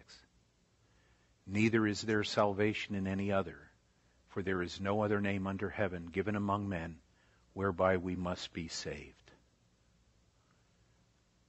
Neither 1.49 1.89
is 1.89 2.03
there 2.03 2.22
salvation 2.22 2.95
in 2.95 3.09
any 3.09 3.33
other, 3.33 3.59
for 4.28 4.45
there 4.45 4.62
is 4.62 4.81
no 4.81 5.03
other 5.03 5.20
name 5.20 5.49
under 5.49 5.70
heaven 5.70 6.07
given 6.07 6.37
among 6.37 6.68
men 6.68 7.01
whereby 7.53 7.97
we 7.97 8.14
must 8.14 8.53
be 8.53 8.68
saved. 8.68 9.33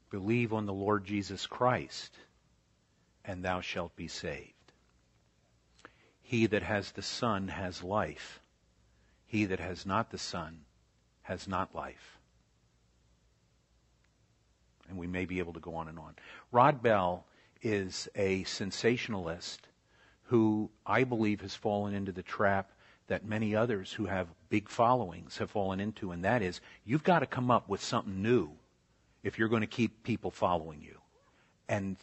Believe 0.10 0.52
on 0.52 0.66
the 0.66 0.74
Lord 0.74 1.06
Jesus 1.06 1.46
Christ, 1.46 2.18
and 3.24 3.46
thou 3.46 3.62
shalt 3.62 3.96
be 3.96 4.08
saved. 4.08 4.56
He 6.24 6.48
that 6.48 6.64
has 6.64 6.92
the 6.92 7.04
Son 7.04 7.50
has 7.50 7.84
life. 7.84 8.42
He 9.28 9.46
that 9.46 9.60
has 9.60 9.86
not 9.86 10.10
the 10.10 10.18
Son 10.18 10.66
has 11.24 11.48
not 11.48 11.76
life. 11.76 12.18
And 14.90 14.98
we 14.98 15.08
may 15.08 15.26
be 15.26 15.40
able 15.40 15.54
to 15.54 15.60
go 15.60 15.76
on 15.76 15.88
and 15.88 15.98
on. 15.98 16.16
Rob 16.52 16.82
Bell 16.82 17.26
is 17.62 18.10
a 18.16 18.44
sensationalist 18.44 19.68
who 20.24 20.70
I 20.86 21.04
believe 21.04 21.42
has 21.42 21.56
fallen 21.56 21.94
into 21.94 22.12
the 22.12 22.24
trap 22.24 22.72
that 23.08 23.26
many 23.26 23.56
others 23.56 23.92
who 23.92 24.06
have 24.06 24.28
big 24.50 24.70
followings 24.70 25.38
have 25.38 25.52
fallen 25.52 25.80
into, 25.80 26.12
and 26.12 26.24
that 26.24 26.42
is 26.42 26.62
you've 26.86 27.04
got 27.04 27.20
to 27.20 27.26
come 27.26 27.52
up 27.52 27.68
with 27.68 27.84
something 27.84 28.22
new 28.22 28.52
if 29.24 29.38
you're 29.38 29.50
going 29.50 29.62
to 29.62 29.68
keep 29.68 30.04
people 30.04 30.32
following 30.32 30.82
you. 30.82 30.98
And, 31.68 31.98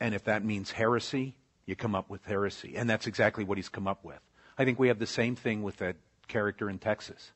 and 0.00 0.14
if 0.14 0.24
that 0.24 0.44
means 0.44 0.70
heresy, 0.70 1.34
you 1.66 1.76
come 1.76 1.94
up 1.94 2.08
with 2.08 2.24
heresy. 2.24 2.76
And 2.76 2.88
that's 2.88 3.06
exactly 3.06 3.44
what 3.44 3.58
he's 3.58 3.68
come 3.68 3.86
up 3.88 4.04
with. 4.04 4.20
I 4.56 4.64
think 4.64 4.78
we 4.78 4.88
have 4.88 4.98
the 4.98 5.06
same 5.06 5.34
thing 5.36 5.62
with 5.62 5.78
that 5.78 5.96
character 6.28 6.70
in 6.70 6.78
Texas. 6.78 7.32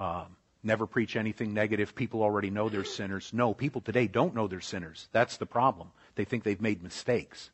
Um, 0.00 0.36
never 0.62 0.86
preach 0.86 1.14
anything 1.14 1.54
negative. 1.54 1.94
People 1.94 2.22
already 2.22 2.50
know 2.50 2.68
they're 2.68 2.84
sinners. 2.84 3.30
No, 3.32 3.54
people 3.54 3.82
today 3.82 4.06
don't 4.06 4.34
know 4.34 4.48
they're 4.48 4.60
sinners. 4.60 5.08
That's 5.12 5.36
the 5.36 5.46
problem. 5.46 5.92
They 6.16 6.24
think 6.24 6.42
they've 6.42 6.60
made 6.60 6.82
mistakes. 6.82 7.50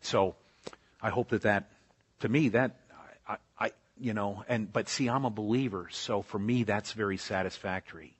So 0.00 0.36
I 1.02 1.10
hope 1.10 1.30
that 1.30 1.42
that, 1.42 1.70
to 2.20 2.28
me, 2.28 2.50
that, 2.50 2.76
I, 3.28 3.36
I, 3.58 3.72
you 4.00 4.14
know, 4.14 4.44
and, 4.48 4.72
but 4.72 4.88
see, 4.88 5.08
I'm 5.08 5.24
a 5.24 5.30
believer, 5.30 5.88
so 5.90 6.22
for 6.22 6.38
me, 6.38 6.62
that's 6.62 6.92
very 6.92 7.16
satisfactory. 7.16 8.14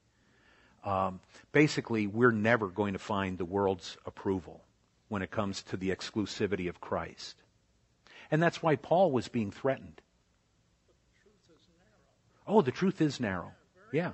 Um, 0.84 1.20
basically, 1.52 2.06
we're 2.06 2.32
never 2.32 2.66
going 2.68 2.92
to 2.92 2.98
find 2.98 3.38
the 3.38 3.44
world's 3.44 3.96
approval 4.04 4.62
when 5.08 5.22
it 5.22 5.30
comes 5.30 5.62
to 5.62 5.76
the 5.76 5.90
exclusivity 5.90 6.68
of 6.68 6.80
Christ. 6.80 7.36
And 8.30 8.42
that's 8.42 8.62
why 8.62 8.76
Paul 8.76 9.12
was 9.12 9.28
being 9.28 9.50
threatened. 9.50 10.00
Oh, 12.46 12.62
the 12.62 12.70
truth 12.70 13.00
is 13.00 13.20
narrow. 13.20 13.52
Yeah. 13.92 14.12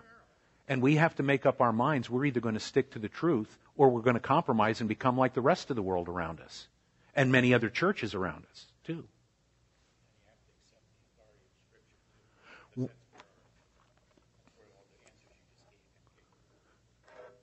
And 0.69 0.83
we 0.83 0.97
have 0.97 1.17
to 1.17 1.23
make 1.23 1.47
up 1.47 1.61
our 1.61 1.73
minds. 1.73 2.09
We're 2.09 2.27
either 2.27 2.41
going 2.41 2.55
to 2.55 2.61
stick 2.61 2.93
to 2.93 2.99
the 2.99 3.09
truth 3.09 3.59
or 3.77 3.89
we're 3.91 4.03
going 4.03 4.15
to 4.15 4.21
compromise 4.21 4.81
and 4.81 4.89
become 4.89 5.17
like 5.17 5.35
the 5.35 5.41
rest 5.41 5.71
of 5.71 5.77
the 5.77 5.83
world 5.83 6.09
around 6.09 6.41
us 6.41 6.69
and 7.15 7.33
many 7.33 7.53
other 7.53 7.69
churches 7.69 8.15
around 8.15 8.45
us, 8.53 8.67
too. 8.85 9.05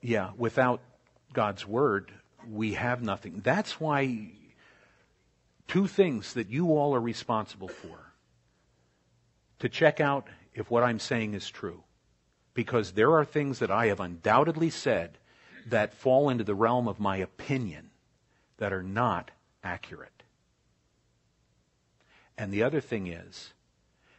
Yeah, 0.00 0.30
without 0.36 0.80
God's 1.32 1.66
Word, 1.66 2.12
we 2.48 2.74
have 2.74 3.02
nothing. 3.02 3.40
That's 3.44 3.80
why 3.80 4.30
two 5.66 5.86
things 5.86 6.34
that 6.34 6.48
you 6.48 6.68
all 6.68 6.94
are 6.94 7.00
responsible 7.00 7.68
for 7.68 7.98
to 9.58 9.68
check 9.68 10.00
out 10.00 10.28
if 10.58 10.70
what 10.72 10.82
I'm 10.82 10.98
saying 10.98 11.34
is 11.34 11.48
true. 11.48 11.84
Because 12.52 12.92
there 12.92 13.12
are 13.12 13.24
things 13.24 13.60
that 13.60 13.70
I 13.70 13.86
have 13.86 14.00
undoubtedly 14.00 14.70
said 14.70 15.18
that 15.66 15.94
fall 15.94 16.28
into 16.28 16.42
the 16.42 16.54
realm 16.54 16.88
of 16.88 16.98
my 16.98 17.18
opinion 17.18 17.90
that 18.56 18.72
are 18.72 18.82
not 18.82 19.30
accurate. 19.62 20.24
And 22.36 22.52
the 22.52 22.64
other 22.64 22.80
thing 22.80 23.06
is 23.06 23.54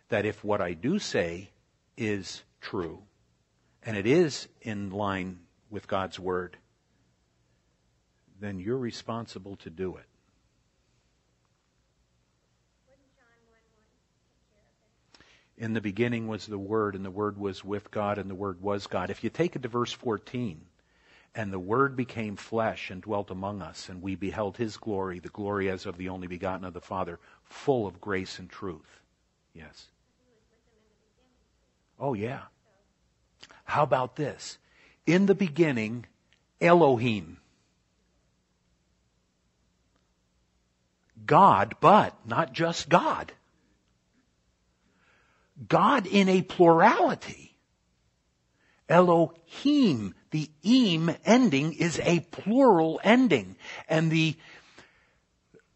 that 0.07 0.25
if 0.25 0.41
what 0.41 0.61
I 0.61 0.73
do 0.73 0.97
say 0.97 1.49
is 1.97 2.43
true, 2.61 3.03
and 3.83 3.97
it 3.97 4.07
is 4.07 4.47
in 4.61 4.91
line 4.91 5.39
with 5.69 5.87
God's 5.87 6.19
Word, 6.19 6.57
then 8.39 8.59
you're 8.59 8.77
responsible 8.77 9.57
to 9.57 9.69
do 9.69 9.97
it. 9.97 10.09
In 15.60 15.74
the 15.74 15.82
beginning 15.82 16.28
was 16.28 16.47
the 16.47 16.57
Word, 16.57 16.95
and 16.95 17.03
the 17.03 17.12
Word 17.12 17.38
was 17.38 17.66
with 17.66 17.91
God, 17.91 18.18
and 18.18 18.30
the 18.30 18.36
Word 18.36 18.62
was 18.62 18.88
God. 18.88 19.10
If 19.10 19.26
you 19.26 19.30
take 19.30 19.57
it 19.57 19.62
to 19.64 19.68
verse 19.68 19.91
14, 19.91 20.62
and 21.36 21.51
the 21.51 21.60
Word 21.60 21.97
became 21.97 22.38
flesh 22.38 22.89
and 22.89 23.01
dwelt 23.01 23.30
among 23.30 23.62
us, 23.62 23.89
and 23.89 24.01
we 24.01 24.16
beheld 24.16 24.55
His 24.55 24.78
glory, 24.78 25.20
the 25.20 25.28
glory 25.28 25.70
as 25.70 25.86
of 25.86 25.97
the 25.97 26.07
only 26.07 26.28
begotten 26.28 26.64
of 26.64 26.74
the 26.74 26.80
Father, 26.80 27.20
full 27.43 27.86
of 27.86 27.99
grace 27.99 28.39
and 28.39 28.49
truth. 28.49 29.01
Yes. 29.53 29.88
Oh, 31.99 32.14
yeah. 32.14 32.43
How 33.66 33.84
about 33.84 34.16
this? 34.16 34.57
In 35.05 35.26
the 35.26 35.36
beginning, 35.36 36.05
Elohim. 36.62 37.38
God, 41.26 41.76
but 41.82 42.16
not 42.26 42.53
just 42.53 42.88
God. 42.88 43.34
God 45.68 46.07
in 46.07 46.30
a 46.30 46.41
plurality. 46.41 47.55
Elohim, 48.88 50.16
the 50.32 50.49
im 50.64 51.12
ending 51.26 51.74
is 51.74 51.99
a 52.03 52.22
plural 52.22 52.99
ending. 53.03 53.55
And 53.88 54.12
the, 54.12 54.36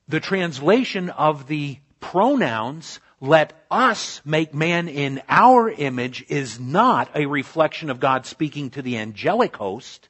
the 0.08 0.20
translation 0.20 1.10
of 1.10 1.48
the 1.48 1.78
pronouns, 2.00 3.00
let 3.22 3.54
us 3.70 4.22
make 4.26 4.54
man 4.54 4.88
in 4.88 5.22
our 5.30 5.70
image, 5.70 6.26
is 6.28 6.60
not 6.60 7.10
a 7.16 7.28
reflection 7.28 7.90
of 7.90 8.00
God 8.00 8.26
speaking 8.26 8.72
to 8.72 8.82
the 8.82 8.98
angelic 8.98 9.56
host, 9.56 10.10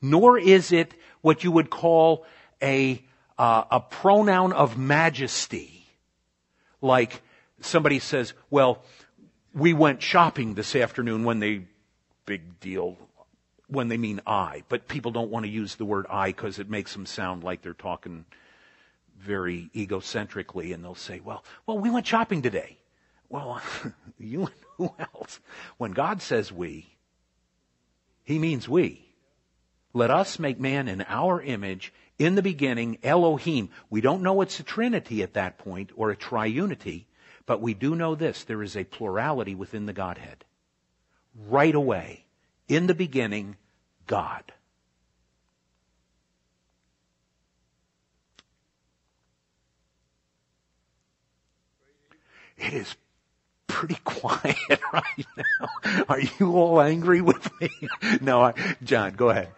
nor 0.00 0.38
is 0.38 0.72
it 0.72 0.94
what 1.20 1.44
you 1.44 1.52
would 1.52 1.70
call 1.70 2.24
a, 2.62 3.02
uh, 3.38 3.64
a 3.70 3.80
pronoun 3.80 4.52
of 4.52 4.78
majesty. 4.78 5.86
Like, 6.80 7.22
somebody 7.60 7.98
says, 7.98 8.34
well, 8.50 8.82
we 9.54 9.72
went 9.72 10.02
shopping 10.02 10.54
this 10.54 10.76
afternoon 10.76 11.24
when 11.24 11.40
they, 11.40 11.64
big 12.26 12.60
deal, 12.60 12.98
when 13.68 13.88
they 13.88 13.96
mean 13.96 14.20
I. 14.26 14.62
But 14.68 14.88
people 14.88 15.10
don't 15.10 15.30
want 15.30 15.46
to 15.46 15.50
use 15.50 15.76
the 15.76 15.84
word 15.84 16.06
I 16.10 16.28
because 16.28 16.58
it 16.58 16.70
makes 16.70 16.92
them 16.92 17.06
sound 17.06 17.42
like 17.42 17.62
they're 17.62 17.74
talking 17.74 18.24
very 19.18 19.70
egocentrically 19.74 20.74
and 20.74 20.84
they'll 20.84 20.94
say, 20.94 21.20
well, 21.20 21.44
well, 21.66 21.78
we 21.78 21.90
went 21.90 22.06
shopping 22.06 22.42
today. 22.42 22.78
Well, 23.28 23.60
you 24.18 24.42
and 24.42 24.54
who 24.76 24.94
else? 24.98 25.40
When 25.78 25.92
God 25.92 26.22
says 26.22 26.52
we, 26.52 26.86
He 28.24 28.38
means 28.38 28.68
we. 28.68 29.02
Let 29.92 30.10
us 30.10 30.38
make 30.38 30.60
man 30.60 30.88
in 30.88 31.02
our 31.08 31.40
image. 31.40 31.92
In 32.18 32.34
the 32.34 32.42
beginning, 32.42 32.98
Elohim. 33.02 33.70
We 33.88 34.02
don't 34.02 34.22
know 34.22 34.42
it's 34.42 34.60
a 34.60 34.62
trinity 34.62 35.22
at 35.22 35.34
that 35.34 35.58
point 35.58 35.90
or 35.96 36.10
a 36.10 36.16
triunity. 36.16 37.06
But 37.46 37.60
we 37.60 37.74
do 37.74 37.94
know 37.94 38.14
this 38.14 38.44
there 38.44 38.62
is 38.62 38.76
a 38.76 38.84
plurality 38.84 39.54
within 39.54 39.86
the 39.86 39.92
Godhead. 39.92 40.44
Right 41.48 41.74
away, 41.74 42.24
in 42.68 42.86
the 42.88 42.94
beginning, 42.94 43.56
God. 44.06 44.52
It 52.58 52.72
is 52.72 52.96
pretty 53.66 53.98
quiet 54.04 54.80
right 54.92 55.26
now. 55.36 56.04
Are 56.08 56.20
you 56.20 56.52
all 56.56 56.80
angry 56.80 57.20
with 57.20 57.48
me? 57.60 57.70
No, 58.20 58.42
I, 58.42 58.76
John, 58.82 59.12
go 59.12 59.30
ahead. 59.30 59.48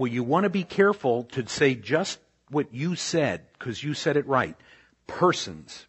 Well, 0.00 0.10
you 0.10 0.24
want 0.24 0.44
to 0.44 0.50
be 0.50 0.64
careful 0.64 1.24
to 1.32 1.46
say 1.46 1.74
just 1.74 2.18
what 2.48 2.72
you 2.72 2.96
said, 2.96 3.42
because 3.52 3.84
you 3.84 3.92
said 3.92 4.16
it 4.16 4.26
right. 4.26 4.56
Persons. 5.06 5.86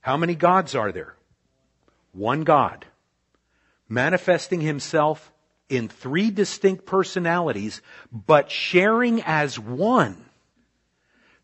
How 0.00 0.16
many 0.16 0.34
gods 0.34 0.74
are 0.74 0.90
there? 0.90 1.14
One 2.10 2.42
God. 2.42 2.84
Manifesting 3.88 4.60
himself 4.60 5.32
in 5.68 5.86
three 5.86 6.32
distinct 6.32 6.84
personalities, 6.84 7.80
but 8.10 8.50
sharing 8.50 9.22
as 9.22 9.56
one 9.56 10.16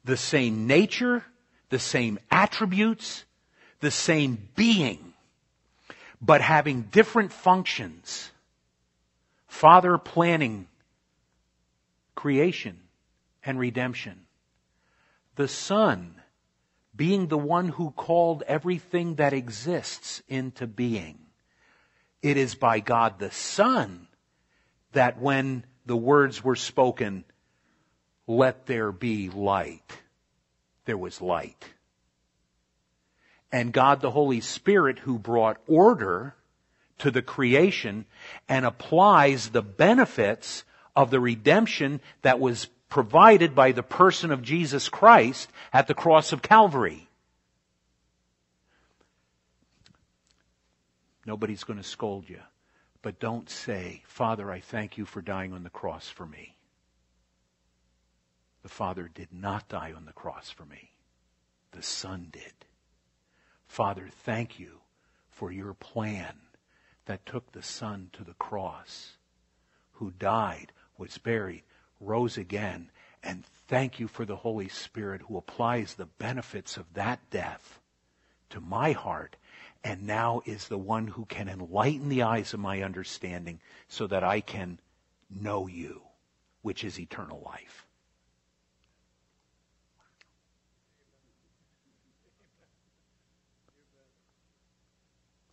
the 0.04 0.16
same 0.16 0.66
nature, 0.66 1.24
the 1.68 1.78
same 1.78 2.18
attributes, 2.28 3.24
the 3.78 3.92
same 3.92 4.48
being 4.56 5.12
but 6.20 6.40
having 6.40 6.82
different 6.82 7.32
functions. 7.32 8.32
Father 9.46 9.96
planning 9.96 10.66
creation 12.14 12.80
and 13.44 13.58
redemption. 13.58 14.26
The 15.36 15.48
Son 15.48 16.20
being 16.94 17.28
the 17.28 17.38
one 17.38 17.68
who 17.68 17.90
called 17.90 18.42
everything 18.46 19.16
that 19.16 19.32
exists 19.32 20.22
into 20.28 20.66
being. 20.66 21.18
It 22.20 22.36
is 22.36 22.54
by 22.54 22.80
God 22.80 23.18
the 23.18 23.30
Son 23.30 24.08
that 24.92 25.18
when 25.20 25.64
the 25.86 25.96
words 25.96 26.44
were 26.44 26.56
spoken, 26.56 27.24
let 28.26 28.66
there 28.66 28.92
be 28.92 29.30
light, 29.30 29.98
there 30.84 30.98
was 30.98 31.20
light 31.20 31.64
and 33.52 33.72
God 33.72 34.00
the 34.00 34.10
Holy 34.10 34.40
Spirit 34.40 35.00
who 35.00 35.18
brought 35.18 35.60
order 35.68 36.34
to 36.98 37.10
the 37.10 37.22
creation 37.22 38.06
and 38.48 38.64
applies 38.64 39.50
the 39.50 39.62
benefits 39.62 40.64
of 40.94 41.10
the 41.10 41.20
redemption 41.20 42.00
that 42.22 42.40
was 42.40 42.68
provided 42.88 43.54
by 43.54 43.72
the 43.72 43.82
person 43.82 44.30
of 44.30 44.42
Jesus 44.42 44.88
Christ 44.88 45.50
at 45.72 45.86
the 45.86 45.94
cross 45.94 46.32
of 46.32 46.42
Calvary. 46.42 47.08
Nobody's 51.24 51.64
going 51.64 51.78
to 51.78 51.84
scold 51.84 52.28
you, 52.28 52.40
but 53.00 53.20
don't 53.20 53.48
say, 53.48 54.02
Father, 54.06 54.50
I 54.50 54.60
thank 54.60 54.98
you 54.98 55.06
for 55.06 55.22
dying 55.22 55.52
on 55.52 55.62
the 55.62 55.70
cross 55.70 56.08
for 56.08 56.26
me. 56.26 56.56
The 58.62 58.68
Father 58.68 59.10
did 59.12 59.28
not 59.32 59.68
die 59.68 59.92
on 59.96 60.04
the 60.04 60.12
cross 60.12 60.50
for 60.50 60.64
me. 60.64 60.90
The 61.72 61.82
Son 61.82 62.28
did. 62.30 62.52
Father, 63.66 64.08
thank 64.24 64.58
you 64.58 64.80
for 65.30 65.50
your 65.50 65.74
plan 65.74 66.34
that 67.06 67.24
took 67.24 67.52
the 67.52 67.62
Son 67.62 68.10
to 68.12 68.22
the 68.22 68.34
cross, 68.34 69.12
who 69.92 70.10
died 70.10 70.72
was 71.02 71.18
buried, 71.18 71.64
rose 72.00 72.38
again, 72.38 72.88
and 73.24 73.44
thank 73.66 73.98
you 73.98 74.06
for 74.06 74.24
the 74.24 74.36
Holy 74.36 74.68
Spirit 74.68 75.22
who 75.22 75.36
applies 75.36 75.94
the 75.94 76.06
benefits 76.06 76.76
of 76.76 76.94
that 76.94 77.18
death 77.28 77.80
to 78.50 78.60
my 78.60 78.92
heart 78.92 79.34
and 79.82 80.06
now 80.06 80.42
is 80.46 80.68
the 80.68 80.78
one 80.78 81.08
who 81.08 81.24
can 81.24 81.48
enlighten 81.48 82.08
the 82.08 82.22
eyes 82.22 82.54
of 82.54 82.60
my 82.60 82.82
understanding 82.82 83.60
so 83.88 84.06
that 84.06 84.22
I 84.22 84.40
can 84.40 84.78
know 85.28 85.66
you, 85.66 86.02
which 86.62 86.84
is 86.84 87.00
eternal 87.00 87.42
life. 87.44 87.84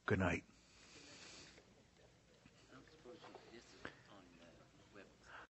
Good 0.06 0.20
night. 0.20 0.44